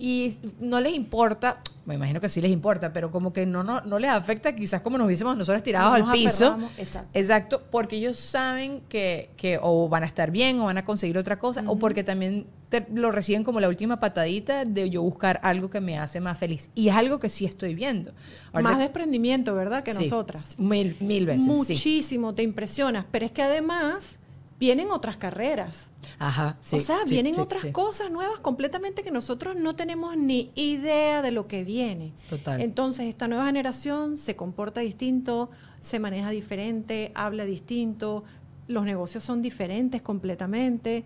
y 0.00 0.36
no 0.60 0.80
les 0.80 0.94
importa, 0.94 1.58
me 1.86 1.94
imagino 1.94 2.20
que 2.20 2.28
sí 2.28 2.40
les 2.40 2.50
importa, 2.50 2.92
pero 2.92 3.10
como 3.10 3.32
que 3.32 3.46
no, 3.46 3.64
no, 3.64 3.80
no 3.80 3.98
les 3.98 4.10
afecta 4.10 4.54
quizás 4.54 4.80
como 4.82 4.98
nos 4.98 5.06
hubiésemos 5.06 5.36
nosotros 5.36 5.62
tirados 5.62 5.98
Nos 5.98 6.08
al 6.08 6.12
piso. 6.14 6.58
exacto. 6.76 7.08
Exacto, 7.14 7.62
porque 7.70 7.96
ellos 7.96 8.18
saben 8.18 8.82
que, 8.88 9.30
que 9.36 9.58
o 9.62 9.88
van 9.88 10.02
a 10.02 10.06
estar 10.06 10.30
bien 10.30 10.60
o 10.60 10.64
van 10.66 10.78
a 10.78 10.84
conseguir 10.84 11.16
otra 11.18 11.38
cosa, 11.38 11.64
o 11.66 11.78
porque 11.78 12.04
también 12.04 12.46
te- 12.68 12.86
lo 12.94 13.10
reciben 13.10 13.42
como 13.44 13.58
la 13.60 13.68
última 13.68 13.98
patadita 13.98 14.64
de 14.66 14.90
yo 14.90 15.02
buscar 15.02 15.40
algo 15.42 15.70
que 15.70 15.80
me 15.80 15.98
hace 15.98 16.20
más 16.20 16.38
feliz. 16.38 16.68
Y 16.74 16.88
es 16.88 16.94
algo 16.94 17.18
que 17.18 17.30
sí 17.30 17.46
estoy 17.46 17.74
viendo. 17.74 18.12
Más 18.52 18.78
desprendimiento, 18.78 19.54
¿verdad? 19.54 19.82
Que 19.82 19.94
Sí, 19.94 20.04
nosotras. 20.04 20.58
Mil, 20.58 20.96
mil 21.00 21.24
veces. 21.24 21.42
sí. 21.44 21.48
Muchísimo, 21.48 22.34
te 22.34 22.42
impresionas, 22.42 23.06
pero 23.10 23.24
es 23.24 23.32
que 23.32 23.42
además 23.42 24.17
vienen 24.58 24.90
otras 24.90 25.16
carreras. 25.16 25.88
Ajá, 26.18 26.58
sí, 26.60 26.76
o 26.76 26.80
sea, 26.80 26.98
sí, 27.04 27.10
vienen 27.10 27.34
sí, 27.34 27.40
otras 27.40 27.66
cosas 27.66 28.10
nuevas 28.10 28.40
completamente 28.40 29.02
que 29.02 29.10
nosotros 29.10 29.56
no 29.56 29.76
tenemos 29.76 30.16
ni 30.16 30.50
idea 30.54 31.22
de 31.22 31.30
lo 31.30 31.46
que 31.46 31.64
viene. 31.64 32.12
Total. 32.28 32.60
Entonces, 32.60 33.06
esta 33.06 33.28
nueva 33.28 33.46
generación 33.46 34.16
se 34.16 34.36
comporta 34.36 34.80
distinto, 34.80 35.50
se 35.80 36.00
maneja 36.00 36.30
diferente, 36.30 37.12
habla 37.14 37.44
distinto, 37.44 38.24
los 38.66 38.84
negocios 38.84 39.22
son 39.24 39.42
diferentes 39.42 40.02
completamente. 40.02 41.04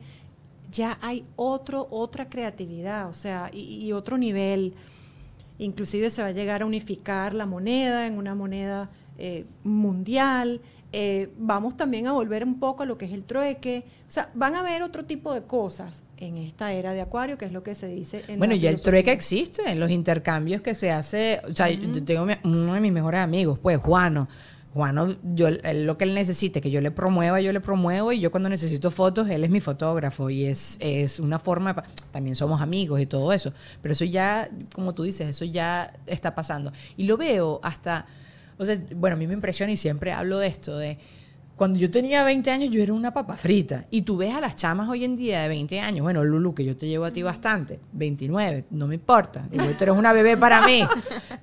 Ya 0.71 0.99
hay 1.03 1.25
otro, 1.37 1.89
otra 1.91 2.29
creatividad, 2.29 3.09
o 3.09 3.13
sea, 3.13 3.51
y, 3.53 3.85
y 3.85 3.93
otro 3.93 4.17
nivel. 4.17 4.75
Inclusive 5.59 6.11
se 6.11 6.23
va 6.23 6.29
a 6.29 6.33
llegar 6.33 6.63
a 6.63 6.67
unificar 6.67 7.35
la 7.35 7.45
moneda 7.45 8.07
en 8.07 8.17
una 8.17 8.35
moneda 8.35 8.91
eh, 9.19 9.45
mundial. 9.63 10.61
Eh, 10.93 11.31
vamos 11.39 11.77
también 11.77 12.07
a 12.07 12.13
volver 12.13 12.45
un 12.45 12.61
poco 12.61 12.83
a 12.83 12.87
lo 12.87 12.99
que 12.99 13.07
es 13.07 13.13
el 13.13 13.25
trueque. 13.25 13.85
O 14.07 14.11
sea, 14.11 14.31
van 14.35 14.55
a 14.55 14.61
haber 14.61 14.83
otro 14.83 15.05
tipo 15.05 15.33
de 15.33 15.43
cosas 15.43 16.05
en 16.19 16.37
esta 16.37 16.73
era 16.73 16.93
de 16.93 17.01
Acuario, 17.01 17.39
que 17.39 17.47
es 17.47 17.53
lo 17.53 17.63
que 17.63 17.75
se 17.75 17.87
dice 17.89 18.23
en 18.29 18.39
Bueno, 18.39 18.55
ya 18.55 18.69
el 18.71 18.81
trueque 18.81 19.13
existe, 19.13 19.63
en 19.71 19.81
los 19.81 19.91
intercambios 19.91 20.61
que 20.61 20.75
se 20.75 20.91
hace. 20.91 21.41
O 21.51 21.55
sea, 21.55 21.71
yo 21.71 22.05
tengo 22.05 22.27
uno 22.45 22.75
de 22.75 22.81
mis 22.81 22.93
mejores 22.93 23.21
amigos, 23.21 23.59
pues, 23.59 23.79
Juano. 23.81 24.29
Juano, 24.75 25.17
yo, 25.23 25.49
él, 25.49 25.85
lo 25.87 25.99
que 25.99 26.05
él 26.05 26.15
necesite, 26.15 26.63
que 26.63 26.71
yo 26.71 26.81
le 26.81 26.91
promueva, 26.91 27.43
yo 27.43 27.53
le 27.53 27.61
promuevo, 27.61 28.11
y 28.11 28.21
yo 28.21 28.31
cuando 28.31 28.49
necesito 28.49 28.91
fotos, 28.91 29.29
él 29.29 29.45
es 29.45 29.51
mi 29.51 29.61
fotógrafo, 29.61 30.31
y 30.31 30.47
es, 30.47 30.79
es 30.81 31.21
una 31.21 31.39
forma, 31.39 31.75
pa- 31.75 31.85
también 32.11 32.37
somos 32.37 32.63
amigos 32.63 32.99
y 32.99 33.05
todo 33.05 33.35
eso, 33.35 33.53
pero 33.83 33.93
eso 33.93 34.07
ya, 34.07 34.49
como 34.75 34.95
tú 34.95 35.03
dices, 35.03 35.29
eso 35.29 35.45
ya 35.45 35.93
está 36.07 36.35
pasando. 36.35 36.73
Y 36.97 37.05
lo 37.05 37.19
veo 37.19 37.61
hasta, 37.63 38.07
sea, 38.65 38.81
bueno, 38.95 39.15
a 39.15 39.19
mí 39.19 39.27
me 39.27 39.35
impresiona 39.35 39.73
y 39.73 39.77
siempre 39.77 40.13
hablo 40.13 40.39
de 40.39 40.47
esto, 40.47 40.77
de 40.79 40.99
cuando 41.57 41.79
yo 41.79 41.91
tenía 41.91 42.25
20 42.25 42.51
años 42.51 42.71
yo 42.71 42.83
era 42.83 42.93
una 42.93 43.13
papa 43.13 43.37
frita. 43.37 43.85
Y 43.91 44.03
tú 44.03 44.17
ves 44.17 44.35
a 44.35 44.41
las 44.41 44.57
chamas 44.57 44.89
hoy 44.89 45.05
en 45.05 45.15
día 45.17 45.43
de 45.43 45.49
20 45.49 45.81
años. 45.81 46.03
Bueno, 46.03 46.25
Lulu, 46.25 46.55
que 46.55 46.65
yo 46.65 46.77
te 46.77 46.89
llevo 46.89 47.05
a 47.05 47.13
ti 47.13 47.23
bastante. 47.23 47.79
29, 47.93 48.65
no 48.71 48.87
me 48.89 48.95
importa. 48.97 49.47
Igual 49.53 49.77
tú 49.77 49.85
eres 49.85 49.97
una 49.97 50.13
bebé 50.13 50.37
para 50.37 50.65
mí. 50.67 50.83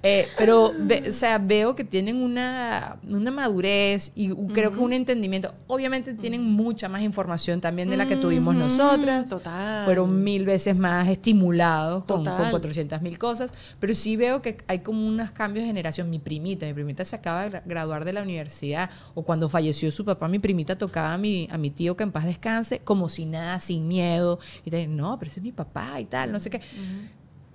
Eh, 0.01 0.27
pero, 0.37 0.71
ve- 0.79 1.03
o 1.09 1.11
sea, 1.11 1.39
veo 1.39 1.75
que 1.75 1.83
tienen 1.83 2.21
una, 2.21 2.99
una 3.05 3.31
madurez 3.31 4.13
y 4.15 4.29
creo 4.53 4.71
que 4.71 4.79
un 4.79 4.93
entendimiento. 4.93 5.53
Obviamente 5.67 6.13
tienen 6.13 6.41
mucha 6.41 6.87
más 6.87 7.01
información 7.01 7.59
también 7.59 7.89
de 7.89 7.97
la 7.97 8.05
que 8.05 8.15
tuvimos 8.15 8.55
nosotras. 8.55 9.27
total. 9.27 9.83
Fueron 9.83 10.23
mil 10.23 10.45
veces 10.45 10.77
más 10.77 11.05
estimulados 11.09 12.05
con, 12.05 12.23
con 12.23 12.33
Total. 12.33 12.49
400 12.51 13.01
mil 13.01 13.17
cosas. 13.17 13.53
Pero 13.79 13.93
sí 13.93 14.15
veo 14.15 14.41
que 14.41 14.57
hay 14.67 14.79
como 14.79 15.05
unos 15.05 15.31
cambios 15.31 15.63
de 15.63 15.67
generación. 15.67 16.09
Mi 16.09 16.19
primita, 16.19 16.65
mi 16.65 16.73
primita 16.73 17.03
se 17.03 17.17
acaba 17.17 17.43
de 17.43 17.51
gra- 17.51 17.61
graduar 17.65 18.05
de 18.05 18.13
la 18.13 18.21
universidad 18.21 18.89
o 19.15 19.23
cuando 19.23 19.49
falleció 19.49 19.91
su 19.91 19.98
papá, 20.05 20.27
mi 20.27 20.39
primita 20.39 20.77
tocaba 20.77 21.13
a 21.13 21.17
mi, 21.17 21.47
a 21.51 21.57
mi 21.57 21.69
tío 21.71 21.95
que 21.97 22.03
en 22.03 22.11
paz 22.11 22.25
descanse 22.25 22.79
como 22.79 23.09
si 23.09 23.25
nada, 23.25 23.59
sin 23.59 23.87
miedo. 23.87 24.39
Y 24.65 24.71
te 24.71 24.87
no, 24.87 25.17
pero 25.19 25.29
ese 25.29 25.39
es 25.39 25.43
mi 25.43 25.51
papá 25.51 25.99
y 25.99 26.05
tal, 26.05 26.31
no 26.31 26.39
sé 26.39 26.49
qué. 26.49 26.61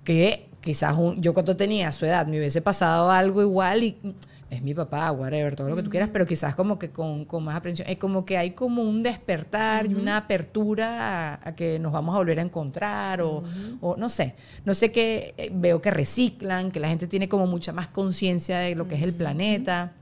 Que 0.03 0.49
quizás 0.61 0.95
un- 0.97 1.21
yo 1.21 1.33
cuando 1.33 1.55
tenía 1.55 1.91
su 1.91 2.05
edad 2.05 2.27
me 2.27 2.37
hubiese 2.37 2.61
pasado 2.61 3.09
algo 3.09 3.41
igual 3.41 3.83
y 3.83 3.97
mm, 4.01 4.09
es 4.51 4.61
mi 4.61 4.75
papá, 4.75 5.11
whatever, 5.11 5.55
todo 5.55 5.67
lo 5.69 5.75
que 5.75 5.81
tú 5.81 5.89
quieras, 5.89 6.09
pero 6.13 6.25
quizás 6.27 6.53
como 6.55 6.77
que 6.77 6.91
con, 6.91 7.25
con 7.25 7.43
más 7.43 7.55
aprensión. 7.55 7.89
Es 7.89 7.97
como 7.97 8.23
que 8.25 8.37
hay 8.37 8.51
como 8.51 8.83
un 8.83 9.01
despertar 9.01 9.89
y 9.89 9.95
una 9.95 10.17
apertura 10.17 11.33
a, 11.33 11.49
a 11.49 11.55
que 11.55 11.79
nos 11.79 11.91
vamos 11.91 12.13
a 12.13 12.19
volver 12.19 12.37
a 12.39 12.43
encontrar 12.43 13.21
o, 13.21 13.43
o 13.81 13.97
no 13.97 14.07
sé. 14.07 14.35
No 14.63 14.75
sé 14.75 14.91
qué, 14.91 15.33
eh, 15.37 15.49
veo 15.51 15.81
que 15.81 15.89
reciclan, 15.89 16.71
que 16.71 16.79
la 16.79 16.87
gente 16.89 17.07
tiene 17.07 17.27
como 17.27 17.47
mucha 17.47 17.73
más 17.73 17.87
conciencia 17.87 18.59
de 18.59 18.75
lo 18.75 18.87
que 18.87 18.95
es 18.95 19.01
el 19.01 19.13
planeta. 19.15 19.93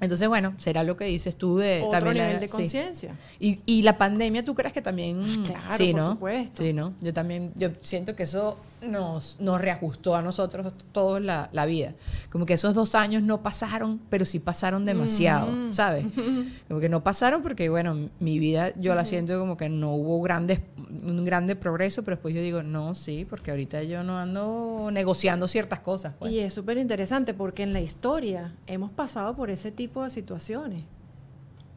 Entonces, 0.00 0.28
bueno, 0.28 0.54
será 0.58 0.84
lo 0.84 0.96
que 0.96 1.04
dices 1.06 1.36
tú 1.36 1.58
de 1.58 1.80
Otro 1.82 1.90
también 1.98 2.18
la- 2.18 2.24
nivel 2.26 2.40
de 2.40 2.46
sí. 2.46 2.52
conciencia. 2.52 3.14
Y, 3.40 3.58
y 3.66 3.82
la 3.82 3.98
pandemia, 3.98 4.44
¿tú 4.44 4.54
crees 4.54 4.72
que 4.72 4.80
también? 4.82 5.20
Ah, 5.20 5.42
claro, 5.44 5.76
sí, 5.76 5.92
por 5.92 6.00
¿no? 6.00 6.10
supuesto. 6.12 6.62
Sí, 6.62 6.72
¿no? 6.72 6.94
Yo 7.00 7.12
también, 7.12 7.52
yo 7.56 7.70
siento 7.80 8.14
que 8.14 8.22
eso 8.22 8.56
nos, 8.82 9.38
nos 9.40 9.60
reajustó 9.60 10.14
a 10.16 10.22
nosotros 10.22 10.72
todos 10.92 11.20
la, 11.20 11.48
la 11.52 11.66
vida. 11.66 11.94
Como 12.30 12.46
que 12.46 12.54
esos 12.54 12.74
dos 12.74 12.94
años 12.94 13.22
no 13.22 13.42
pasaron, 13.42 14.00
pero 14.10 14.24
sí 14.24 14.38
pasaron 14.38 14.84
demasiado, 14.84 15.72
¿sabes? 15.72 16.06
Como 16.68 16.80
que 16.80 16.88
no 16.88 17.02
pasaron 17.02 17.42
porque, 17.42 17.68
bueno, 17.68 18.08
mi 18.20 18.38
vida 18.38 18.72
yo 18.76 18.94
la 18.94 19.04
siento 19.04 19.38
como 19.38 19.56
que 19.56 19.68
no 19.68 19.94
hubo 19.94 20.20
grandes, 20.22 20.60
un 21.02 21.24
grande 21.24 21.56
progreso, 21.56 22.02
pero 22.02 22.16
después 22.16 22.34
yo 22.34 22.40
digo, 22.40 22.62
no, 22.62 22.94
sí, 22.94 23.26
porque 23.28 23.50
ahorita 23.50 23.82
yo 23.82 24.02
no 24.02 24.18
ando 24.18 24.90
negociando 24.92 25.48
ciertas 25.48 25.80
cosas. 25.80 26.14
pues. 26.18 26.32
Y 26.32 26.40
es 26.40 26.52
súper 26.52 26.78
interesante 26.78 27.34
porque 27.34 27.62
en 27.62 27.72
la 27.72 27.80
historia 27.80 28.54
hemos 28.66 28.90
pasado 28.90 29.34
por 29.34 29.50
ese 29.50 29.72
tipo 29.72 30.04
de 30.04 30.10
situaciones. 30.10 30.84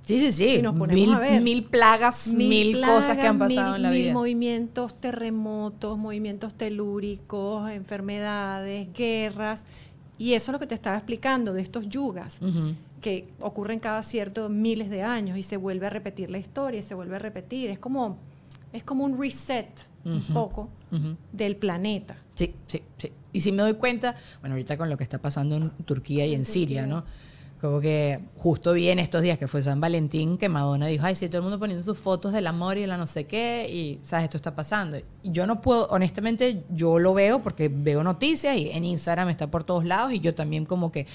Sí, 0.05 0.17
sí, 0.19 0.31
sí. 0.31 0.55
Si 0.57 0.61
nos 0.61 0.75
ponemos 0.75 1.05
mil, 1.05 1.13
a 1.13 1.19
ver. 1.19 1.41
mil 1.41 1.63
plagas, 1.65 2.33
mil, 2.33 2.71
plagas, 2.77 2.95
cosas 3.01 3.17
que 3.17 3.27
han 3.27 3.37
pasado 3.37 3.69
mil- 3.69 3.75
en 3.77 3.81
la 3.83 3.89
mil 3.91 4.01
vida. 4.03 4.13
movimientos, 4.13 4.99
terremotos, 4.99 5.97
movimientos 5.97 6.55
telúricos, 6.55 7.69
enfermedades, 7.71 8.87
guerras. 8.93 9.65
Y 10.17 10.33
eso 10.33 10.51
es 10.51 10.53
lo 10.53 10.59
que 10.59 10.67
te 10.67 10.75
estaba 10.75 10.97
explicando 10.97 11.53
de 11.53 11.61
estos 11.61 11.87
yugas, 11.87 12.39
que 13.01 13.27
ocurren 13.39 13.79
cada 13.79 14.03
ciertos 14.03 14.49
miles 14.51 14.89
de 14.89 15.01
años 15.03 15.37
y 15.37 15.43
se 15.43 15.57
vuelve 15.57 15.87
a 15.87 15.89
repetir 15.89 16.29
la 16.29 16.37
historia 16.37 16.79
y 16.79 16.83
se 16.83 16.93
vuelve 16.93 17.15
a 17.15 17.19
repetir. 17.19 17.69
Es 17.69 17.79
como, 17.79 18.17
es 18.73 18.83
como 18.83 19.03
un 19.05 19.19
reset 19.19 19.67
un 20.03 20.21
poco 20.33 20.69
del 21.31 21.55
planeta. 21.55 22.17
Sí, 22.35 22.53
sí, 22.67 22.81
sí. 22.97 23.11
Y 23.33 23.41
si 23.41 23.51
me 23.51 23.61
doy 23.61 23.75
cuenta, 23.75 24.15
bueno, 24.41 24.55
ahorita 24.55 24.77
con 24.77 24.89
lo 24.89 24.97
que 24.97 25.03
está 25.03 25.19
pasando 25.19 25.55
en 25.55 25.69
Turquía 25.85 26.25
y 26.25 26.33
en 26.33 26.43
Siria, 26.45 26.85
¿no? 26.85 27.05
Como 27.61 27.79
que 27.79 28.19
justo 28.37 28.73
vi 28.73 28.89
en 28.89 28.97
estos 28.97 29.21
días 29.21 29.37
que 29.37 29.47
fue 29.47 29.61
San 29.61 29.79
Valentín 29.79 30.39
que 30.39 30.49
Madonna 30.49 30.87
dijo, 30.87 31.05
ay, 31.05 31.13
sí, 31.13 31.27
todo 31.29 31.37
el 31.37 31.43
mundo 31.43 31.59
poniendo 31.59 31.83
sus 31.85 31.95
fotos 31.95 32.33
del 32.33 32.47
amor 32.47 32.79
y 32.79 32.81
de 32.81 32.87
la 32.87 32.97
no 32.97 33.05
sé 33.05 33.25
qué, 33.27 33.69
y, 33.71 33.99
¿sabes? 34.01 34.23
Esto 34.23 34.37
está 34.37 34.55
pasando. 34.55 34.97
Y 34.97 35.03
yo 35.21 35.45
no 35.45 35.61
puedo, 35.61 35.85
honestamente, 35.91 36.63
yo 36.71 36.97
lo 36.97 37.13
veo 37.13 37.43
porque 37.43 37.69
veo 37.69 38.03
noticias 38.03 38.57
y 38.57 38.71
en 38.71 38.83
Instagram 38.83 39.29
está 39.29 39.51
por 39.51 39.63
todos 39.63 39.85
lados 39.85 40.11
y 40.11 40.19
yo 40.19 40.33
también 40.33 40.65
como 40.65 40.91
que 40.91 41.05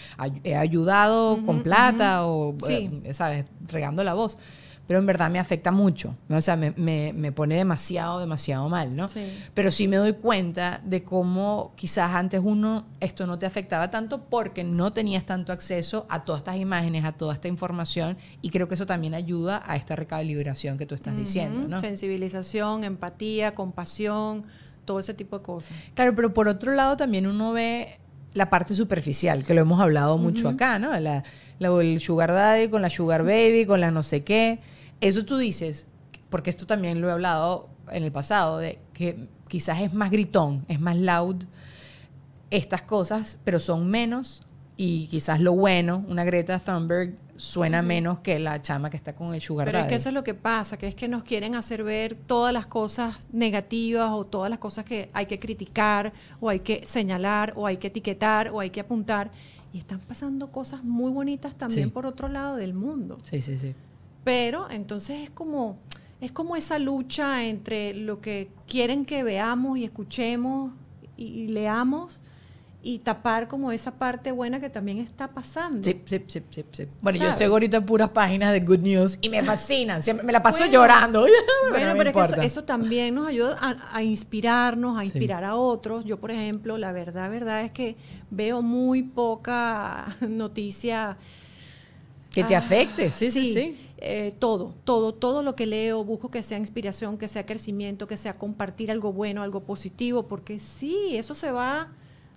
he 0.44 0.54
ayudado 0.54 1.44
con 1.44 1.64
plata 1.64 2.24
o, 2.26 2.54
Sí. 2.64 2.90
eh, 3.02 3.12
¿sabes? 3.12 3.46
Regando 3.66 4.04
la 4.04 4.14
voz. 4.14 4.38
Pero 4.86 5.00
en 5.00 5.06
verdad 5.06 5.30
me 5.30 5.38
afecta 5.38 5.72
mucho. 5.72 6.14
¿no? 6.28 6.36
O 6.36 6.40
sea, 6.40 6.56
me, 6.56 6.70
me- 6.76 7.12
me 7.12 7.32
pone 7.32 7.56
demasiado, 7.56 8.20
demasiado 8.20 8.68
mal, 8.68 8.94
¿no? 8.94 9.08
Sí. 9.08 9.26
Pero 9.54 9.70
sí 9.70 9.88
me 9.88 9.96
doy 9.96 10.12
cuenta 10.12 10.80
de 10.84 11.02
cómo 11.02 11.72
quizás 11.76 12.14
antes 12.14 12.40
uno 12.42 12.86
esto 13.00 13.26
no 13.26 13.38
te 13.38 13.46
afectaba 13.46 13.90
tanto 13.90 14.24
porque 14.24 14.62
no 14.64 14.92
tenías 14.92 15.24
tanto 15.24 15.52
acceso 15.52 16.06
a 16.08 16.24
todas 16.24 16.40
estas 16.40 16.56
imágenes, 16.56 17.04
a 17.04 17.12
toda 17.12 17.34
esta 17.34 17.48
información 17.48 18.16
y 18.42 18.50
creo 18.50 18.68
que 18.68 18.74
eso 18.76 18.86
también 18.86 19.14
ayuda 19.14 19.62
a 19.66 19.76
esta 19.76 19.96
recalibración 19.96 20.78
que 20.78 20.86
tú 20.86 20.94
estás 20.94 21.16
diciendo. 21.16 21.66
¿no? 21.68 21.80
Sensibilización, 21.80 22.84
empatía, 22.84 23.54
compasión, 23.54 24.44
todo 24.84 25.00
ese 25.00 25.14
tipo 25.14 25.38
de 25.38 25.44
cosas. 25.44 25.76
Claro, 25.94 26.14
pero 26.14 26.32
por 26.32 26.46
otro 26.48 26.72
lado 26.72 26.96
también 26.96 27.26
uno 27.26 27.52
ve 27.52 27.98
la 28.36 28.50
parte 28.50 28.74
superficial, 28.74 29.44
que 29.44 29.54
lo 29.54 29.62
hemos 29.62 29.80
hablado 29.80 30.18
mucho 30.18 30.48
acá, 30.48 30.78
¿no? 30.78 30.90
La, 31.00 31.24
la- 31.58 31.80
el 31.80 32.00
sugar 32.00 32.30
daddy 32.32 32.68
con 32.68 32.82
la 32.82 32.90
sugar 32.90 33.22
baby, 33.24 33.64
con 33.66 33.80
la 33.80 33.90
no 33.90 34.02
sé 34.02 34.22
qué. 34.24 34.60
Eso 35.00 35.24
tú 35.24 35.36
dices, 35.38 35.86
porque 36.30 36.50
esto 36.50 36.66
también 36.66 37.00
lo 37.00 37.08
he 37.08 37.12
hablado 37.12 37.68
en 37.90 38.04
el 38.04 38.12
pasado, 38.12 38.58
de 38.58 38.78
que 38.92 39.28
quizás 39.48 39.80
es 39.80 39.92
más 39.94 40.10
gritón, 40.10 40.64
es 40.68 40.78
más 40.80 40.96
loud 40.96 41.44
estas 42.50 42.82
cosas, 42.82 43.38
pero 43.44 43.58
son 43.58 43.88
menos 43.88 44.42
y 44.76 45.06
quizás 45.08 45.40
lo 45.40 45.52
bueno, 45.54 46.04
una 46.08 46.24
Greta 46.24 46.58
Thunberg 46.58 47.14
suena 47.38 47.82
menos 47.82 48.18
que 48.20 48.38
la 48.38 48.60
chama 48.62 48.90
que 48.90 48.96
está 48.96 49.14
con 49.14 49.34
el 49.34 49.40
sugar 49.40 49.66
Pero 49.66 49.78
es 49.78 49.86
que 49.86 49.94
eso 49.96 50.08
es 50.08 50.14
lo 50.14 50.24
que 50.24 50.34
pasa, 50.34 50.76
que 50.76 50.86
es 50.88 50.94
que 50.94 51.08
nos 51.08 51.22
quieren 51.24 51.54
hacer 51.54 51.82
ver 51.84 52.14
todas 52.14 52.52
las 52.52 52.66
cosas 52.66 53.18
negativas 53.32 54.10
o 54.12 54.24
todas 54.24 54.50
las 54.50 54.58
cosas 54.58 54.84
que 54.84 55.10
hay 55.12 55.26
que 55.26 55.38
criticar 55.38 56.12
o 56.40 56.48
hay 56.48 56.60
que 56.60 56.84
señalar 56.86 57.52
o 57.56 57.66
hay 57.66 57.76
que 57.76 57.88
etiquetar 57.88 58.48
o 58.50 58.60
hay 58.60 58.70
que 58.70 58.80
apuntar. 58.80 59.30
Y 59.72 59.78
están 59.78 60.00
pasando 60.00 60.50
cosas 60.50 60.82
muy 60.84 61.10
bonitas 61.12 61.54
también 61.56 61.88
Sí. 61.88 61.92
por 61.92 62.06
otro 62.06 62.28
lado 62.28 62.56
del 62.56 62.72
mundo. 62.72 63.18
Sí, 63.24 63.42
sí, 63.42 63.58
sí. 63.58 63.74
Pero 64.24 64.70
entonces 64.70 65.20
es 65.22 65.30
como, 65.30 65.78
es 66.20 66.32
como 66.32 66.56
esa 66.56 66.78
lucha 66.78 67.44
entre 67.44 67.94
lo 67.94 68.20
que 68.20 68.48
quieren 68.66 69.04
que 69.04 69.22
veamos 69.22 69.78
y 69.78 69.84
escuchemos 69.84 70.72
y, 71.16 71.24
y 71.24 71.48
leamos 71.48 72.20
y 72.88 73.00
tapar 73.00 73.48
como 73.48 73.72
esa 73.72 73.90
parte 73.98 74.30
buena 74.30 74.60
que 74.60 74.70
también 74.70 74.98
está 74.98 75.26
pasando. 75.28 75.82
Sí, 75.82 76.00
sí, 76.04 76.22
sí, 76.28 76.40
sí, 76.50 76.64
sí. 76.70 76.86
Bueno, 77.00 77.18
yo 77.18 77.24
¿Sabes? 77.24 77.38
sigo 77.38 77.54
ahorita 77.54 77.84
puras 77.84 78.10
páginas 78.10 78.52
de 78.52 78.60
good 78.60 78.78
news 78.78 79.18
y 79.20 79.28
me 79.28 79.42
fascinan. 79.42 80.04
Siempre 80.04 80.24
me 80.24 80.32
la 80.32 80.40
paso 80.40 80.58
Bueno, 80.60 80.72
llorando. 80.72 81.26
Bueno, 81.72 81.88
no 81.94 81.98
pero 81.98 82.10
es 82.10 82.14
que 82.16 82.22
eso, 82.22 82.40
eso 82.42 82.64
también 82.64 83.12
nos 83.16 83.26
ayuda 83.26 83.56
a, 83.60 83.96
a 83.96 84.02
inspirarnos, 84.04 84.96
a 84.96 85.00
Sí. 85.00 85.06
inspirar 85.06 85.42
a 85.42 85.56
otros. 85.56 86.04
Yo, 86.04 86.20
por 86.20 86.30
ejemplo, 86.30 86.78
la 86.78 86.92
verdad, 86.92 87.28
verdad 87.28 87.62
es 87.64 87.72
que 87.72 87.96
veo 88.30 88.62
muy 88.62 89.02
poca 89.02 90.14
noticia. 90.28 91.16
que 92.30 92.44
te 92.44 92.54
Ah, 92.54 92.58
afecte, 92.58 93.10
sí, 93.10 93.30
sí, 93.32 93.52
sí. 93.52 93.76
eh, 93.98 94.32
todo, 94.38 94.74
todo, 94.84 95.12
todo 95.14 95.42
lo 95.42 95.56
que 95.56 95.66
leo, 95.66 96.04
busco 96.04 96.30
que 96.30 96.42
sea 96.44 96.58
inspiración, 96.58 97.18
que 97.18 97.28
sea 97.28 97.46
crecimiento, 97.46 98.06
que 98.06 98.16
sea 98.16 98.36
compartir 98.38 98.90
algo 98.92 99.12
bueno, 99.12 99.42
algo 99.42 99.60
positivo, 99.64 100.28
porque 100.28 100.58
sí, 100.60 101.16
eso 101.16 101.34
se 101.34 101.50
va. 101.50 101.88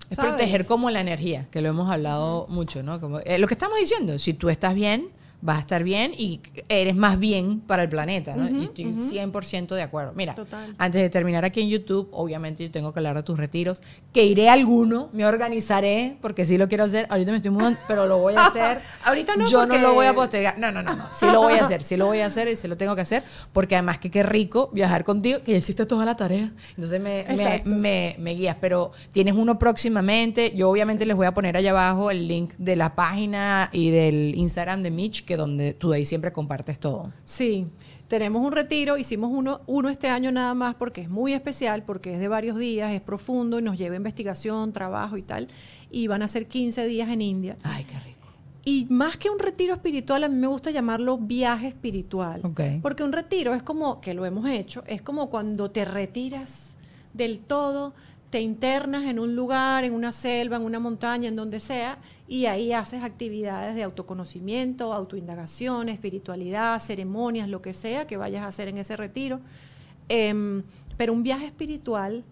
Es 0.10 0.16
¿sabes? 0.16 0.34
proteger 0.34 0.66
como 0.66 0.90
la 0.90 1.02
energía, 1.02 1.48
que 1.52 1.62
lo 1.62 1.70
hemos 1.70 1.90
hablado 1.90 2.48
mucho, 2.50 2.82
¿no? 2.84 3.00
Como, 3.00 3.20
eh, 3.20 3.38
lo 3.38 3.48
que 3.48 3.54
estamos 3.54 3.78
diciendo, 3.78 4.18
si 4.18 4.34
tú 4.34 4.50
estás 4.50 4.74
bien, 4.74 5.10
vas 5.42 5.58
a 5.58 5.60
estar 5.62 5.84
bien 5.84 6.14
y 6.18 6.42
eres 6.68 6.96
más 6.96 7.18
bien 7.18 7.62
para 7.62 7.84
el 7.84 7.90
planeta, 7.90 8.36
¿no? 8.36 8.50
y 8.50 8.66
estoy 8.66 8.86
100% 8.86 9.76
de 9.76 9.82
acuerdo. 9.82 10.12
Mira, 10.16 10.36
Total. 10.36 10.76
antes 10.78 11.02
de 11.02 11.10
terminar 11.10 11.46
aquí 11.46 11.62
en 11.62 11.70
YouTube, 11.70 12.10
obviamente 12.12 12.64
yo 12.64 12.72
tengo 12.72 12.92
que 12.94 13.00
hablar 13.00 13.16
de 13.16 13.24
tus 13.24 13.38
retiros, 13.38 13.82
que 14.14 14.26
iré 14.26 14.50
a 14.50 14.54
alguno, 14.54 15.10
me 15.14 15.26
organizaré, 15.26 16.18
porque 16.22 16.46
sí 16.46 16.58
lo 16.58 16.68
quiero 16.68 16.84
hacer, 16.84 17.08
ahorita 17.10 17.32
me 17.32 17.38
estoy 17.38 17.52
mudando, 17.52 17.80
pero 17.88 18.06
lo 18.06 18.18
voy 18.20 18.34
a 18.36 18.48
hacer. 18.48 18.80
Ahorita 19.06 19.36
no, 19.36 19.48
Yo 19.48 19.60
porque- 19.62 19.78
no 19.78 19.88
lo 19.90 19.94
voy 19.94 20.06
a 20.08 20.14
postergar. 20.14 20.60
No, 20.60 20.72
no, 20.72 20.84
no, 20.84 20.94
no. 20.96 21.06
Sí 21.14 21.26
lo 21.26 21.42
voy 21.42 21.54
a 21.54 21.64
hacer, 21.64 21.84
sí 21.84 21.96
lo 21.98 22.06
voy 22.08 22.20
a 22.20 22.26
hacer 22.26 22.48
y 22.50 22.56
sí 22.56 22.68
lo 22.68 22.76
tengo 22.78 22.96
que 22.96 23.02
hacer, 23.02 23.24
porque 23.54 23.76
además 23.76 23.98
que 24.00 24.12
qué 24.12 24.24
rico 24.24 24.70
viajar 24.74 25.04
contigo, 25.04 25.40
que 25.44 25.54
ya 25.54 25.58
hiciste 25.58 25.86
toda 25.86 26.06
la 26.06 26.16
tarea. 26.16 26.52
Entonces 26.76 27.00
me, 27.02 27.26
me, 27.66 28.16
me 28.20 28.32
guías, 28.34 28.58
pero 28.60 28.92
tienes 29.14 29.36
uno 29.36 29.58
próximamente. 29.58 30.54
Yo 30.56 30.70
obviamente 30.70 31.06
les 31.06 31.16
voy 31.16 31.26
a 31.28 31.34
poner 31.34 31.56
allá 31.58 31.72
abajo 31.72 32.12
el 32.12 32.28
link 32.28 32.54
de 32.58 32.76
la 32.76 32.96
página 32.96 33.70
y 33.72 33.90
del 33.92 34.34
Instagram 34.36 34.84
de 34.84 34.92
Mitch, 34.92 35.26
que 35.30 35.38
donde 35.38 35.74
tú 35.74 35.94
ahí 35.94 36.06
siempre 36.06 36.34
compartes 36.34 36.80
todo. 36.80 37.14
Sí, 37.24 37.68
tenemos 38.08 38.44
un 38.44 38.52
retiro, 38.52 38.98
hicimos 38.98 39.30
uno, 39.32 39.62
uno 39.68 39.88
este 39.90 40.10
año 40.10 40.32
nada 40.32 40.56
más 40.56 40.74
porque 40.74 41.02
es 41.02 41.10
muy 41.10 41.34
especial, 41.34 41.84
porque 41.84 42.16
es 42.16 42.20
de 42.20 42.28
varios 42.28 42.58
días, 42.58 42.92
es 42.92 43.02
profundo 43.02 43.60
y 43.60 43.62
nos 43.62 43.78
lleva 43.78 43.96
investigación, 43.96 44.74
trabajo 44.74 45.18
y 45.18 45.22
tal. 45.22 45.48
Y 45.92 46.08
van 46.08 46.24
a 46.24 46.28
ser 46.28 46.48
15 46.48 46.88
días 46.88 47.10
en 47.10 47.22
India. 47.22 47.58
Ay, 47.62 47.84
qué 47.84 48.00
rico. 48.00 48.28
Y 48.66 48.88
más 48.90 49.18
que 49.18 49.30
un 49.30 49.38
retiro 49.38 49.76
espiritual, 49.76 50.24
a 50.24 50.30
mí 50.30 50.36
me 50.36 50.48
gusta 50.48 50.72
llamarlo 50.72 51.20
viaje 51.20 51.68
espiritual. 51.68 52.42
Porque 52.82 53.04
un 53.04 53.12
retiro 53.12 53.54
es 53.54 53.62
como, 53.62 54.02
que 54.02 54.16
lo 54.16 54.26
hemos 54.26 54.50
hecho, 54.50 54.84
es 54.88 55.04
como 55.04 55.30
cuando 55.30 55.70
te 55.70 55.86
retiras 55.86 56.76
del 57.14 57.40
todo, 57.40 57.94
te 58.30 58.42
internas 58.42 59.06
en 59.06 59.20
un 59.20 59.36
lugar, 59.36 59.84
en 59.84 59.94
una 59.94 60.12
selva, 60.12 60.58
en 60.58 60.64
una 60.64 60.80
montaña, 60.80 61.30
en 61.30 61.36
donde 61.36 61.60
sea, 61.60 61.98
y 62.28 62.46
ahí 62.46 62.74
haces 62.74 63.04
actividades 63.04 63.76
de 63.76 63.84
autoconocimiento, 63.84 64.94
autoindagación, 64.94 65.90
espiritualidad, 65.90 66.80
ceremonias, 66.80 67.50
lo 67.50 67.62
que 67.62 67.74
sea 67.74 68.06
que 68.06 68.18
vayas 68.18 68.44
a 68.44 68.48
hacer 68.48 68.68
en 68.68 68.78
ese 68.78 68.96
retiro. 68.96 69.40
Em, 70.10 70.64
pero 70.96 71.14
un 71.14 71.24
viaje 71.24 71.46
espiritual 71.46 72.24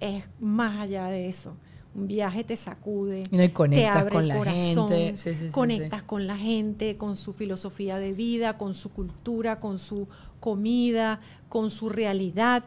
es 0.00 0.24
más 0.40 0.80
allá 0.80 1.08
de 1.08 1.28
eso. 1.28 1.56
Un 1.94 2.08
viaje 2.08 2.42
te 2.42 2.56
sacude, 2.56 3.22
Y 3.30 3.36
no, 3.36 3.44
y 3.44 3.48
te 3.48 3.86
abre 3.86 4.14
con 4.14 4.22
el 4.22 4.28
la 4.28 4.38
corazón, 4.38 4.88
gente. 4.88 5.16
Sí, 5.16 5.34
sí, 5.34 5.46
sí, 5.46 5.52
conectas 5.52 6.02
con 6.02 6.26
la 6.26 6.36
gente, 6.36 6.96
con 6.96 7.16
su 7.16 7.32
filosofía 7.32 7.98
de 7.98 8.12
vida, 8.12 8.58
con 8.58 8.74
su 8.74 8.90
cultura, 8.90 9.60
con 9.60 9.78
su 9.78 10.08
comida, 10.40 11.20
con 11.48 11.70
su 11.70 11.88
realidad. 11.88 12.64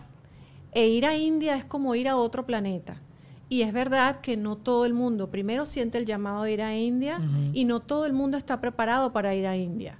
E 0.77 0.85
ir 0.85 1.07
a 1.07 1.17
India 1.17 1.55
es 1.55 1.65
como 1.65 1.95
ir 1.95 2.07
a 2.07 2.17
otro 2.17 2.45
planeta. 2.45 3.01
Y 3.49 3.63
es 3.63 3.73
verdad 3.73 4.21
que 4.21 4.37
no 4.37 4.57
todo 4.57 4.85
el 4.85 4.93
mundo 4.93 5.31
primero 5.31 5.65
siente 5.65 5.97
el 5.97 6.05
llamado 6.05 6.43
de 6.43 6.53
ir 6.53 6.61
a 6.61 6.77
India 6.77 7.19
y 7.51 7.65
no 7.65 7.79
todo 7.79 8.05
el 8.05 8.13
mundo 8.13 8.37
está 8.37 8.61
preparado 8.61 9.11
para 9.11 9.33
ir 9.33 9.47
a 9.47 9.57
India, 9.57 9.97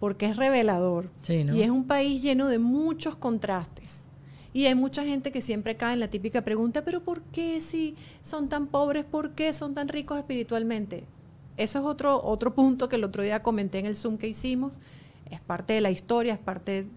porque 0.00 0.26
es 0.26 0.36
revelador. 0.36 1.12
Sí, 1.22 1.44
¿no? 1.44 1.54
Y 1.54 1.62
es 1.62 1.70
un 1.70 1.84
país 1.84 2.22
lleno 2.22 2.48
de 2.48 2.58
muchos 2.58 3.14
contrastes. 3.14 4.08
Y 4.52 4.66
hay 4.66 4.74
mucha 4.74 5.04
gente 5.04 5.30
que 5.30 5.40
siempre 5.40 5.76
cae 5.76 5.92
en 5.92 6.00
la 6.00 6.08
típica 6.08 6.42
pregunta, 6.42 6.84
pero 6.84 7.04
¿por 7.04 7.22
qué 7.22 7.60
si 7.60 7.94
son 8.20 8.48
tan 8.48 8.66
pobres? 8.66 9.04
¿Por 9.04 9.36
qué 9.36 9.52
son 9.52 9.74
tan 9.74 9.86
ricos 9.86 10.18
espiritualmente? 10.18 11.04
Eso 11.56 11.78
es 11.78 11.84
otro, 11.84 12.20
otro 12.24 12.52
punto 12.52 12.88
que 12.88 12.96
el 12.96 13.04
otro 13.04 13.22
día 13.22 13.44
comenté 13.44 13.78
en 13.78 13.86
el 13.86 13.94
Zoom 13.94 14.18
que 14.18 14.26
hicimos. 14.26 14.80
Es 15.30 15.40
parte 15.40 15.74
de 15.74 15.80
la 15.80 15.92
historia, 15.92 16.32
es 16.32 16.40
parte 16.40 16.88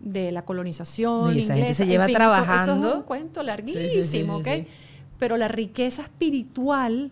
de 0.00 0.32
la 0.32 0.44
colonización. 0.44 1.34
Y 1.36 1.40
esa 1.40 1.54
gente 1.54 1.60
inglesa. 1.70 1.84
se 1.84 1.86
lleva 1.86 2.04
En 2.04 2.08
fin, 2.10 2.16
eso- 2.16 2.24
Eso, 2.34 2.42
trabajando. 2.44 2.88
es 2.88 2.94
un 2.94 3.02
cuento 3.02 3.42
larguísimo, 3.42 3.84
sí, 3.90 4.02
sí, 4.02 4.24
sí, 4.24 4.30
¿ok? 4.30 4.48
Pero 5.18 5.36
la 5.36 5.48
riqueza 5.48 6.02
espiritual 6.02 7.10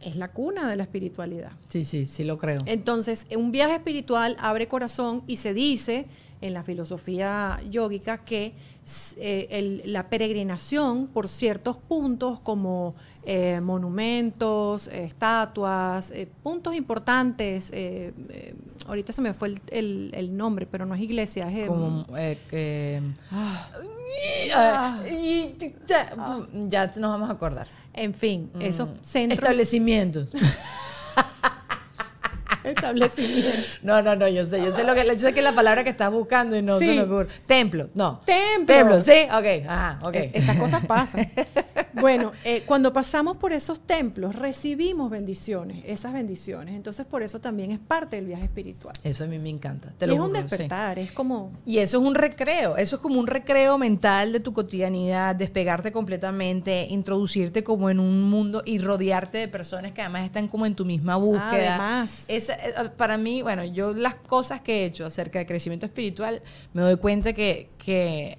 es 0.00 0.16
la 0.16 0.28
cuna 0.32 0.68
de 0.68 0.76
la 0.76 0.82
espiritualidad. 0.82 1.52
Sí, 1.68 1.84
sí, 1.84 2.06
sí 2.06 2.24
lo 2.24 2.36
creo. 2.38 2.60
Entonces, 2.66 3.26
un 3.36 3.52
viaje 3.52 3.74
espiritual 3.74 4.36
abre 4.38 4.68
corazón 4.68 5.22
y 5.26 5.36
se 5.36 5.54
dice 5.54 6.06
en 6.40 6.52
la 6.52 6.62
filosofía 6.62 7.60
yógica 7.70 8.18
que 8.18 8.52
eh, 9.18 9.46
el- 9.50 9.82
la 9.92 10.08
peregrinación 10.08 11.06
por 11.06 11.28
ciertos 11.28 11.76
puntos 11.76 12.40
como 12.40 12.94
eh, 13.26 13.60
monumentos, 13.62 14.88
eh, 14.88 15.04
estatuas, 15.04 16.10
eh, 16.10 16.28
puntos 16.42 16.74
importantes, 16.74 17.70
eh, 17.72 18.12
eh, 18.28 18.54
ahorita 18.86 19.14
se 19.14 19.22
me 19.22 19.32
fue 19.32 19.48
el, 19.48 19.60
el- 19.70 20.10
el 20.14 20.36
nombre, 20.36 20.66
pero 20.66 20.84
no 20.84 20.94
es 20.94 21.00
iglesia, 21.00 21.50
es... 21.50 21.66
Como 21.66 22.04
eh, 22.14 23.00
ah, 23.30 23.70
Ah, 24.54 25.02
ya 26.68 26.86
nos 26.86 27.10
vamos 27.10 27.28
a 27.30 27.32
acordar. 27.32 27.66
en 27.94 28.12
fin, 28.14 28.50
esos 28.60 28.88
Mm. 28.88 28.92
centros... 29.02 29.38
Establecimientos. 29.38 30.32
establecimientos. 32.70 33.78
No, 33.82 34.02
no, 34.02 34.16
no, 34.16 34.28
yo 34.28 34.44
sé, 34.46 34.58
yo 34.62 34.74
sé 34.74 34.84
lo 34.84 34.94
que, 34.94 35.04
yo 35.06 35.18
sé 35.18 35.32
que 35.32 35.40
es 35.40 35.44
la 35.44 35.52
palabra 35.54 35.84
que 35.84 35.90
estás 35.90 36.10
buscando 36.10 36.56
y 36.56 36.62
no 36.62 36.78
Sí. 36.78 36.86
se 36.86 36.94
me 36.94 37.02
ocurre. 37.02 37.28
Templo, 37.46 37.88
no. 37.94 38.20
Templo. 38.24 38.66
Templo, 38.66 39.00
sí, 39.00 39.12
ok, 39.30 39.66
ajá, 39.68 39.98
ok. 40.02 40.14
Es- 40.16 40.30
Estas 40.34 40.56
cosas 40.58 40.86
pasan. 40.86 41.28
Bueno, 42.00 42.32
eh, 42.44 42.64
cuando 42.66 42.92
pasamos 42.92 43.36
por 43.36 43.52
esos 43.52 43.78
templos, 43.86 44.34
recibimos 44.34 45.10
bendiciones, 45.10 45.84
esas 45.86 46.12
bendiciones. 46.12 46.74
Entonces, 46.74 47.06
por 47.06 47.22
eso 47.22 47.40
también 47.40 47.70
es 47.70 47.78
parte 47.78 48.16
del 48.16 48.26
viaje 48.26 48.44
espiritual. 48.44 48.94
Eso 49.04 49.22
a 49.24 49.26
mí 49.28 49.38
me 49.38 49.48
encanta. 49.48 49.92
Te 49.96 50.06
Y 50.06 50.08
lo 50.08 50.14
es 50.14 50.20
un 50.20 50.34
sí. 50.34 50.42
despertar, 50.42 50.98
es 50.98 51.12
como... 51.12 51.52
Y 51.64 51.78
eso 51.78 52.00
es 52.00 52.04
un 52.06 52.16
recreo, 52.16 52.76
eso 52.76 52.96
es 52.96 53.02
como 53.02 53.20
un 53.20 53.28
recreo 53.28 53.78
mental 53.78 54.32
de 54.32 54.40
tu 54.40 54.52
cotidianidad, 54.52 55.36
despegarte 55.36 55.92
completamente, 55.92 56.86
introducirte 56.90 57.62
como 57.62 57.88
en 57.88 58.00
un 58.00 58.22
mundo 58.22 58.62
y 58.66 58.78
rodearte 58.80 59.38
de 59.38 59.46
personas 59.48 59.92
que 59.92 60.00
además 60.02 60.24
están 60.24 60.48
como 60.48 60.66
en 60.66 60.74
tu 60.74 60.84
misma 60.84 61.14
búsqueda. 61.14 61.76
Además. 61.76 62.24
Esa, 62.26 62.53
eh, 62.62 62.90
para 62.96 63.18
mí, 63.18 63.42
bueno, 63.42 63.64
yo 63.64 63.92
las 63.92 64.14
cosas 64.14 64.60
que 64.60 64.82
he 64.82 64.84
hecho 64.86 65.06
acerca 65.06 65.38
de 65.38 65.46
crecimiento 65.46 65.86
espiritual, 65.86 66.42
me 66.72 66.82
doy 66.82 66.96
cuenta 66.96 67.32
que, 67.32 67.70
que 67.78 68.38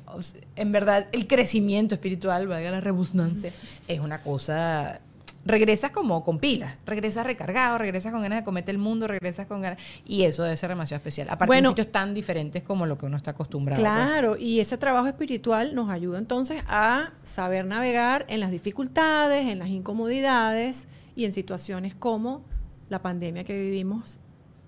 en 0.55 0.71
verdad 0.71 1.07
el 1.11 1.27
crecimiento 1.27 1.95
espiritual, 1.95 2.47
valga 2.47 2.71
la 2.71 2.81
rebusnancia, 2.81 3.51
es 3.87 3.99
una 3.99 4.21
cosa 4.21 5.01
regresas 5.45 5.91
como 5.91 6.23
con 6.23 6.39
pilas, 6.39 6.75
regresas 6.85 7.25
recargado, 7.25 7.77
regresas 7.77 8.11
con 8.11 8.21
ganas 8.21 8.39
de 8.39 8.43
cometer 8.43 8.73
el 8.73 8.79
mundo, 8.79 9.07
regresas 9.07 9.45
con 9.45 9.61
ganas 9.61 9.79
y 10.05 10.23
eso 10.23 10.43
debe 10.43 10.57
ser 10.57 10.69
demasiado 10.69 10.97
especial. 10.97 11.27
Aparte 11.29 11.45
Bueno. 11.47 11.69
en 11.69 11.71
sitios 11.75 11.91
tan 11.91 12.13
diferentes 12.13 12.63
como 12.63 12.85
lo 12.85 12.97
que 12.97 13.05
uno 13.05 13.15
está 13.15 13.31
acostumbrado. 13.31 13.81
pues. 13.81 13.93
Claro, 13.93 14.37
y 14.37 14.59
ese 14.59 14.77
trabajo 14.77 15.07
espiritual 15.07 15.75
nos 15.75 15.89
ayuda 15.89 16.17
entonces 16.17 16.63
a 16.67 17.11
saber 17.21 17.65
navegar 17.65 18.25
en 18.27 18.39
las 18.39 18.49
dificultades, 18.49 19.47
en 19.47 19.59
las 19.59 19.69
incomodidades 19.69 20.87
y 21.15 21.25
en 21.25 21.31
situaciones 21.31 21.93
como 21.93 22.43
la 22.89 23.01
pandemia 23.01 23.43
que 23.43 23.57
vivimos. 23.57 24.19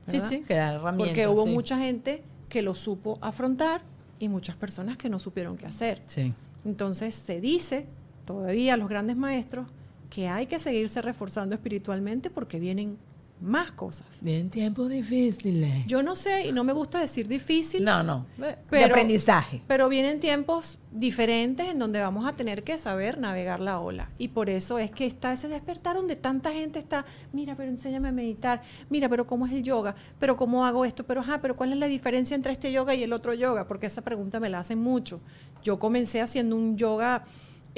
Sí, 0.08 0.14
¿verdad? 0.14 0.30
sí, 0.30 0.44
que 0.48 0.56
da 0.56 0.74
herramientas. 0.74 1.08
Porque 1.08 1.28
hubo 1.28 1.46
sí. 1.46 1.54
mucha 1.54 1.78
gente 1.78 2.24
que 2.50 2.62
lo 2.62 2.76
supo 2.76 3.18
afrontar 3.22 3.82
y 4.20 4.30
muchas 4.30 4.56
personas 4.56 4.98
que 4.98 5.10
no 5.10 5.20
supieron 5.20 5.58
qué 5.58 5.66
hacer. 5.66 6.02
Sí. 6.06 6.34
Entonces 6.66 7.16
se 7.16 7.42
dice 7.42 7.86
todavía 8.26 8.74
a 8.74 8.78
los 8.78 8.90
grandes 8.90 9.16
maestros 9.16 9.68
que 10.10 10.28
hay 10.28 10.48
que 10.48 10.60
seguirse 10.60 11.02
reforzando 11.02 11.56
espiritualmente 11.56 12.30
porque 12.30 12.60
vienen 12.60 12.98
más 13.40 13.72
cosas. 13.72 14.08
En 14.26 14.50
tiempos 14.50 14.90
difíciles. 14.90 15.86
Yo 15.86 16.02
no 16.02 16.16
sé 16.16 16.48
y 16.48 16.52
no 16.52 16.64
me 16.64 16.74
gusta 16.74 17.00
decir 17.00 17.28
difícil, 17.28 17.84
no, 17.84 18.02
no. 18.04 18.26
de 18.38 18.58
Pero- 18.70 18.86
aprendizaje. 18.96 19.62
pero 19.68 19.90
vienen 19.90 20.20
tiempos 20.20 20.80
diferentes 20.92 21.68
en 21.68 21.78
donde 21.78 22.02
vamos 22.02 22.26
a 22.28 22.34
tener 22.34 22.64
que 22.64 22.78
saber 22.80 23.20
navegar 23.20 23.60
la 23.60 23.80
ola. 23.80 24.10
Y 24.18 24.30
por 24.30 24.50
eso 24.50 24.80
es 24.80 24.90
que 24.90 25.06
está 25.06 25.34
ese 25.34 25.48
despertar 25.48 25.96
donde 25.96 26.16
tanta 26.16 26.52
gente 26.52 26.80
está, 26.80 27.06
mira, 27.34 27.56
pero 27.56 27.70
enséñame 27.70 28.08
a 28.08 28.12
meditar, 28.12 28.64
mira, 28.90 29.08
pero 29.08 29.28
¿cómo 29.28 29.46
es 29.46 29.54
el 29.54 29.62
yoga? 29.64 29.94
Pero 30.20 30.36
¿cómo 30.36 30.66
hago 30.66 30.84
esto? 30.86 31.06
Pero, 31.06 31.22
ajá, 31.22 31.40
pero 31.42 31.56
¿cuál 31.56 31.74
es 31.74 31.78
la 31.78 31.88
diferencia 31.88 32.34
entre 32.36 32.54
este 32.54 32.72
yoga 32.72 32.96
y 32.96 33.04
el 33.04 33.14
otro 33.14 33.34
yoga? 33.36 33.68
Porque 33.68 33.86
esa 33.86 34.02
pregunta 34.02 34.40
me 34.40 34.50
la 34.50 34.60
hacen 34.60 34.80
mucho. 34.80 35.20
Yo 35.64 35.78
comencé 35.78 36.22
haciendo 36.22 36.56
un 36.56 36.76
yoga 36.78 37.26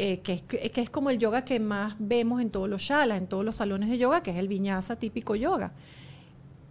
eh, 0.02 0.22
que, 0.22 0.41
es, 0.82 0.89
como 0.89 1.10
el 1.10 1.20
yoga 1.20 1.43
que 1.43 1.60
más 1.60 1.97
vemos 2.00 2.41
en 2.41 2.52
todos 2.52 2.70
los 2.70 2.82
shalas, 2.82 3.18
en 3.18 3.28
todos 3.28 3.43
los 3.43 3.58
salones 3.58 3.89
de 3.89 3.97
yoga, 3.97 4.24
que 4.24 4.32
es 4.32 4.38
el 4.38 4.47
viñasa 4.47 4.95
típico 4.95 5.36
yoga. 5.36 5.74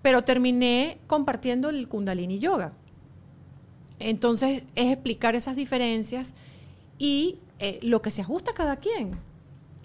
Pero 0.00 0.24
terminé 0.24 0.96
compartiendo 1.06 1.68
el 1.68 1.90
kundalini 1.90 2.38
yoga. 2.38 2.72
Entonces 3.98 4.62
es 4.76 4.92
explicar 4.92 5.34
esas 5.34 5.56
diferencias 5.56 6.32
y 6.98 7.38
eh, 7.58 7.78
lo 7.82 8.00
que 8.00 8.10
se 8.10 8.22
ajusta 8.22 8.52
a 8.52 8.54
cada 8.54 8.76
quien. 8.76 9.18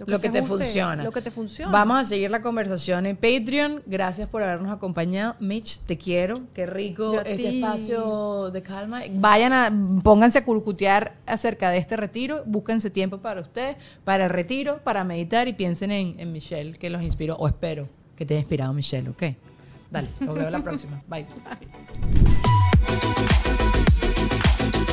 Lo 0.08 0.20
que 0.20 0.30
te 0.30 0.43
funciona. 0.43 1.04
Lo 1.04 1.12
que 1.12 1.22
te 1.22 1.32
funciona. 1.32 1.72
Vamos 1.72 1.99
a 1.99 2.06
seguir 2.06 2.32
la 2.32 2.41
conversación 2.41 3.06
en 3.06 3.16
Patreon. 3.16 3.84
Gracias 3.86 4.28
por 4.30 4.43
habernos 4.43 4.72
acompañado. 4.72 5.36
Mitch, 5.39 5.80
te 5.80 5.97
quiero. 5.97 6.41
Qué 6.54 6.66
rico 6.66 7.20
este 7.20 7.36
ti. 7.36 7.58
espacio 7.58 8.51
de 8.51 8.62
calma. 8.62 9.01
Vayan 9.12 9.54
a, 9.54 10.01
pónganse 10.04 10.39
a 10.39 10.45
curcutear 10.45 11.16
acerca 11.26 11.70
de 11.70 11.78
este 11.78 11.97
retiro. 11.97 12.43
Búsquense 12.45 12.89
tiempo 12.89 13.20
para 13.20 13.41
ustedes, 13.41 13.78
para 14.04 14.26
el 14.26 14.30
retiro, 14.30 14.80
para 14.84 15.04
meditar 15.04 15.47
y 15.47 15.54
piensen 15.54 15.91
en, 15.91 16.20
en 16.20 16.32
Michelle, 16.32 16.74
que 16.74 16.89
los 16.89 17.01
inspiró, 17.01 17.36
o 17.36 17.47
espero 17.47 17.88
que 18.16 18.26
te 18.26 18.34
haya 18.34 18.41
inspirado 18.41 18.74
Michelle, 18.74 19.10
¿ok? 19.10 19.24
Dale, 19.91 20.08
nos 20.22 20.36
vemos 20.36 20.51
la 20.51 20.64
próxima. 20.64 21.04
Bye. 21.08 21.26